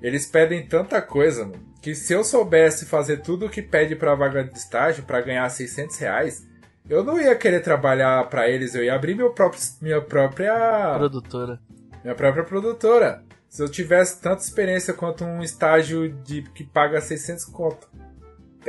eles 0.00 0.26
pedem 0.26 0.66
tanta 0.66 1.00
coisa, 1.00 1.44
mano, 1.44 1.62
que 1.80 1.94
se 1.94 2.12
eu 2.12 2.24
soubesse 2.24 2.86
fazer 2.86 3.18
tudo 3.18 3.46
o 3.46 3.50
que 3.50 3.62
pede 3.62 3.94
pra 3.94 4.14
vaga 4.14 4.42
de 4.42 4.58
estágio 4.58 5.04
para 5.04 5.20
ganhar 5.20 5.48
600 5.48 5.96
reais, 5.98 6.48
eu 6.88 7.04
não 7.04 7.20
ia 7.20 7.36
querer 7.36 7.60
trabalhar 7.60 8.28
para 8.28 8.48
eles, 8.48 8.74
eu 8.74 8.82
ia 8.82 8.94
abrir 8.94 9.14
meu 9.14 9.30
próprio, 9.30 9.62
minha 9.80 10.00
própria... 10.00 10.94
Produtora. 10.96 11.60
Minha 12.02 12.14
própria 12.14 12.44
produtora. 12.44 13.22
Se 13.48 13.62
eu 13.62 13.68
tivesse 13.68 14.20
tanta 14.20 14.42
experiência 14.42 14.94
quanto 14.94 15.24
um 15.24 15.42
estágio 15.42 16.10
de 16.22 16.42
que 16.42 16.64
paga 16.64 17.00
600 17.00 17.44
conto 17.46 17.86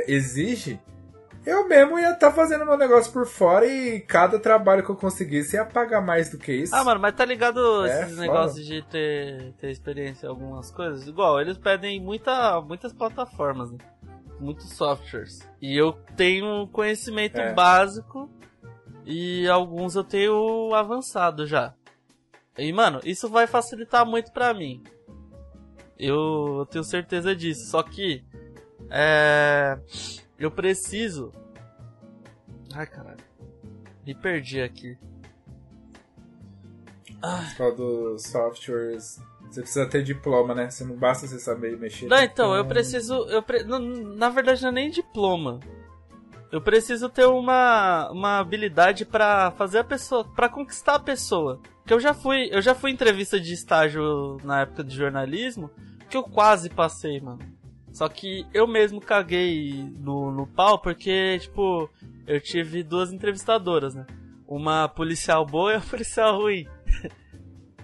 exige, 0.06 0.78
eu 1.46 1.66
mesmo 1.68 1.98
ia 1.98 2.12
estar 2.12 2.28
tá 2.28 2.32
fazendo 2.32 2.64
meu 2.66 2.76
negócio 2.76 3.12
por 3.12 3.26
fora 3.26 3.66
e 3.66 4.00
cada 4.00 4.38
trabalho 4.38 4.82
que 4.84 4.90
eu 4.90 4.96
conseguisse 4.96 5.56
ia 5.56 5.64
pagar 5.64 6.00
mais 6.00 6.30
do 6.30 6.38
que 6.38 6.52
isso. 6.52 6.74
Ah, 6.74 6.84
mano, 6.84 7.00
mas 7.00 7.14
tá 7.14 7.24
ligado 7.24 7.86
É, 7.86 8.00
esses 8.02 8.14
foda. 8.14 8.20
negócios 8.26 8.66
de 8.66 8.82
ter, 8.82 9.52
ter 9.58 9.70
experiência 9.70 10.26
em 10.26 10.30
algumas 10.30 10.70
coisas? 10.70 11.06
Igual, 11.06 11.40
eles 11.40 11.56
pedem 11.58 12.00
muita, 12.00 12.60
muitas 12.60 12.92
plataformas, 12.92 13.70
né? 13.70 13.78
muitos 14.40 14.68
softwares. 14.70 15.40
E 15.62 15.76
eu 15.76 15.92
tenho 16.16 16.66
conhecimento 16.68 17.38
É. 17.40 17.54
básico 17.54 18.28
e 19.06 19.46
alguns 19.48 19.94
eu 19.94 20.04
tenho 20.04 20.74
avançado 20.74 21.46
já. 21.46 21.72
E, 22.56 22.72
mano, 22.72 23.00
isso 23.04 23.28
vai 23.28 23.46
facilitar 23.46 24.06
muito 24.06 24.32
pra 24.32 24.54
mim. 24.54 24.82
Eu, 25.98 26.58
eu 26.58 26.66
tenho 26.66 26.84
certeza 26.84 27.34
disso. 27.34 27.70
Só 27.70 27.82
que. 27.82 28.24
É. 28.90 29.78
Eu 30.38 30.50
preciso. 30.50 31.32
Ai, 32.74 32.86
caralho. 32.86 33.24
Me 34.06 34.14
perdi 34.14 34.60
aqui. 34.60 34.96
Causa 37.56 37.76
dos 37.76 38.22
softwares. 38.24 39.20
Você 39.50 39.60
precisa 39.62 39.86
ter 39.86 40.02
diploma, 40.02 40.54
né? 40.54 40.68
Você 40.68 40.84
não 40.84 40.96
basta 40.96 41.26
você 41.26 41.38
saber 41.38 41.78
mexer. 41.78 42.06
Não, 42.06 42.20
então, 42.20 42.54
eu 42.54 42.64
preciso. 42.66 43.14
Eu 43.28 43.42
pre... 43.42 43.62
Na 43.64 44.28
verdade, 44.28 44.62
não 44.62 44.70
é 44.70 44.72
nem 44.72 44.90
diploma. 44.90 45.60
Eu 46.52 46.60
preciso 46.60 47.08
ter 47.08 47.26
uma, 47.26 48.10
uma 48.10 48.38
habilidade 48.38 49.04
pra 49.04 49.52
fazer 49.52 49.78
a 49.78 49.84
pessoa. 49.84 50.24
pra 50.24 50.48
conquistar 50.48 50.96
a 50.96 51.00
pessoa. 51.00 51.60
Que 51.86 51.92
eu 51.92 52.00
já 52.00 52.14
fui. 52.14 52.48
Eu 52.50 52.62
já 52.62 52.74
fui 52.74 52.90
entrevista 52.90 53.38
de 53.38 53.52
estágio 53.52 54.38
na 54.42 54.62
época 54.62 54.82
de 54.82 54.94
jornalismo. 54.96 55.70
Que 56.08 56.16
eu 56.16 56.22
quase 56.22 56.70
passei, 56.70 57.20
mano. 57.20 57.40
Só 57.92 58.08
que 58.08 58.46
eu 58.52 58.66
mesmo 58.66 59.00
caguei 59.00 59.72
no, 59.98 60.30
no 60.30 60.46
pau 60.46 60.78
porque, 60.78 61.38
tipo, 61.38 61.88
eu 62.26 62.40
tive 62.40 62.82
duas 62.82 63.12
entrevistadoras, 63.12 63.94
né? 63.94 64.06
Uma 64.46 64.88
policial 64.88 65.46
boa 65.46 65.72
e 65.72 65.76
uma 65.76 65.82
policial 65.86 66.40
ruim. 66.40 66.66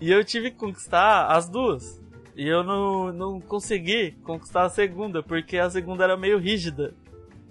e 0.00 0.10
eu 0.10 0.24
tive 0.24 0.50
que 0.50 0.56
conquistar 0.56 1.26
as 1.26 1.48
duas. 1.48 2.00
E 2.36 2.46
eu 2.46 2.64
não, 2.64 3.12
não 3.12 3.40
consegui 3.40 4.12
conquistar 4.24 4.64
a 4.64 4.70
segunda, 4.70 5.22
porque 5.22 5.58
a 5.58 5.70
segunda 5.70 6.04
era 6.04 6.16
meio 6.16 6.38
rígida. 6.38 6.94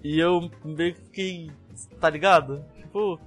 E 0.02 0.18
eu 0.18 0.50
meio 0.64 0.94
que 1.12 1.50
tá 1.98 2.10
ligado? 2.10 2.64
Tipo, 2.76 3.20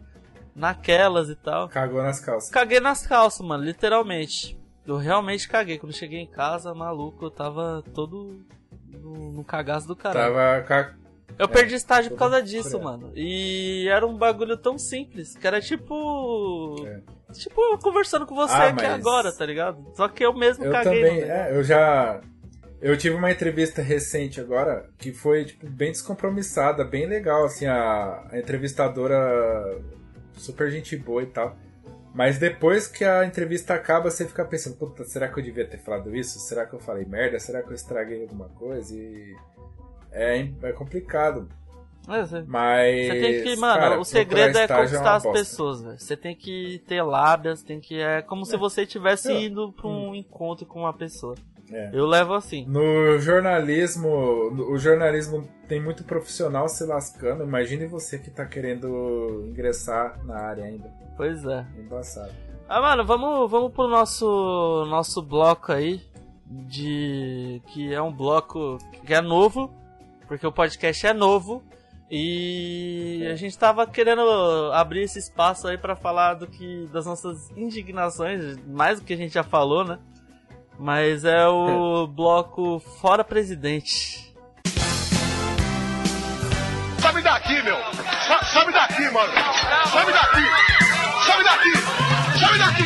naquelas 0.55 1.29
e 1.29 1.35
tal. 1.35 1.67
Cagou 1.69 2.01
nas 2.01 2.19
calças. 2.19 2.49
Caguei 2.49 2.79
nas 2.79 3.05
calças, 3.05 3.45
mano, 3.45 3.63
literalmente. 3.63 4.57
Eu 4.85 4.97
realmente 4.97 5.47
caguei. 5.47 5.77
Quando 5.79 5.93
cheguei 5.95 6.19
em 6.19 6.27
casa, 6.29 6.73
maluco, 6.73 7.25
eu 7.25 7.31
tava 7.31 7.83
todo 7.93 8.39
no, 8.91 9.31
no 9.31 9.43
cagaço 9.43 9.87
do 9.87 9.95
caralho. 9.95 10.33
Tava 10.33 10.61
ca- 10.63 10.93
Eu 11.39 11.45
É, 11.45 11.47
perdi 11.47 11.75
estágio 11.75 12.11
por 12.11 12.17
causa 12.19 12.41
disso, 12.43 12.79
mano. 12.81 13.11
E 13.15 13.87
era 13.89 14.05
um 14.05 14.15
bagulho 14.17 14.55
tão 14.57 14.77
simples, 14.77 15.35
que 15.35 15.47
era 15.47 15.59
tipo. 15.61 16.75
É. 16.85 17.01
Tipo, 17.33 17.59
eu 17.73 17.79
conversando 17.79 18.27
com 18.27 18.35
você 18.35 18.53
Ah, 18.53 18.67
aqui 18.67 18.83
mas- 18.83 18.93
agora, 18.93 19.31
tá 19.35 19.43
ligado? 19.45 19.83
Só 19.95 20.07
que 20.07 20.23
eu 20.23 20.33
mesmo 20.33 20.65
Eu 20.65 20.71
caguei. 20.71 21.01
também, 21.03 21.21
é, 21.23 21.55
eu 21.57 21.63
já. 21.63 22.21
Eu 22.79 22.97
tive 22.97 23.15
uma 23.15 23.31
entrevista 23.31 23.81
recente 23.81 24.41
agora 24.41 24.89
que 24.97 25.13
foi 25.13 25.45
tipo, 25.45 25.65
bem 25.67 25.91
descompromissada, 25.91 26.83
bem 26.83 27.05
legal, 27.07 27.45
assim, 27.45 27.65
a, 27.65 28.27
a 28.29 28.37
entrevistadora 28.37 29.79
super 30.37 30.69
gente 30.69 30.95
boa 30.97 31.23
e 31.23 31.27
tal. 31.27 31.55
Mas 32.13 32.37
depois 32.37 32.87
que 32.87 33.03
a 33.03 33.25
entrevista 33.25 33.73
acaba, 33.73 34.11
você 34.11 34.27
fica 34.27 34.45
pensando, 34.45 34.75
puta, 34.75 35.03
será 35.03 35.27
que 35.27 35.39
eu 35.39 35.43
devia 35.43 35.65
ter 35.65 35.79
falado 35.79 36.15
isso? 36.15 36.37
Será 36.39 36.65
que 36.65 36.73
eu 36.73 36.79
falei 36.79 37.05
merda? 37.05 37.39
Será 37.39 37.63
que 37.63 37.69
eu 37.69 37.73
estraguei 37.73 38.21
alguma 38.21 38.49
coisa? 38.49 38.95
E 38.95 39.35
é, 40.11 40.47
é 40.61 40.71
complicado. 40.71 41.49
É, 42.07 42.43
Mas. 42.45 43.07
Você 43.07 43.19
tem 43.19 43.43
que, 43.43 43.55
mano, 43.55 43.79
cara, 43.79 43.99
o 43.99 44.03
segredo 44.05 44.57
é 44.57 44.63
estágio 44.63 44.97
conquistar 44.99 45.09
uma 45.09 45.17
as 45.17 45.39
pessoas, 45.39 45.81
velho. 45.81 45.99
Você 45.99 46.17
tem 46.17 46.35
que 46.35 46.83
ter 46.85 47.01
lábias, 47.01 47.63
tem 47.63 47.79
que. 47.79 47.99
É 47.99 48.21
como 48.21 48.45
se 48.45 48.57
você 48.57 48.83
estivesse 48.83 49.31
É. 49.31 49.45
indo 49.45 49.71
pra 49.71 49.87
um 49.87 50.13
encontro 50.13 50.65
com 50.65 50.81
uma 50.81 50.93
pessoa. 50.93 51.35
É. 51.75 51.89
Eu 51.93 52.05
levo 52.05 52.33
assim. 52.33 52.65
No 52.67 53.17
jornalismo, 53.19 54.09
o 54.09 54.77
jornalismo 54.77 55.47
tem 55.67 55.81
muito 55.81 56.03
profissional 56.03 56.69
se 56.69 56.85
lascando. 56.85 57.43
Imagine 57.43 57.87
você 57.87 58.19
que 58.19 58.29
tá 58.29 58.45
querendo 58.45 59.45
ingressar 59.47 60.23
na 60.25 60.39
área 60.39 60.65
ainda. 60.65 60.91
Pois 61.17 61.43
é. 61.45 61.65
É 61.75 61.81
Embaçado. 61.81 62.31
Ah, 62.67 62.81
mano, 62.81 63.05
vamos, 63.05 63.49
vamos 63.49 63.71
pro 63.73 63.87
nosso, 63.87 64.85
nosso 64.89 65.21
bloco 65.21 65.71
aí. 65.71 66.01
De. 66.45 67.61
Que 67.67 67.93
é 67.93 68.01
um 68.01 68.13
bloco 68.13 68.77
que 69.05 69.13
é 69.13 69.21
novo. 69.21 69.71
Porque 70.27 70.45
o 70.45 70.51
podcast 70.51 71.07
é 71.07 71.13
novo. 71.13 71.63
E 72.09 73.27
a 73.31 73.35
gente 73.35 73.57
tava 73.57 73.87
querendo 73.87 74.21
abrir 74.73 75.01
esse 75.01 75.17
espaço 75.17 75.67
aí 75.67 75.77
pra 75.77 75.95
falar 75.95 76.35
do 76.35 76.45
que. 76.45 76.87
das 76.93 77.05
nossas 77.05 77.49
indignações, 77.57 78.57
mais 78.67 78.99
do 78.99 79.05
que 79.05 79.13
a 79.13 79.17
gente 79.17 79.33
já 79.33 79.43
falou, 79.43 79.83
né? 79.83 79.97
Mas 80.79 81.23
é 81.23 81.47
o 81.47 82.07
bloco 82.07 82.79
Fora 83.01 83.23
Presidente. 83.23 84.33
Sobe 87.01 87.21
daqui, 87.21 87.61
meu! 87.63 87.77
Sobe 88.51 88.73
daqui, 88.73 89.09
mano! 89.11 89.33
Sobe 89.91 90.11
daqui! 90.11 90.43
Sobe 91.25 91.43
daqui! 91.43 91.73
Sobe 92.39 92.57
daqui! 92.59 92.83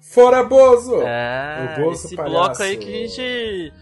Fora 0.00 0.44
Bozo! 0.44 1.02
É, 1.02 1.74
O 1.76 1.80
Bozo 1.82 2.06
esse 2.06 2.16
Palhaço. 2.16 2.34
bloco 2.34 2.62
aí 2.62 2.76
que 2.76 2.88
a 2.88 3.06
gente 3.08 3.72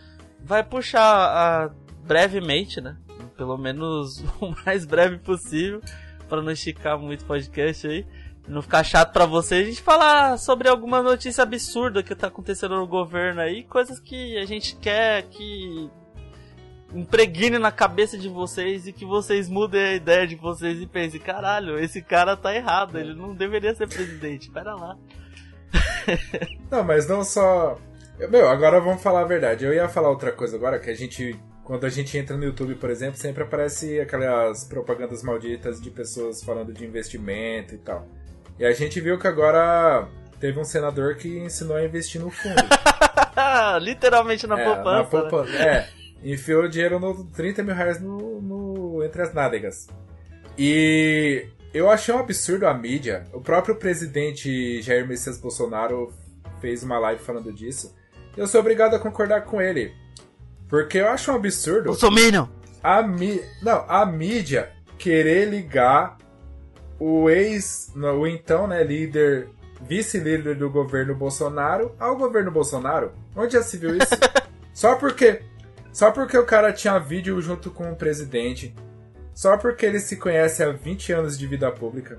vai 0.40 0.62
puxar 0.62 1.00
ah, 1.04 1.70
brevemente, 2.03 2.81
né? 2.81 2.97
Pelo 3.37 3.57
menos 3.57 4.23
o 4.41 4.55
mais 4.65 4.85
breve 4.85 5.19
possível, 5.19 5.81
para 6.29 6.43
não 6.43 6.53
esticar 6.53 6.99
muito 6.99 7.23
o 7.23 7.27
podcast 7.27 7.87
aí. 7.87 8.07
Não 8.49 8.61
ficar 8.61 8.83
chato 8.83 9.12
pra 9.12 9.25
vocês, 9.25 9.62
a 9.62 9.71
gente 9.71 9.83
falar 9.83 10.37
sobre 10.37 10.69
alguma 10.69 11.01
notícia 11.01 11.43
absurda 11.43 12.03
que 12.03 12.12
tá 12.12 12.27
acontecendo 12.27 12.75
no 12.75 12.88
governo 12.88 13.41
aí, 13.41 13.62
coisas 13.62 14.01
que 14.01 14.37
a 14.37 14.45
gente 14.45 14.75
quer 14.77 15.23
que 15.29 15.88
impregne 16.93 17.59
na 17.59 17.71
cabeça 17.71 18.19
de 18.19 18.29
vocês 18.29 18.87
e 18.87 18.93
que 18.93 19.05
vocês 19.05 19.49
mudem 19.49 19.81
a 19.81 19.95
ideia 19.95 20.27
de 20.27 20.35
vocês 20.35 20.81
e 20.81 20.87
pensem, 20.87 21.21
caralho, 21.21 21.79
esse 21.79 22.03
cara 22.03 22.37
tá 22.37 22.55
errado, 22.55 22.99
ele 22.99 23.15
não 23.15 23.35
deveria 23.35 23.75
ser 23.75 23.88
presidente, 23.88 24.51
pera 24.51 24.75
lá. 24.75 24.97
Não, 26.71 26.85
mas 26.85 27.09
não 27.09 27.25
só. 27.25 27.79
Meu, 28.31 28.49
agora 28.49 28.81
vamos 28.81 29.03
falar 29.03 29.21
a 29.21 29.27
verdade. 29.27 29.65
Eu 29.65 29.73
ia 29.73 29.88
falar 29.88 30.11
outra 30.11 30.33
coisa 30.33 30.57
agora, 30.57 30.79
que 30.79 30.91
a 30.91 30.95
gente. 30.95 31.38
Quando 31.64 31.87
a 31.87 31.88
gente 31.88 32.18
entra 32.18 32.37
no 32.37 32.44
YouTube, 32.44 32.75
por 32.75 32.90
exemplo, 32.90 33.16
sempre 33.16 33.44
aparece 33.44 34.01
aquelas 34.01 34.64
propagandas 34.64 35.22
malditas 35.22 35.81
de 35.81 35.90
pessoas 35.90 36.42
falando 36.42 36.72
de 36.72 36.85
investimento 36.85 37.75
e 37.75 37.79
tal. 37.79 38.07
E 38.59 38.64
a 38.64 38.72
gente 38.72 39.01
viu 39.01 39.18
que 39.18 39.27
agora 39.27 40.09
teve 40.40 40.59
um 40.59 40.64
senador 40.64 41.14
que 41.14 41.38
ensinou 41.38 41.77
a 41.77 41.85
investir 41.85 42.20
no 42.20 42.31
fundo. 42.31 42.57
Literalmente 43.81 44.46
na 44.46 44.61
é, 44.61 44.64
poupança. 44.64 44.90
na 44.90 45.03
né? 45.03 45.09
poupança. 45.09 45.53
É, 45.53 45.88
enfiou 46.25 46.64
o 46.64 46.68
dinheiro 46.68 46.98
no 46.98 47.25
30 47.27 47.62
mil 47.62 47.75
reais 47.75 48.01
no, 48.01 48.40
no- 48.40 49.05
entre 49.05 49.22
as 49.22 49.33
nádegas. 49.33 49.87
E 50.58 51.46
eu 51.73 51.88
achei 51.88 52.13
um 52.13 52.19
absurdo 52.19 52.67
a 52.67 52.75
mídia. 52.75 53.25
O 53.33 53.40
próprio 53.40 53.77
presidente 53.77 54.83
Jair 54.83 55.06
Messias 55.06 55.38
Bolsonaro 55.38 56.13
fez 56.60 56.83
uma 56.83 56.98
live 56.98 57.23
falando 57.23 57.52
disso. 57.52 57.94
Eu 58.37 58.46
sou 58.46 58.60
obrigado 58.60 58.94
a 58.94 58.98
concordar 58.98 59.42
com 59.42 59.60
ele. 59.60 59.94
Porque 60.73 60.96
eu 60.96 61.08
acho 61.08 61.31
um 61.31 61.35
absurdo 61.35 61.85
Bolsominion! 61.90 62.46
a 62.83 63.02
mi... 63.02 63.44
não, 63.60 63.85
a 63.87 64.06
mídia 64.06 64.73
querer 64.96 65.44
ligar 65.44 66.16
o 66.98 67.29
ex, 67.29 67.92
o 67.94 68.27
então, 68.27 68.66
né, 68.66 68.83
líder, 68.83 69.50
vice-líder 69.83 70.56
do 70.56 70.70
governo 70.70 71.14
Bolsonaro 71.14 71.94
ao 72.00 72.16
governo 72.16 72.50
Bolsonaro. 72.50 73.12
Onde 73.37 73.52
já 73.52 73.62
se 73.62 73.77
viu 73.77 73.94
isso? 73.98 74.14
só 74.73 74.94
porque 74.94 75.42
só 75.92 76.10
porque 76.10 76.38
o 76.38 76.46
cara 76.46 76.73
tinha 76.73 76.98
vídeo 76.98 77.38
junto 77.42 77.70
com 77.70 77.92
o 77.92 77.94
presidente. 77.94 78.75
Só 79.35 79.58
porque 79.58 79.85
eles 79.85 80.04
se 80.04 80.16
conhecem 80.16 80.64
há 80.64 80.73
20 80.73 81.12
anos 81.12 81.38
de 81.38 81.46
vida 81.46 81.70
pública. 81.70 82.18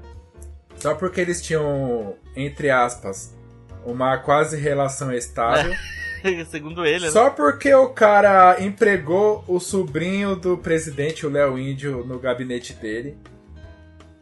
Só 0.76 0.94
porque 0.94 1.20
eles 1.20 1.42
tinham, 1.42 2.18
entre 2.36 2.70
aspas, 2.70 3.36
uma 3.84 4.16
quase 4.20 4.58
relação 4.58 5.12
estável. 5.12 5.74
Segundo 6.50 6.86
ele, 6.86 7.06
né? 7.06 7.12
Só 7.12 7.30
porque 7.30 7.74
o 7.74 7.90
cara 7.90 8.62
empregou 8.62 9.44
o 9.48 9.60
sobrinho 9.60 10.36
do 10.36 10.58
presidente, 10.58 11.26
o 11.26 11.30
Léo 11.30 11.58
Índio, 11.60 12.06
no 12.06 12.18
gabinete 12.20 12.74
dele. 12.74 13.18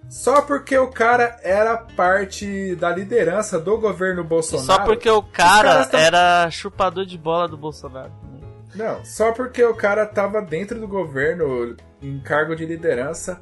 Só 0.10 0.42
porque 0.42 0.78
o 0.78 0.88
cara 0.90 1.40
era 1.42 1.78
parte 1.78 2.76
da 2.76 2.90
liderança 2.90 3.58
do 3.58 3.78
governo 3.78 4.22
E 4.22 4.26
Bolsonaro. 4.26 4.66
só 4.66 4.80
porque 4.80 5.10
o 5.10 5.22
cara 5.24 5.86
tão- 5.86 6.00
era 6.00 6.50
chupador 6.52 7.06
de 7.06 7.18
bola 7.18 7.48
do 7.48 7.56
Bolsonaro. 7.58 8.10
né? 8.10 8.40
Não, 8.76 9.06
só 9.06 9.32
porque 9.32 9.64
o 9.64 9.74
cara 9.74 10.06
tava 10.06 10.42
dentro 10.42 10.80
do 10.80 10.88
governo, 10.88 11.78
em 12.02 12.20
cargo 12.20 12.56
de 12.56 12.66
liderança. 12.66 13.42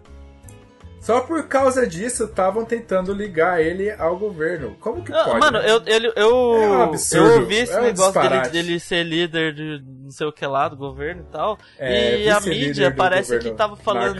Só 1.01 1.21
por 1.21 1.47
causa 1.47 1.87
disso 1.87 2.25
estavam 2.25 2.65
tentando 2.65 3.13
ligar 3.13 3.61
ele 3.61 3.89
ao 3.91 4.17
governo. 4.17 4.75
Como 4.79 5.01
que 5.03 5.13
Ah, 5.13 5.23
pode? 5.23 5.39
Mano, 5.39 5.59
né? 5.59 5.71
eu, 5.71 5.81
ele, 5.85 6.07
eu, 6.15 6.55
É 6.55 6.67
um 6.69 6.81
absurdo, 6.83 7.25
eu 7.31 7.39
ouvi 7.41 7.55
esse 7.55 7.73
é 7.73 7.79
um 7.79 7.83
negócio 7.83 8.21
dele, 8.21 8.49
dele 8.49 8.79
ser 8.79 9.03
líder 9.03 9.53
de 9.53 9.81
não 10.03 10.11
sei 10.11 10.27
o 10.27 10.31
que 10.31 10.45
lá 10.45 10.67
do 10.67 10.75
governo 10.75 11.21
e 11.27 11.31
tal. 11.31 11.57
É, 11.77 12.21
e 12.23 12.29
a 12.29 12.39
mídia 12.41 12.91
parece 12.91 13.37
que 13.39 13.51
tava 13.51 13.75
falando, 13.75 14.17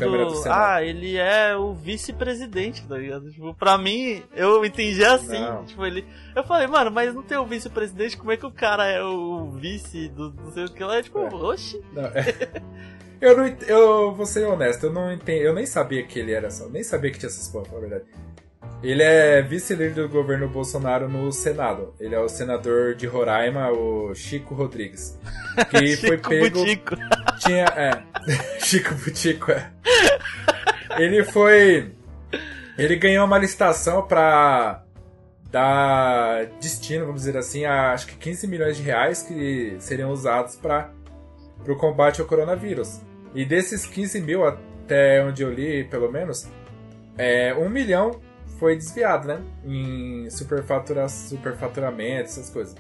ah, 0.50 0.84
ele 0.84 1.18
é 1.18 1.56
o 1.56 1.74
vice-presidente, 1.74 2.88
tá 2.88 2.96
ligado? 2.98 3.30
Tipo, 3.32 3.54
pra 3.54 3.78
mim, 3.78 4.24
eu 4.36 4.64
entendi 4.64 5.04
assim. 5.04 5.40
Não. 5.42 5.66
Tipo, 5.66 5.86
ele. 5.86 6.06
Eu 6.36 6.44
falei, 6.44 6.68
mano, 6.68 6.90
mas 6.92 7.14
não 7.14 7.24
tem 7.24 7.38
o 7.38 7.46
vice-presidente, 7.46 8.16
como 8.18 8.32
é 8.32 8.38
que 8.38 8.46
o 8.46 8.52
cara 8.52 8.86
é 8.88 9.04
o 9.04 9.50
vice 9.52 10.08
do 10.10 10.32
não 10.34 10.52
sei 10.52 10.66
o 10.66 10.70
que 10.72 10.84
lá? 10.84 11.02
Tipo, 11.02 11.20
É. 11.20 11.34
oxi. 11.34 11.82
Não, 11.94 12.06
é. 12.06 12.62
Eu 13.22 13.36
não 13.36 13.48
eu 13.68 14.14
vou 14.14 14.26
ser 14.26 14.46
honesto, 14.46 14.86
eu 14.86 14.94
não 14.94 15.12
entendo, 15.12 15.42
eu 15.42 15.54
nem 15.54 15.66
sabia 15.66 16.04
que 16.04 16.20
ele 16.20 16.32
era 16.32 16.50
só, 16.50 16.70
nem 16.70 16.84
sabia 16.84 17.12
que 17.12 17.20
tinha 17.20 17.30
essas 17.30 17.48
porra, 17.48 17.68
na 17.74 17.80
verdade. 17.80 18.06
Ele 18.82 19.04
é 19.04 19.42
vice-líder 19.42 19.94
do 19.94 20.08
governo 20.08 20.48
Bolsonaro 20.48 21.10
no 21.10 21.32
Senado. 21.34 21.94
Ele 22.00 22.16
é 22.16 22.20
o 22.20 22.30
senador 22.30 22.96
de 22.96 23.06
Roraima, 23.06 23.70
o 23.72 24.16
Chico 24.16 24.56
Rodrigues. 24.56 25.18
Que 25.70 25.98
foi 25.98 26.12
Chico 26.12 26.30
pego. 26.30 26.60
Butico. 26.60 26.96
Tinha. 27.40 27.66
É. 27.66 28.04
Chico 28.64 28.96
Butico, 28.96 29.52
é. 29.52 29.70
Ele 30.98 31.26
foi. 31.26 31.92
Ele 32.78 32.96
ganhou 32.96 33.26
uma 33.26 33.38
licitação 33.38 34.04
pra 34.08 34.86
dar 35.52 36.46
destino, 36.62 37.06
vamos 37.06 37.22
dizer 37.22 37.36
assim, 37.36 37.66
a 37.66 37.92
acho 37.92 38.08
que 38.08 38.16
15 38.16 38.48
milhões 38.48 38.78
de 38.78 38.84
reais 38.84 39.24
que 39.24 39.76
seriam 39.80 40.12
usados 40.12 40.56
para 40.56 40.94
o 41.68 41.76
combate 41.76 42.22
ao 42.22 42.28
coronavírus. 42.28 43.02
E 43.36 43.46
desses 43.46 43.86
15 43.86 44.22
mil, 44.22 44.46
até 44.46 45.24
onde 45.24 45.44
eu 45.44 45.52
li, 45.54 45.84
pelo 45.84 46.12
menos, 46.12 46.48
é, 47.18 47.54
um 47.54 47.70
milhão 47.70 48.20
foi 48.60 48.76
desviado, 48.76 49.28
né? 49.28 49.42
Em 49.66 50.30
superfatura, 50.30 51.08
superfaturamento, 51.08 52.24
essas 52.30 52.50
coisas. 52.50 52.76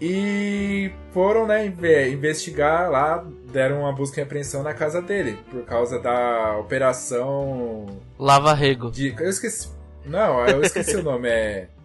E 0.00 0.90
foram, 1.12 1.46
né, 1.46 1.64
inve- 1.66 2.10
investigar 2.10 2.90
lá, 2.90 3.24
deram 3.52 3.80
uma 3.82 3.92
busca 3.92 4.20
e 4.20 4.24
apreensão 4.24 4.62
na 4.62 4.74
casa 4.74 5.00
dele, 5.00 5.38
por 5.50 5.64
causa 5.64 5.98
da 6.00 6.56
operação 6.58 7.86
Lava 8.18 8.52
Rego. 8.52 8.90
de. 8.90 9.14
Eu 9.18 9.28
esqueci. 9.30 9.68
Não, 10.04 10.44
eu 10.48 10.60
esqueci 10.62 10.96
o 10.96 11.02
nome, 11.04 11.28
é. 11.28 11.68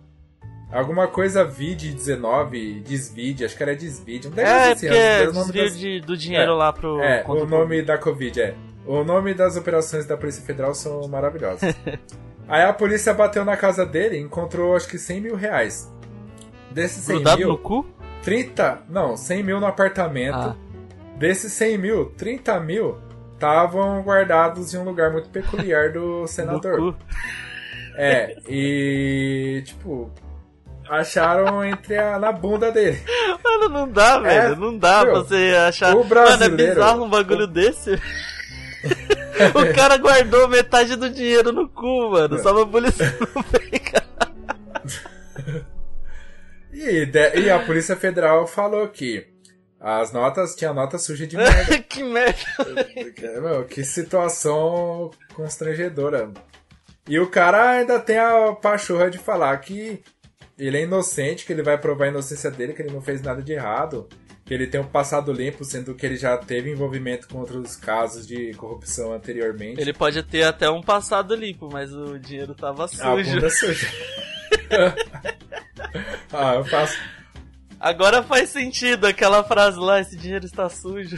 Alguma 0.72 1.08
coisa 1.08 1.46
VID19, 1.46 2.82
Desvide, 2.84 3.46
acho 3.46 3.56
que 3.56 3.64
era 3.64 3.76
Desvide. 3.76 4.28
Um 4.28 4.32
É, 4.36 4.36
negócio 4.36 4.74
porque 4.76 4.88
assim, 4.88 4.98
é 4.98 5.30
o 5.30 5.34
nome 5.34 5.52
desvio 5.52 5.64
das- 5.64 5.78
de- 5.80 6.02
do 6.02 6.18
dinheiro 6.18 6.52
É. 6.52 6.56
lá 6.56 6.74
pro. 6.74 7.00
É, 7.02 7.24
o 7.26 7.46
nome 7.46 7.82
da 7.82 7.98
Covid, 7.98 8.42
é. 8.42 8.56
O 8.86 9.04
nome 9.04 9.34
das 9.34 9.56
operações 9.58 10.06
da 10.06 10.16
Polícia 10.18 10.44
Federal 10.44 10.74
são 10.74 11.08
maravilhosos. 11.08 11.62
Aí 12.48 12.64
a 12.64 12.72
polícia 12.72 13.14
bateu 13.14 13.44
na 13.44 13.58
casa 13.58 13.86
dele 13.86 14.18
e 14.18 14.22
encontrou 14.22 14.76
acho 14.76 14.88
que 14.88 14.98
100 14.98 15.20
mil 15.22 15.36
reais. 15.36 15.92
Desses 16.72 17.04
100 17.04 17.16
Grudado 17.18 17.38
mil, 17.40 17.48
no 17.50 17.58
cu? 17.58 17.86
30. 18.24 18.80
Não, 18.90 19.18
100 19.18 19.44
mil 19.44 19.60
no 19.60 19.66
apartamento. 19.66 20.36
Ah. 20.38 20.56
Desses 21.18 21.52
100 21.54 21.78
mil, 21.78 22.06
30 22.18 22.58
mil 22.60 22.98
estavam 23.34 24.02
guardados 24.02 24.74
em 24.74 24.78
um 24.78 24.84
lugar 24.84 25.12
muito 25.12 25.30
peculiar 25.30 25.92
do 25.92 26.26
senador. 26.28 26.80
No 26.80 26.94
cu. 26.94 27.00
É, 27.98 28.38
e 28.48 29.62
tipo, 29.66 30.10
acharam 30.90 31.64
entre 31.66 31.98
a, 31.98 32.18
na 32.20 32.32
bunda 32.32 32.72
dele. 32.72 33.02
Mano, 33.44 33.70
não 33.70 33.90
dá, 33.90 34.20
velho. 34.20 34.56
não 34.56 34.78
dá 34.78 35.04
meu, 35.04 35.14
pra 35.14 35.22
você 35.24 35.56
achar. 35.68 35.96
o 35.96 36.04
Mano, 36.04 36.06
é 36.06 36.08
brasileiro- 36.10 36.74
bizarro 36.76 37.04
um 37.06 37.10
bagulho 37.10 37.48
desse. 37.48 37.92
o 39.54 39.76
cara 39.76 39.98
guardou 39.98 40.48
metade 40.48 40.96
do 40.96 41.10
dinheiro 41.10 41.52
no 41.52 41.68
cu, 41.70 42.12
mano. 42.12 42.36
É. 42.38 42.42
Só 42.42 42.54
pra 42.54 42.66
polícia 42.66 43.06
não 43.36 43.44
pegar. 43.44 44.04
E, 46.72 47.06
de- 47.06 47.40
e 47.40 47.50
a 47.50 47.60
Polícia 47.60 47.96
Federal 47.96 48.46
falou 48.46 48.88
que 48.88 49.26
as 49.80 50.12
notas 50.12 50.56
tinha 50.56 50.74
nota 50.74 50.98
suja 50.98 51.26
de 51.26 51.36
merda. 51.38 51.78
que 51.84 52.04
merda. 52.04 52.38
Meu, 53.42 53.66
que 53.66 53.84
situação 53.84 55.12
constrangedora. 55.34 56.32
E 57.08 57.20
o 57.20 57.28
cara 57.30 57.70
ainda 57.72 58.00
tem 58.00 58.18
a 58.18 58.52
pachorra 58.54 59.10
de 59.10 59.18
falar 59.18 59.56
que 59.58 60.04
ele 60.58 60.78
é 60.78 60.84
inocente, 60.84 61.46
que 61.46 61.54
ele 61.54 61.64
vai 61.64 61.78
provar 61.78 62.06
a 62.06 62.10
inocência 62.10 62.50
dele, 62.50 62.74
que 62.74 62.82
ele 62.82 62.92
não 62.92 63.02
fez 63.02 63.22
nada 63.22 63.42
de 63.42 63.54
errado, 63.54 64.08
que 64.46 64.54
ele 64.54 64.66
tem 64.68 64.80
um 64.80 64.88
passado 64.88 65.32
limpo, 65.32 65.64
sendo 65.64 65.94
que 65.94 66.06
ele 66.06 66.16
já 66.18 66.38
teve 66.38 66.72
envolvimento 66.72 67.28
com 67.28 67.40
outros 67.40 67.76
casos 67.76 68.26
de 68.26 68.54
corrupção 68.54 69.14
anteriormente. 69.14 69.80
Ele 69.80 69.94
pode 69.94 70.24
ter 70.24 70.44
até 70.44 70.70
um 70.70 70.82
passado 70.82 71.36
limpo, 71.36 71.70
mas 71.72 71.94
o 71.94 72.18
dinheiro 72.18 72.56
tava 72.56 72.86
A 72.86 72.88
sujo. 72.88 73.32
bunda 73.32 73.50
suja. 73.50 73.88
ah, 76.32 76.56
eu 76.56 76.66
faço. 76.66 76.98
Agora 77.80 78.24
faz 78.24 78.50
sentido 78.50 79.06
aquela 79.06 79.44
frase 79.44 79.78
lá, 79.78 80.00
esse 80.00 80.18
dinheiro 80.18 80.46
está 80.46 80.68
sujo. 80.68 81.16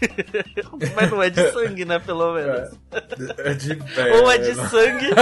mas 0.96 1.10
não 1.10 1.22
é 1.22 1.30
de 1.30 1.52
sangue, 1.52 1.84
né, 1.84 1.98
pelo 2.00 2.34
menos. 2.34 2.70
É 3.38 3.54
de, 3.54 3.72
é, 3.96 4.12
Ou 4.18 4.30
é 4.30 4.38
de 4.38 4.54
sangue 4.54 5.06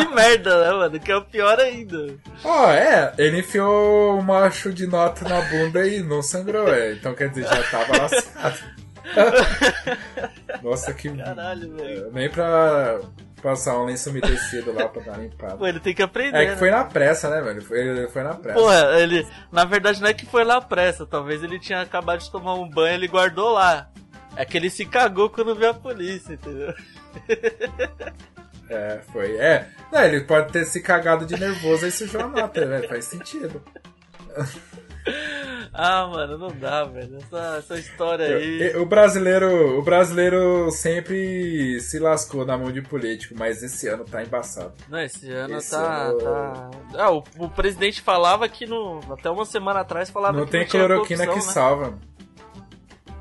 e 0.00 0.14
merda, 0.14 0.64
né, 0.64 0.70
mano? 0.72 1.00
Que 1.00 1.10
é 1.10 1.16
o 1.16 1.24
pior 1.24 1.58
ainda. 1.58 2.14
Ó, 2.44 2.70
é, 2.70 3.12
ele 3.18 3.40
enfiou 3.40 4.16
um 4.18 4.22
macho 4.22 4.72
de 4.72 4.86
nota 4.86 5.28
na 5.28 5.40
bunda 5.40 5.86
e 5.86 6.02
não 6.02 6.22
sangrou, 6.22 6.72
é. 6.72 6.92
Então 6.92 7.14
quer 7.14 7.30
dizer, 7.30 7.48
já 7.48 7.62
tava 7.64 8.02
lascado. 8.02 8.58
Nossa, 10.62 10.94
que. 10.94 11.08
Caralho, 11.10 11.76
velho. 11.76 12.06
é, 12.06 12.10
Nem 12.12 12.30
pra 12.30 13.00
passar 13.44 13.78
um 13.78 13.84
lenço 13.84 14.08
umedecido 14.08 14.72
lá 14.72 14.88
pra 14.88 15.02
dar 15.02 15.12
uma 15.12 15.22
limpada. 15.22 15.56
Pô, 15.58 15.66
ele 15.66 15.78
tem 15.78 15.94
que 15.94 16.02
aprender. 16.02 16.38
É 16.38 16.44
que 16.46 16.50
né? 16.52 16.56
foi 16.56 16.70
na 16.70 16.82
pressa, 16.82 17.28
né, 17.28 17.42
velho? 17.42 17.60
Foi, 17.60 17.78
ele 17.78 18.08
foi 18.08 18.22
na 18.22 18.34
pressa. 18.34 18.58
Porra, 18.58 18.98
ele. 18.98 19.26
Na 19.52 19.66
verdade 19.66 20.00
não 20.00 20.08
é 20.08 20.14
que 20.14 20.24
foi 20.24 20.42
lá 20.44 20.62
pressa, 20.62 21.04
talvez 21.04 21.44
ele 21.44 21.60
tinha 21.60 21.82
acabado 21.82 22.20
de 22.20 22.30
tomar 22.30 22.54
um 22.54 22.68
banho 22.68 22.94
ele 22.94 23.06
guardou 23.06 23.52
lá. 23.52 23.90
É 24.34 24.44
que 24.46 24.56
ele 24.56 24.70
se 24.70 24.86
cagou 24.86 25.28
quando 25.28 25.54
viu 25.54 25.68
a 25.68 25.74
polícia, 25.74 26.32
entendeu? 26.32 26.74
É, 28.68 28.98
foi. 29.12 29.36
É. 29.36 29.68
Não, 29.92 30.02
ele 30.02 30.22
pode 30.22 30.50
ter 30.50 30.64
se 30.64 30.80
cagado 30.80 31.26
de 31.26 31.38
nervoso 31.38 31.86
e 31.86 31.90
sujou 31.90 32.22
a 32.22 32.26
nota, 32.26 32.64
velho. 32.64 32.88
Faz 32.88 33.04
sentido. 33.04 33.62
Ah, 35.72 36.06
mano, 36.06 36.38
não 36.38 36.48
dá, 36.56 36.84
velho. 36.84 37.16
Essa, 37.16 37.56
essa 37.58 37.78
história 37.78 38.36
aí. 38.36 38.76
O 38.76 38.86
brasileiro, 38.86 39.78
o 39.78 39.82
brasileiro 39.82 40.70
sempre 40.70 41.80
se 41.80 41.98
lascou 41.98 42.46
na 42.46 42.56
mão 42.56 42.70
de 42.70 42.80
político, 42.80 43.34
mas 43.36 43.62
esse 43.62 43.88
ano 43.88 44.04
tá 44.04 44.22
embaçado. 44.22 44.72
Não, 44.88 45.00
esse 45.00 45.30
ano 45.30 45.56
Esse 45.58 45.72
tá. 45.72 46.02
ano- 46.04 46.18
tá... 46.20 46.70
Ah, 46.96 47.10
o, 47.10 47.24
o 47.38 47.48
presidente 47.50 48.00
falava 48.00 48.48
que 48.48 48.66
no. 48.66 49.00
Até 49.12 49.28
uma 49.28 49.44
semana 49.44 49.80
atrás 49.80 50.08
falava 50.10 50.38
Não 50.38 50.44
que 50.46 50.52
tem 50.52 50.60
não 50.62 50.68
tinha 50.68 50.86
cloroquina 50.86 51.26
corrupção, 51.26 51.42
que 51.42 51.46
né? 51.48 51.52
salva. 51.52 51.98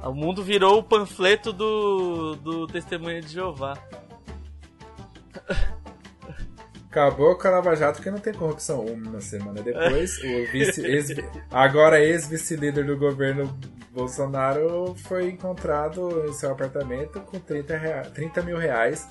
O 0.03 0.13
mundo 0.13 0.43
virou 0.43 0.77
o 0.79 0.83
panfleto 0.83 1.51
do, 1.51 2.35
do 2.35 2.67
Testemunha 2.67 3.19
de 3.21 3.29
Jeová. 3.33 3.73
Acabou 6.93 7.35
com 7.35 7.47
a 7.47 7.51
Lava 7.51 7.75
Jato 7.75 8.03
que 8.03 8.11
não 8.11 8.19
tem 8.19 8.31
corrupção. 8.33 8.85
Uma 8.85 9.19
semana 9.19 9.63
depois, 9.63 10.15
o 10.19 10.51
vice, 10.51 10.85
ex, 10.85 11.07
agora 11.49 11.99
ex-vice-líder 11.99 12.85
do 12.85 12.95
governo 12.95 13.51
Bolsonaro 13.91 14.93
foi 14.97 15.29
encontrado 15.29 16.23
em 16.27 16.33
seu 16.33 16.51
apartamento 16.51 17.19
com 17.21 17.39
30, 17.39 17.75
rea- 17.77 18.01
30 18.13 18.43
mil 18.43 18.57
reais 18.59 19.07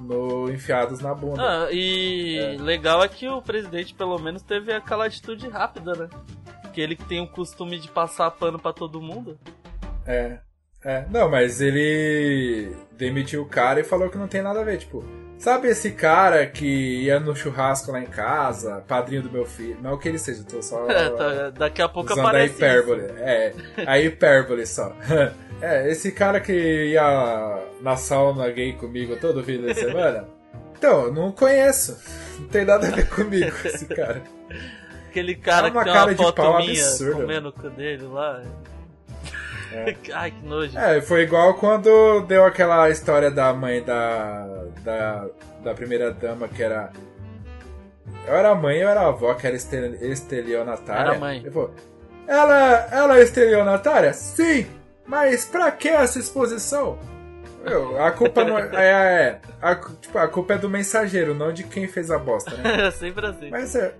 no, 0.00 0.50
enfiados 0.50 0.98
na 0.98 1.14
bunda. 1.14 1.40
Ah, 1.66 1.68
e 1.70 2.38
É. 2.38 2.56
legal 2.60 3.04
é 3.04 3.08
que 3.08 3.28
o 3.28 3.40
presidente 3.40 3.94
pelo 3.94 4.18
menos 4.18 4.42
teve 4.42 4.72
aquela 4.72 5.06
atitude 5.06 5.48
rápida, 5.48 5.92
né? 5.94 6.08
Que 6.74 6.80
ele 6.80 6.96
que 6.96 7.04
tem 7.04 7.20
o 7.20 7.28
costume 7.28 7.78
de 7.78 7.88
passar 7.88 8.32
pano 8.32 8.58
pra 8.58 8.72
todo 8.72 9.00
mundo. 9.00 9.38
É, 10.04 10.40
é. 10.84 11.04
Não, 11.10 11.28
mas 11.28 11.60
ele 11.60 12.74
demitiu 12.92 13.42
o 13.42 13.46
cara 13.48 13.80
e 13.80 13.84
falou 13.84 14.08
que 14.08 14.18
não 14.18 14.28
tem 14.28 14.42
nada 14.42 14.60
a 14.60 14.64
ver. 14.64 14.78
Tipo, 14.78 15.04
sabe 15.38 15.68
esse 15.68 15.90
cara 15.92 16.46
que 16.46 17.04
ia 17.04 17.18
no 17.20 17.34
churrasco 17.34 17.90
lá 17.92 18.00
em 18.00 18.06
casa, 18.06 18.84
padrinho 18.86 19.22
do 19.22 19.30
meu 19.30 19.44
filho? 19.44 19.76
Não 19.82 19.98
que 19.98 20.08
ele 20.08 20.18
seja, 20.18 20.44
tô 20.44 20.62
só. 20.62 20.86
É, 20.90 21.10
tá, 21.10 21.50
daqui 21.50 21.82
a 21.82 21.88
pouco 21.88 22.12
usando 22.12 22.24
a 22.24 22.28
aparece. 22.28 22.54
hipérbole. 22.54 23.02
isso. 23.04 23.14
É, 23.18 23.52
a 23.86 23.98
hipérbole 24.00 24.66
só. 24.66 24.94
É, 25.58 25.90
esse 25.90 26.12
cara 26.12 26.38
que 26.38 26.52
ia 26.52 27.62
na 27.80 27.96
sauna 27.96 28.50
gay 28.50 28.74
comigo 28.74 29.16
todo 29.16 29.42
fim 29.42 29.60
de 29.62 29.72
semana. 29.74 30.28
Então, 30.78 31.04
eu 31.06 31.12
não 31.14 31.32
conheço. 31.32 31.98
Não 32.38 32.48
tem 32.48 32.66
nada 32.66 32.86
a 32.86 32.90
ver 32.90 33.08
comigo 33.08 33.50
esse 33.64 33.86
cara. 33.86 34.22
aquele 35.08 35.34
cara 35.34 35.68
É 35.68 35.70
que 35.70 35.78
tem 35.82 35.84
cara 35.94 36.04
uma 36.04 36.14
de 36.14 36.22
foto 36.22 36.34
pau 36.34 36.58
minha 36.58 36.70
absurda. 36.70 37.14
comendo 37.22 37.48
o 37.48 37.52
cu 37.54 37.70
dele 37.70 38.02
lá. 38.04 38.42
Ai, 40.14 40.30
que 40.30 40.46
nojo. 40.46 40.78
É, 40.78 41.00
foi 41.00 41.22
igual 41.22 41.54
quando 41.54 42.20
deu 42.22 42.44
aquela 42.44 42.88
história 42.90 43.30
da 43.30 43.52
mãe 43.52 43.82
da. 43.82 44.64
da, 44.82 45.26
da 45.62 45.74
primeira 45.74 46.12
dama 46.12 46.48
que 46.48 46.62
era. 46.62 46.90
Eu 48.26 48.34
era 48.34 48.50
a 48.50 48.54
mãe 48.54 48.82
ou 48.84 48.90
era 48.90 49.00
a 49.00 49.08
avó 49.08 49.34
que 49.34 49.46
era 49.46 49.56
estel- 49.56 49.94
estelionatária? 50.00 51.00
Era 51.00 51.16
a 51.16 51.18
mãe. 51.18 51.44
Ela, 52.26 52.88
ela 52.90 53.18
é 53.18 53.22
estelionatária? 53.22 54.12
Sim! 54.12 54.66
Mas 55.06 55.44
pra 55.44 55.70
que 55.70 55.88
essa 55.88 56.18
exposição? 56.18 56.98
Meu, 57.64 58.00
a 58.02 58.10
culpa 58.12 58.44
não 58.44 58.58
é. 58.58 58.68
é, 58.74 58.80
é 58.80 59.40
a, 59.60 59.74
tipo, 59.74 60.18
a 60.18 60.28
culpa 60.28 60.54
é 60.54 60.58
do 60.58 60.68
mensageiro, 60.68 61.34
não 61.34 61.52
de 61.52 61.64
quem 61.64 61.86
fez 61.88 62.10
a 62.10 62.18
bosta, 62.18 62.56
né? 62.56 62.86
É 62.86 62.90
sempre 62.90 63.26
assim. 63.26 63.50
Mas 63.50 63.74
é. 63.74 63.94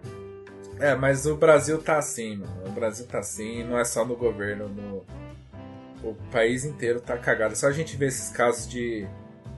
É, 0.78 0.94
mas 0.94 1.26
o 1.26 1.36
Brasil 1.36 1.78
tá 1.82 1.96
assim, 1.96 2.36
mano. 2.36 2.52
O 2.66 2.70
Brasil 2.70 3.06
tá 3.06 3.18
assim, 3.18 3.64
não 3.64 3.78
é 3.78 3.84
só 3.84 4.04
no 4.04 4.14
governo, 4.16 4.68
no. 4.68 5.04
O 6.02 6.14
país 6.30 6.64
inteiro 6.64 7.00
tá 7.00 7.16
cagado. 7.16 7.56
Só 7.56 7.68
a 7.68 7.72
gente 7.72 7.96
vê 7.96 8.06
esses 8.06 8.30
casos 8.30 8.68
de. 8.68 9.06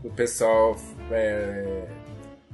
do 0.02 0.10
pessoal 0.10 0.76
é, 1.10 1.84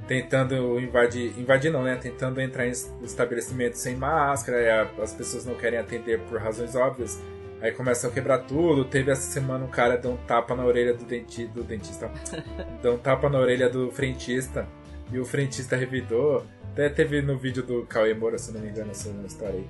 tentando 0.07 0.79
invadir. 0.79 1.37
Invadir 1.39 1.71
não, 1.71 1.83
né? 1.83 1.95
Tentando 1.95 2.41
entrar 2.41 2.67
em 2.67 2.71
estabelecimentos 3.03 3.79
sem 3.79 3.95
máscara, 3.95 4.89
as 5.01 5.13
pessoas 5.13 5.45
não 5.45 5.55
querem 5.55 5.79
atender 5.79 6.19
por 6.21 6.39
razões 6.39 6.75
óbvias. 6.75 7.19
Aí 7.61 7.71
começam 7.71 8.09
a 8.09 8.13
quebrar 8.13 8.39
tudo. 8.39 8.85
Teve 8.85 9.11
essa 9.11 9.31
semana 9.31 9.65
um 9.65 9.69
cara 9.69 9.97
deu 9.97 10.11
um 10.11 10.17
tapa 10.17 10.55
na 10.55 10.65
orelha 10.65 10.93
do, 10.93 11.05
denti, 11.05 11.45
do 11.45 11.63
dentista. 11.63 12.11
deu 12.81 12.93
um 12.93 12.97
tapa 12.97 13.29
na 13.29 13.39
orelha 13.39 13.69
do 13.69 13.91
frentista. 13.91 14.67
E 15.11 15.19
o 15.19 15.25
frentista 15.25 15.75
revidou. 15.75 16.45
Até 16.73 16.89
teve 16.89 17.21
no 17.21 17.37
vídeo 17.37 17.63
do 17.63 17.85
Cauê 17.85 18.13
Moura, 18.13 18.37
se 18.37 18.51
não 18.51 18.59
me 18.59 18.67
engano, 18.67 18.91
essa 18.91 19.09
história 19.25 19.55
aí. 19.55 19.67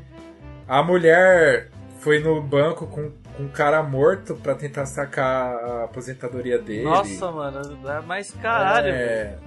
A 0.68 0.82
mulher 0.82 1.70
foi 2.00 2.20
no 2.20 2.42
banco 2.42 2.88
com, 2.88 3.12
com 3.36 3.44
um 3.44 3.48
cara 3.48 3.82
morto 3.84 4.36
pra 4.36 4.56
tentar 4.56 4.86
sacar 4.86 5.54
a 5.54 5.84
aposentadoria 5.86 6.58
dele. 6.58 6.84
Nossa, 6.84 7.32
mano, 7.32 7.90
é 7.90 8.02
mais 8.02 8.32
caralho. 8.32 8.90
É... 8.90 9.38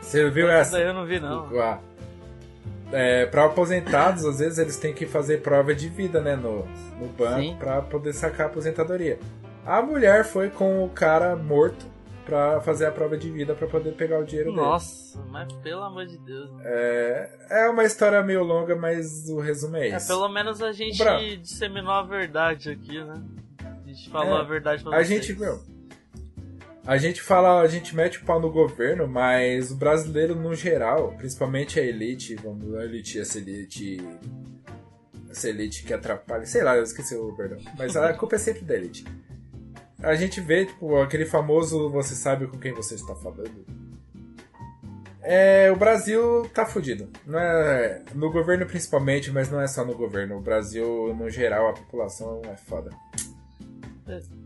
Você 0.00 0.28
viu 0.30 0.48
Essa 0.50 0.78
eu 0.78 0.94
não 0.94 1.04
vi, 1.04 1.18
não. 1.18 1.48
Ah. 1.60 1.78
É, 2.92 3.26
para 3.26 3.46
aposentados, 3.46 4.24
às 4.24 4.38
vezes 4.38 4.58
eles 4.58 4.76
têm 4.76 4.94
que 4.94 5.06
fazer 5.06 5.42
prova 5.42 5.74
de 5.74 5.88
vida, 5.88 6.20
né, 6.20 6.36
no, 6.36 6.64
no 7.00 7.08
banco 7.18 7.56
pra 7.58 7.82
poder 7.82 8.12
sacar 8.12 8.46
a 8.46 8.50
aposentadoria. 8.50 9.18
A 9.64 9.82
mulher 9.82 10.24
foi 10.24 10.48
com 10.48 10.84
o 10.84 10.88
cara 10.88 11.34
morto 11.34 11.84
pra 12.26 12.60
fazer 12.60 12.84
a 12.86 12.90
prova 12.92 13.16
de 13.16 13.30
vida 13.30 13.54
pra 13.54 13.66
poder 13.66 13.94
pegar 13.94 14.18
o 14.18 14.24
dinheiro 14.24 14.50
dele. 14.50 14.60
Nossa, 14.62 15.18
mas 15.30 15.50
pelo 15.62 15.82
amor 15.82 16.04
de 16.04 16.18
Deus. 16.18 16.50
É, 16.64 17.30
é 17.50 17.68
uma 17.70 17.84
história 17.84 18.22
meio 18.22 18.42
longa, 18.42 18.76
mas 18.76 19.28
o 19.30 19.38
resumo 19.40 19.76
é 19.76 19.88
É, 19.88 19.96
isso. 19.96 20.08
pelo 20.08 20.28
menos 20.28 20.60
a 20.60 20.72
gente 20.72 20.98
disseminou 21.38 21.92
a 21.92 22.02
verdade 22.02 22.68
aqui, 22.70 23.02
né? 23.02 23.14
A 23.64 23.88
gente 23.88 24.10
falou 24.10 24.36
É, 24.36 24.40
a 24.40 24.44
verdade 24.44 24.82
pra 24.82 24.92
A 24.98 25.04
vocês. 25.04 25.08
gente, 25.26 25.38
meu, 25.38 25.62
a 26.84 26.96
gente 26.98 27.22
fala, 27.22 27.60
a 27.62 27.66
gente 27.68 27.94
mete 27.96 28.18
o 28.18 28.24
pau 28.24 28.38
no 28.40 28.50
governo, 28.50 29.06
mas 29.08 29.70
o 29.70 29.76
brasileiro 29.76 30.34
no 30.34 30.54
geral, 30.54 31.14
principalmente 31.16 31.78
a 31.80 31.82
elite, 31.82 32.34
vamos 32.36 32.74
a 32.74 32.84
elite, 32.84 33.18
essa 33.20 33.38
elite, 33.38 33.98
essa 35.30 35.48
elite 35.48 35.84
que 35.84 35.92
atrapalha, 35.94 36.44
sei 36.46 36.62
lá, 36.62 36.76
eu 36.76 36.82
esqueci 36.82 37.14
o 37.14 37.32
perdão, 37.34 37.58
mas 37.78 37.96
a 37.96 38.12
culpa 38.14 38.34
é 38.36 38.38
sempre 38.38 38.62
da 38.62 38.74
elite. 38.74 39.04
A 40.06 40.14
gente 40.14 40.40
vê, 40.40 40.66
tipo, 40.66 40.96
aquele 40.98 41.26
famoso 41.26 41.90
você 41.90 42.14
sabe 42.14 42.46
com 42.46 42.56
quem 42.58 42.72
você 42.72 42.94
está 42.94 43.12
falando. 43.16 43.66
É, 45.20 45.68
o 45.72 45.76
Brasil 45.76 46.48
tá 46.54 46.64
fudido. 46.64 47.10
Não 47.26 47.36
é, 47.36 48.04
no 48.14 48.30
governo 48.30 48.64
principalmente, 48.64 49.32
mas 49.32 49.50
não 49.50 49.60
é 49.60 49.66
só 49.66 49.84
no 49.84 49.96
governo. 49.96 50.36
O 50.36 50.40
Brasil, 50.40 51.12
no 51.18 51.28
geral, 51.28 51.70
a 51.70 51.72
população 51.72 52.40
é 52.44 52.56
foda. 52.56 52.90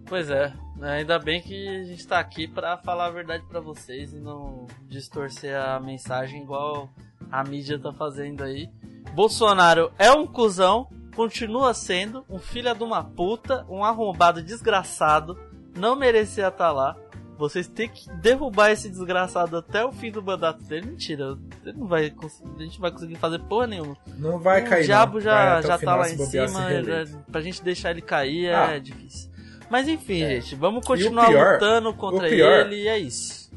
Pois 0.06 0.30
é, 0.30 0.50
ainda 0.80 1.18
bem 1.18 1.42
que 1.42 1.68
a 1.68 1.84
gente 1.84 2.06
tá 2.08 2.18
aqui 2.18 2.48
pra 2.48 2.78
falar 2.78 3.08
a 3.08 3.10
verdade 3.10 3.44
pra 3.46 3.60
vocês 3.60 4.14
e 4.14 4.16
não 4.16 4.66
distorcer 4.88 5.54
a 5.54 5.78
mensagem 5.78 6.42
igual 6.42 6.88
a 7.30 7.44
mídia 7.44 7.78
tá 7.78 7.92
fazendo 7.92 8.42
aí. 8.42 8.70
Bolsonaro 9.12 9.92
é 9.98 10.10
um 10.10 10.26
cuzão, 10.26 10.88
continua 11.14 11.74
sendo 11.74 12.24
um 12.30 12.38
filho 12.38 12.74
de 12.74 12.82
uma 12.82 13.04
puta, 13.04 13.66
um 13.68 13.84
arrombado 13.84 14.42
desgraçado, 14.42 15.38
não 15.76 15.96
merecia 15.96 16.48
estar 16.48 16.72
lá. 16.72 16.96
Vocês 17.38 17.66
têm 17.66 17.88
que 17.88 18.06
derrubar 18.16 18.70
esse 18.70 18.90
desgraçado 18.90 19.56
até 19.56 19.82
o 19.82 19.90
fim 19.90 20.10
do 20.10 20.22
mandato 20.22 20.62
dele. 20.64 20.88
Mentira, 20.88 21.38
ele 21.64 21.78
não 21.78 21.86
vai 21.86 22.10
conseguir, 22.10 22.50
a 22.58 22.62
gente 22.62 22.74
não 22.74 22.80
vai 22.82 22.90
conseguir 22.90 23.16
fazer 23.16 23.38
porra 23.40 23.66
nenhuma. 23.66 23.96
Não 24.18 24.38
vai 24.38 24.62
o 24.62 24.68
cair, 24.68 24.84
diabo 24.84 25.14
não. 25.14 25.20
já, 25.22 25.58
o 25.58 25.62
já 25.62 25.78
tá 25.78 25.96
lá 25.96 26.10
em 26.10 26.18
cima, 26.18 26.46
já- 26.82 27.06
pra 27.32 27.40
gente 27.40 27.62
deixar 27.64 27.92
ele 27.92 28.02
cair 28.02 28.46
é 28.46 28.54
Ah. 28.54 28.78
difícil. 28.78 29.30
Mas 29.70 29.88
enfim, 29.88 30.20
É. 30.22 30.28
gente, 30.40 30.54
vamos 30.54 30.84
continuar 30.84 31.28
pior- 31.28 31.54
lutando 31.54 31.94
contra 31.94 32.26
o 32.26 32.28
pior- 32.30 32.66
ele 32.66 32.82
e 32.82 32.88
é 32.88 32.98
isso. 32.98 33.48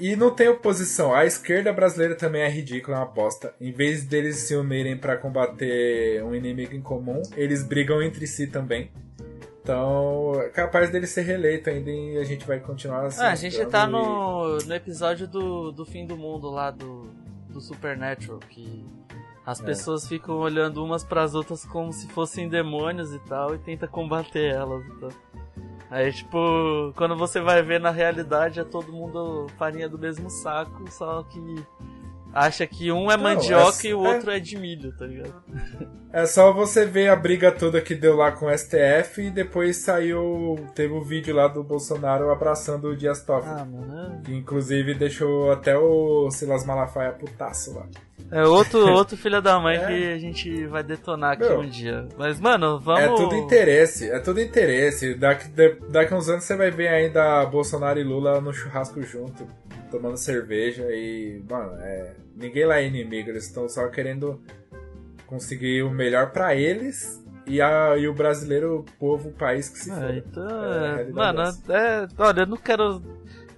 E 0.00 0.14
não 0.16 0.30
tem 0.34 0.48
oposição. 0.48 1.14
A 1.14 1.24
esquerda 1.24 1.72
brasileira 1.72 2.14
também 2.14 2.42
é 2.42 2.48
ridícula, 2.50 2.96
é 2.96 3.00
uma 3.00 3.06
bosta. 3.06 3.54
Em 3.60 3.72
vez 3.72 4.04
deles 4.04 4.36
se 4.38 4.54
unirem 4.54 4.96
pra 4.98 5.16
combater 5.16 6.22
um 6.24 6.34
inimigo 6.34 6.74
em 6.74 6.80
comum, 6.82 7.22
eles 7.36 7.62
brigam 7.62 8.02
entre 8.02 8.26
si 8.26 8.46
também. 8.48 8.90
Então, 9.64 10.34
é 10.42 10.50
capaz 10.50 10.90
dele 10.90 11.06
ser 11.06 11.22
reeleito 11.22 11.70
ainda 11.70 11.90
e 11.90 12.18
a 12.18 12.24
gente 12.24 12.46
vai 12.46 12.60
continuar 12.60 13.06
assim. 13.06 13.22
Ah, 13.22 13.30
a 13.30 13.34
gente 13.34 13.64
tá 13.64 13.86
no, 13.86 14.58
no 14.58 14.74
episódio 14.74 15.26
do, 15.26 15.72
do 15.72 15.86
fim 15.86 16.06
do 16.06 16.18
mundo 16.18 16.50
lá 16.50 16.70
do, 16.70 17.06
do 17.48 17.62
Supernatural, 17.62 18.38
que 18.40 18.84
as 19.46 19.62
É. 19.62 19.64
pessoas 19.64 20.06
ficam 20.06 20.36
olhando 20.36 20.84
umas 20.84 21.02
pras 21.02 21.34
outras 21.34 21.64
como 21.64 21.94
se 21.94 22.06
fossem 22.08 22.46
demônios 22.46 23.14
e 23.14 23.18
tal, 23.20 23.54
e 23.54 23.58
tenta 23.58 23.88
combater 23.88 24.52
elas 24.54 24.84
e 24.84 25.00
tal. 25.00 25.10
Aí, 25.90 26.12
tipo, 26.12 26.92
quando 26.94 27.16
você 27.16 27.40
vai 27.40 27.62
ver 27.62 27.80
na 27.80 27.90
realidade 27.90 28.60
é 28.60 28.64
todo 28.64 28.92
mundo 28.92 29.46
farinha 29.56 29.88
do 29.88 29.98
mesmo 29.98 30.28
saco, 30.28 30.84
só 30.90 31.22
que 31.22 31.40
acha 32.34 32.66
que 32.66 32.90
um 32.92 33.10
é 33.10 33.16
Não, 33.16 33.24
mandioca 33.24 33.86
é- 33.86 33.90
e 33.90 33.94
o 33.94 34.04
é- 34.04 34.14
outro 34.14 34.30
é 34.30 34.38
de 34.40 34.56
milho, 34.58 34.92
tá 34.96 35.06
ligado? 35.06 35.34
É 36.12 36.26
só 36.26 36.52
você 36.52 36.84
ver 36.86 37.08
a 37.08 37.16
briga 37.16 37.50
toda 37.50 37.80
que 37.80 37.94
deu 37.94 38.14
lá 38.16 38.30
com 38.30 38.46
o 38.46 38.50
STF 38.50 39.22
e 39.22 39.30
depois 39.30 39.78
saiu. 39.78 40.56
Teve 40.74 40.92
o 40.94 41.02
vídeo 41.02 41.34
lá 41.34 41.48
do 41.48 41.62
Bolsonaro 41.64 42.30
abraçando 42.30 42.88
o 42.88 42.96
Dias 42.96 43.20
Toffoli. 43.22 43.60
Ah, 43.60 43.64
mano. 43.64 44.22
Que 44.22 44.32
inclusive 44.34 44.94
deixou 44.94 45.50
até 45.50 45.76
o 45.76 46.30
Silas 46.30 46.64
Malafaia 46.64 47.10
putaço 47.12 47.74
lá. 47.74 47.86
É 48.30 48.42
outro, 48.46 48.78
outro 48.94 49.16
filho 49.16 49.42
da 49.42 49.58
mãe 49.58 49.76
É. 49.76 49.86
que 49.86 50.12
a 50.12 50.18
gente 50.18 50.66
vai 50.66 50.84
detonar 50.84 51.32
aqui 51.32 51.42
Meu, 51.48 51.60
um 51.60 51.68
dia. 51.68 52.06
Mas, 52.16 52.38
mano, 52.38 52.78
vamos. 52.78 53.00
É 53.02 53.08
tudo 53.08 53.34
interesse, 53.36 54.08
é 54.08 54.18
tudo 54.20 54.40
interesse. 54.40 55.14
Daqui, 55.14 55.48
daqui 55.90 56.14
uns 56.14 56.28
anos 56.28 56.44
você 56.44 56.56
vai 56.56 56.70
ver 56.70 56.88
ainda 56.88 57.44
Bolsonaro 57.46 57.98
e 57.98 58.04
Lula 58.04 58.40
no 58.40 58.52
churrasco 58.52 59.02
junto, 59.02 59.46
tomando 59.94 60.16
cerveja 60.16 60.82
e, 60.90 61.40
mano, 61.48 61.72
é, 61.80 62.14
ninguém 62.36 62.66
lá 62.66 62.78
é 62.80 62.86
inimigo, 62.86 63.30
eles 63.30 63.44
estão 63.44 63.68
só 63.68 63.86
querendo 63.88 64.40
conseguir 65.26 65.82
o 65.82 65.90
melhor 65.90 66.30
pra 66.32 66.54
eles 66.54 67.22
e, 67.46 67.60
a, 67.60 67.96
e 67.96 68.08
o 68.08 68.12
brasileiro, 68.14 68.80
o 68.80 68.84
povo, 68.98 69.28
o 69.28 69.32
país 69.32 69.68
que 69.68 69.78
se 69.78 69.90
Ah, 69.90 69.94
for. 69.96 70.14
então, 70.14 70.64
É, 70.74 71.02
é, 71.02 71.04
mano, 71.10 71.42
é 71.42 71.72
é, 71.72 72.08
olha, 72.18 72.40
eu 72.40 72.46
não 72.46 72.56
quero. 72.56 73.02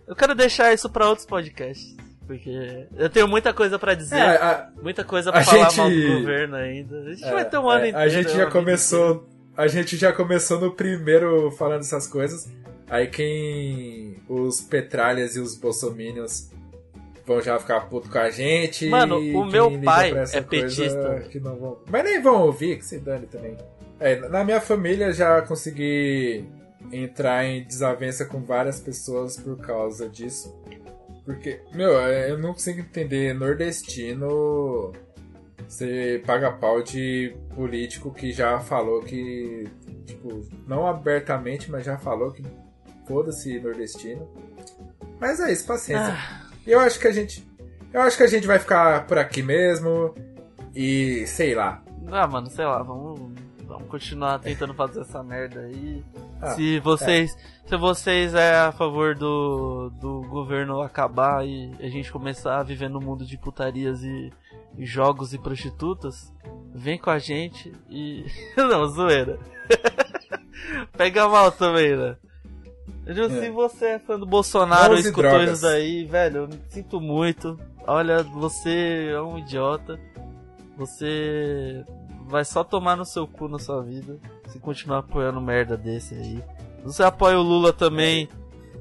Eu 0.06 0.14
quero 0.14 0.34
deixar 0.34 0.72
isso 0.72 0.90
pra 0.90 1.08
outros 1.08 1.26
podcasts. 1.26 1.96
Porque 2.26 2.86
eu 2.96 3.08
tenho 3.08 3.28
muita 3.28 3.54
coisa 3.54 3.78
pra 3.78 3.94
dizer, 3.94 4.16
É, 4.16 4.36
a, 4.36 4.68
muita 4.82 5.04
coisa 5.04 5.30
pra 5.30 5.40
a 5.40 5.44
falar 5.44 5.68
gente- 5.70 5.76
mal 5.78 5.88
do 5.90 6.18
governo 6.20 6.56
ainda. 6.56 6.98
A 7.02 7.14
gente 7.14 7.30
vai 7.30 7.44
ter 7.48 7.58
um 7.58 7.70
ano 7.70 7.84
é, 7.84 7.88
inteiro. 7.90 7.98
a 8.06 8.08
gente 8.08 8.28
já 8.30 8.38
vida 8.38 8.50
começou, 8.50 9.28
a 9.56 9.66
gente 9.68 9.96
já 9.96 10.12
começou 10.12 10.60
no 10.60 10.72
primeiro 10.72 11.52
falando 11.52 11.80
essas 11.82 12.06
coisas. 12.08 12.48
Aí 12.88 13.06
quem 13.08 14.16
os 14.28 14.60
petralhas 14.60 15.36
e 15.36 15.40
os 15.40 15.56
bolsominions 15.56 16.50
vão 17.26 17.40
já 17.40 17.58
ficar 17.58 17.80
puto 17.88 18.08
com 18.08 18.18
a 18.18 18.30
gente. 18.30 18.88
Mano, 18.88 19.18
o 19.18 19.44
meu 19.44 19.80
pai 19.80 20.12
é 20.32 20.40
petista. 20.40 21.26
Que 21.30 21.40
não 21.40 21.56
vão... 21.56 21.78
Mas 21.90 22.04
nem 22.04 22.22
vão 22.22 22.42
ouvir, 22.42 22.78
que 22.78 22.84
se 22.84 22.98
dane 22.98 23.26
também. 23.26 23.56
É, 23.98 24.16
na 24.28 24.44
minha 24.44 24.60
família 24.60 25.12
já 25.12 25.42
consegui 25.42 26.44
entrar 26.92 27.44
em 27.44 27.64
desavença 27.64 28.24
com 28.24 28.40
várias 28.44 28.78
pessoas 28.78 29.36
por 29.36 29.58
causa 29.58 30.08
disso. 30.08 30.54
Porque, 31.24 31.60
meu, 31.72 31.98
é, 31.98 32.30
eu 32.30 32.38
não 32.38 32.52
consigo 32.52 32.80
entender 32.80 33.34
nordestino 33.34 34.92
você 35.68 36.22
paga 36.24 36.52
pau 36.52 36.82
de 36.82 37.34
político 37.54 38.12
que 38.12 38.30
já 38.32 38.60
falou 38.60 39.00
que, 39.00 39.68
tipo, 40.04 40.46
não 40.66 40.86
abertamente, 40.86 41.70
mas 41.70 41.84
já 41.84 41.98
falou 41.98 42.30
que 42.30 42.42
foda-se 43.06 43.58
nordestino. 43.60 44.28
Mas 45.20 45.40
é 45.40 45.52
isso, 45.52 45.66
paciência. 45.66 46.14
Ah. 46.14 46.46
Eu 46.66 46.80
acho 46.80 46.98
que 46.98 47.06
a 47.06 47.12
gente. 47.12 47.46
Eu 47.92 48.02
acho 48.02 48.16
que 48.16 48.22
a 48.22 48.28
gente 48.28 48.46
vai 48.46 48.58
ficar 48.58 49.06
por 49.06 49.18
aqui 49.18 49.42
mesmo. 49.42 50.14
E 50.74 51.26
sei 51.26 51.54
lá. 51.54 51.82
Ah, 52.10 52.26
mano, 52.26 52.50
sei 52.50 52.64
lá, 52.64 52.82
vamos, 52.82 53.32
vamos 53.64 53.88
continuar 53.88 54.38
tentando 54.38 54.74
fazer 54.74 55.00
essa 55.00 55.22
merda 55.22 55.60
aí. 55.60 56.04
Ah, 56.40 56.50
se 56.50 56.78
vocês, 56.80 57.36
se 57.64 57.76
vocês 57.76 58.34
é 58.34 58.56
a 58.56 58.72
favor 58.72 59.14
do, 59.14 59.90
do 60.00 60.20
governo 60.28 60.82
acabar 60.82 61.46
e 61.46 61.72
a 61.80 61.88
gente 61.88 62.12
começar 62.12 62.58
a 62.58 62.62
viver 62.62 62.90
no 62.90 63.00
mundo 63.00 63.24
de 63.24 63.38
putarias 63.38 64.02
e, 64.02 64.30
jogos 64.78 65.32
e 65.32 65.38
prostitutas, 65.38 66.30
vem 66.74 66.98
com 66.98 67.10
a 67.10 67.18
gente 67.18 67.72
e. 67.88 68.26
Não, 68.56 68.86
zoeira. 68.86 69.38
Pega 70.96 71.28
mal 71.28 71.50
também, 71.50 71.96
né? 71.96 72.16
É. 73.06 73.28
Se 73.28 73.50
você 73.50 73.86
é 73.86 73.98
fã 74.00 74.18
do 74.18 74.26
Bolsonaro 74.26 74.96
e 74.96 75.00
escutou 75.00 75.42
isso 75.44 75.62
daí, 75.62 76.04
velho, 76.04 76.38
eu 76.38 76.48
me 76.48 76.60
sinto 76.68 77.00
muito. 77.00 77.58
Olha, 77.86 78.22
você 78.24 79.10
é 79.12 79.20
um 79.20 79.38
idiota. 79.38 79.98
Você 80.76 81.84
vai 82.26 82.44
só 82.44 82.64
tomar 82.64 82.96
no 82.96 83.04
seu 83.04 83.26
cu 83.26 83.48
na 83.48 83.58
sua 83.58 83.80
vida 83.82 84.18
se 84.48 84.58
continuar 84.58 84.98
apoiando 84.98 85.40
merda 85.40 85.76
desse 85.76 86.14
aí. 86.14 86.42
Você 86.84 87.02
apoia 87.02 87.38
o 87.38 87.42
Lula 87.42 87.72
também. 87.72 88.28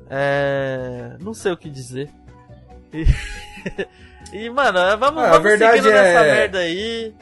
É. 0.09 1.15
Não 1.19 1.33
sei 1.33 1.51
o 1.51 1.57
que 1.57 1.69
dizer. 1.69 2.09
E, 2.91 3.05
e 4.33 4.49
mano, 4.49 4.79
vamos, 4.97 5.23
ah, 5.23 5.37
vamos 5.37 5.51
seguindo 5.51 5.89
é... 5.89 5.93
nessa 5.93 6.23
merda 6.23 6.59
aí. 6.59 7.13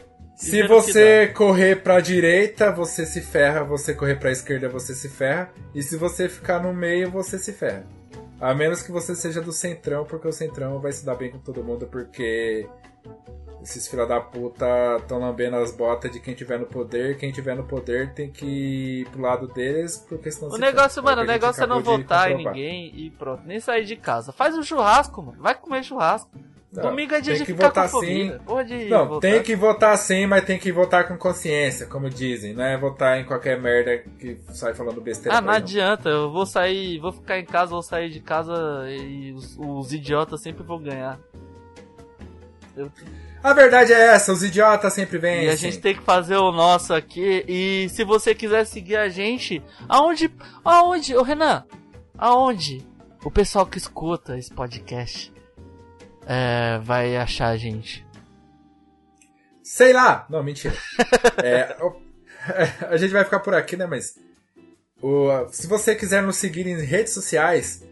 Se 0.43 0.67
você 0.67 1.27
correr 1.27 1.81
pra 1.81 2.01
direita, 2.01 2.71
você 2.71 3.05
se 3.05 3.21
ferra. 3.21 3.63
Você 3.63 3.93
correr 3.93 4.15
pra 4.15 4.31
esquerda, 4.31 4.67
você 4.67 4.93
se 4.93 5.07
ferra. 5.09 5.49
E 5.73 5.81
se 5.81 5.95
você 5.95 6.27
ficar 6.27 6.61
no 6.61 6.73
meio, 6.73 7.09
você 7.09 7.39
se 7.39 7.53
ferra. 7.53 7.85
A 8.41 8.53
menos 8.53 8.81
que 8.81 8.91
você 8.91 9.15
seja 9.15 9.39
do 9.39 9.53
centrão, 9.53 10.03
porque 10.03 10.27
o 10.27 10.33
centrão 10.33 10.79
vai 10.79 10.91
se 10.91 11.05
dar 11.05 11.15
bem 11.15 11.31
com 11.31 11.39
todo 11.39 11.63
mundo, 11.63 11.87
porque 11.87 12.67
esses 13.61 13.87
filha 13.87 14.05
da 14.05 14.19
puta 14.19 14.97
estão 14.99 15.17
lambendo 15.17 15.55
as 15.55 15.71
botas 15.71 16.11
de 16.11 16.19
quem 16.19 16.33
tiver 16.33 16.59
no 16.59 16.65
poder. 16.65 17.17
Quem 17.17 17.31
tiver 17.31 17.55
no 17.55 17.63
poder 17.63 18.13
tem 18.13 18.29
que 18.29 18.45
ir 18.45 19.09
pro 19.11 19.21
lado 19.21 19.47
deles, 19.47 20.05
porque 20.09 20.29
senão 20.29 20.51
O 20.51 20.57
negócio, 20.57 21.01
mano, 21.01 21.21
o 21.21 21.25
negócio 21.25 21.63
é 21.63 21.67
não 21.67 21.81
votar 21.81 22.29
em 22.31 22.37
ninguém 22.37 22.91
e 22.93 23.09
pronto. 23.11 23.43
Nem 23.45 23.61
sair 23.61 23.85
de 23.85 23.95
casa. 23.95 24.33
Faz 24.33 24.57
um 24.57 24.61
churrasco, 24.61 25.23
mano. 25.23 25.41
Vai 25.41 25.55
comer 25.55 25.81
churrasco. 25.81 26.29
Não, 26.75 26.89
Domingo 26.89 27.13
é 27.13 27.21
dia 27.21 27.35
de 27.35 27.45
ficar 27.45 27.71
com 27.71 27.99
sim. 27.99 28.31
não, 28.89 29.07
votar. 29.07 29.19
tem 29.19 29.43
que 29.43 29.55
votar 29.55 29.95
sim, 29.95 30.25
mas 30.25 30.43
tem 30.43 30.57
que 30.57 30.71
votar 30.71 31.07
com 31.07 31.15
consciência, 31.15 31.85
como 31.85 32.09
dizem. 32.09 32.53
Não 32.55 32.63
é 32.63 32.75
votar 32.75 33.19
em 33.19 33.25
qualquer 33.25 33.61
merda 33.61 33.99
que 34.19 34.39
sai 34.53 34.73
falando 34.73 34.99
besteira. 34.99 35.37
Ah, 35.37 35.41
não 35.41 35.53
adianta. 35.53 36.09
Eu 36.09 36.31
vou 36.31 36.47
sair, 36.47 36.97
vou 36.97 37.11
ficar 37.11 37.37
em 37.37 37.45
casa, 37.45 37.71
vou 37.71 37.83
sair 37.83 38.09
de 38.09 38.19
casa 38.19 38.53
e 38.89 39.31
os, 39.33 39.55
os 39.59 39.93
idiotas 39.93 40.41
sempre 40.41 40.63
vão 40.63 40.81
ganhar. 40.81 41.19
Eu... 42.75 42.91
A 43.43 43.53
verdade 43.53 43.93
é 43.93 44.07
essa, 44.07 44.33
os 44.33 44.41
idiotas 44.41 44.93
sempre 44.93 45.19
vêm. 45.19 45.45
E 45.45 45.49
a 45.49 45.55
gente 45.55 45.79
tem 45.79 45.93
que 45.93 46.01
fazer 46.01 46.37
o 46.37 46.51
nosso 46.51 46.91
aqui. 46.91 47.45
E 47.47 47.87
se 47.89 48.03
você 48.03 48.33
quiser 48.33 48.65
seguir 48.65 48.95
a 48.95 49.09
gente, 49.09 49.61
aonde, 49.87 50.31
aonde, 50.65 51.15
ô 51.15 51.21
Renan, 51.21 51.65
aonde 52.17 52.83
o 53.23 53.29
pessoal 53.29 53.65
que 53.65 53.77
escuta 53.77 54.37
esse 54.37 54.51
podcast 54.51 55.32
é, 56.27 56.79
vai 56.79 57.15
achar 57.15 57.49
a 57.49 57.57
gente? 57.57 58.05
Sei 59.61 59.93
lá! 59.93 60.25
Não, 60.29 60.43
mentira. 60.43 60.75
é, 61.43 61.75
a 62.89 62.97
gente 62.97 63.11
vai 63.11 63.23
ficar 63.23 63.39
por 63.39 63.53
aqui, 63.53 63.75
né? 63.77 63.85
Mas. 63.85 64.17
O, 65.01 65.47
se 65.49 65.67
você 65.67 65.95
quiser 65.95 66.23
nos 66.23 66.37
seguir 66.37 66.65
em 66.65 66.79
redes 66.81 67.13
sociais, 67.13 67.85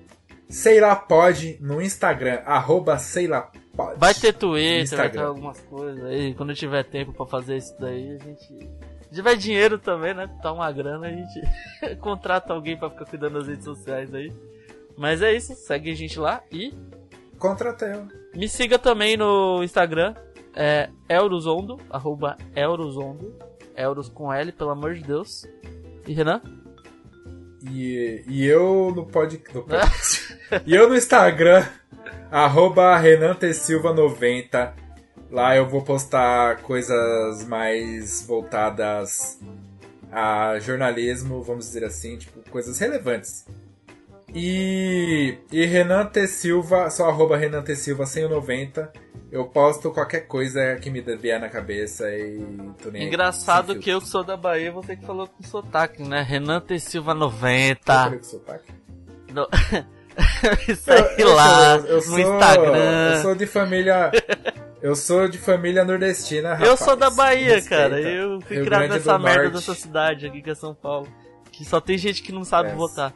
sei 0.47 0.79
lá 0.79 0.95
pode 0.95 1.57
no 1.59 1.81
Instagram, 1.81 2.41
arroba 2.45 2.97
sei 2.97 3.27
lá 3.27 3.51
pode. 3.75 3.99
Vai 3.99 4.13
ter 4.13 4.33
Twitter, 4.33 4.97
vai 4.97 5.09
ter 5.09 5.19
algumas 5.19 5.59
coisas 5.61 6.03
aí. 6.05 6.33
Quando 6.35 6.53
tiver 6.53 6.83
tempo 6.83 7.13
para 7.13 7.25
fazer 7.25 7.57
isso 7.57 7.75
daí, 7.79 8.15
a 8.15 8.17
gente. 8.17 8.69
Se 9.01 9.15
tiver 9.15 9.35
dinheiro 9.35 9.77
também, 9.77 10.13
né? 10.13 10.29
Tá 10.41 10.53
uma 10.53 10.71
grana, 10.71 11.07
a 11.07 11.11
gente 11.11 11.95
contrata 11.99 12.53
alguém 12.53 12.77
para 12.77 12.89
ficar 12.89 13.05
cuidando 13.05 13.39
das 13.39 13.47
redes 13.47 13.65
sociais 13.65 14.13
aí. 14.13 14.31
Mas 14.97 15.21
é 15.21 15.33
isso, 15.33 15.53
segue 15.55 15.91
a 15.91 15.95
gente 15.95 16.19
lá 16.19 16.41
e. 16.51 16.73
Contratei. 17.41 17.89
Me 18.35 18.47
siga 18.47 18.77
também 18.77 19.17
no 19.17 19.63
Instagram, 19.63 20.13
é 20.55 20.89
Eurozondo, 21.09 21.77
arroba 21.89 22.37
Eurozondo, 22.55 23.35
Euros 23.75 24.07
com 24.07 24.31
L, 24.31 24.51
pelo 24.51 24.69
amor 24.69 24.93
de 24.93 25.01
Deus. 25.01 25.47
E 26.05 26.13
Renan? 26.13 26.39
E, 27.67 28.23
e 28.27 28.45
eu 28.45 28.93
no 28.95 29.07
podcast. 29.09 30.37
e 30.67 30.75
eu 30.75 30.87
no 30.87 30.95
Instagram, 30.95 31.65
arroba 32.29 32.95
Renan 32.95 33.33
T. 33.33 33.51
Silva 33.55 33.91
90. 33.91 34.75
Lá 35.31 35.55
eu 35.55 35.67
vou 35.67 35.81
postar 35.81 36.61
coisas 36.61 37.43
mais 37.47 38.23
voltadas 38.23 39.39
a 40.11 40.59
jornalismo, 40.59 41.41
vamos 41.41 41.65
dizer 41.65 41.85
assim, 41.85 42.19
tipo, 42.19 42.47
coisas 42.51 42.77
relevantes. 42.77 43.47
E, 44.33 45.37
e 45.51 45.65
Renan 45.65 46.05
T. 46.05 46.27
Silva, 46.27 46.89
só 46.89 47.09
arroba 47.09 47.37
Renan 47.37 47.61
T. 47.61 47.75
Silva 47.75 48.05
190. 48.05 48.91
Eu 49.31 49.45
posto 49.45 49.91
qualquer 49.91 50.21
coisa 50.21 50.75
que 50.75 50.89
me 50.89 51.01
vier 51.01 51.39
na 51.39 51.47
cabeça 51.47 52.09
e 52.09 52.45
tô 52.81 52.91
nem 52.91 53.07
Engraçado 53.07 53.79
que 53.79 53.89
eu 53.89 54.01
sou 54.01 54.23
da 54.23 54.35
Bahia, 54.35 54.71
você 54.71 54.95
que 54.95 55.05
falou 55.05 55.27
com 55.27 55.41
sotaque, 55.41 56.03
né? 56.03 56.21
Renan 56.21 56.59
T. 56.59 56.79
Silva 56.79 57.13
90. 57.13 57.91
Eu 57.91 57.97
falei 57.97 58.19
com 58.19 58.25
sotaque? 58.25 58.73
No... 59.33 59.47
Sei 60.75 61.25
lá, 61.25 61.77
eu, 61.77 61.85
eu, 61.85 61.95
no 61.95 62.01
sou, 62.01 62.19
Instagram. 62.19 63.13
Eu 63.15 63.21
sou 63.21 63.35
de 63.35 63.45
família. 63.45 64.11
Eu 64.81 64.95
sou 64.95 65.27
de 65.27 65.37
família 65.37 65.85
nordestina, 65.85 66.53
rapaz. 66.53 66.69
Eu 66.69 66.75
sou 66.75 66.95
da 66.95 67.09
Bahia, 67.09 67.55
Respeita. 67.55 67.89
cara. 67.89 68.01
Eu 68.01 68.41
fui 68.41 68.63
criado 68.63 68.89
nessa 68.89 69.19
merda 69.19 69.43
Norte. 69.43 69.53
dessa 69.53 69.75
cidade 69.75 70.25
aqui 70.25 70.41
que 70.41 70.49
é 70.49 70.55
São 70.55 70.73
Paulo. 70.73 71.07
Que 71.51 71.63
só 71.63 71.79
tem 71.79 71.97
gente 71.97 72.23
que 72.23 72.31
não 72.31 72.43
sabe 72.43 72.69
é. 72.69 72.75
votar. 72.75 73.13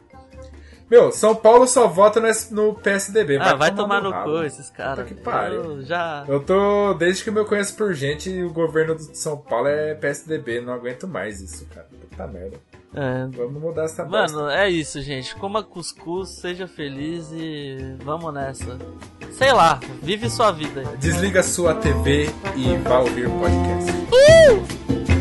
Meu, 0.90 1.10
São 1.10 1.34
Paulo 1.34 1.66
só 1.66 1.88
vota 1.88 2.22
no 2.50 2.74
PSDB. 2.74 3.38
Vai 3.38 3.48
ah, 3.48 3.54
vai 3.54 3.74
tomar, 3.74 4.00
no, 4.00 4.12
cu 4.22 4.42
esses 4.44 4.70
caras. 4.70 5.06
Que 5.06 5.14
pare. 5.14 5.56
Eu 5.56 5.82
já. 5.82 6.24
Eu 6.28 6.40
tô. 6.40 6.94
Desde 6.94 7.24
que 7.24 7.30
eu 7.30 7.34
me 7.34 7.44
conheço 7.44 7.76
por 7.76 7.92
gente, 7.92 8.30
o 8.42 8.52
governo 8.52 8.94
de 8.94 9.16
São 9.18 9.36
Paulo 9.36 9.66
é 9.66 9.94
PSDB. 9.94 10.60
Não 10.60 10.72
aguento 10.72 11.08
mais 11.08 11.40
isso, 11.40 11.66
cara. 11.66 11.88
Puta 12.08 12.26
merda. 12.28 12.56
É. 12.94 13.26
Vamos 13.36 13.60
mudar 13.60 13.84
essa 13.84 14.04
Mano, 14.04 14.38
bosta. 14.38 14.54
é 14.54 14.70
isso, 14.70 15.00
gente. 15.02 15.34
Coma 15.36 15.62
cuscuz, 15.62 16.30
seja 16.30 16.68
feliz 16.68 17.30
e 17.32 17.96
vamos 18.02 18.32
nessa. 18.32 18.78
Sei 19.32 19.52
lá, 19.52 19.80
vive 20.02 20.30
sua 20.30 20.52
vida. 20.52 20.82
Desliga 20.98 21.42
sua 21.42 21.74
TV 21.74 22.30
e 22.54 22.76
vá 22.78 23.00
ouvir 23.00 23.26
o 23.26 23.38
podcast. 23.38 23.92
Uh! 23.92 25.15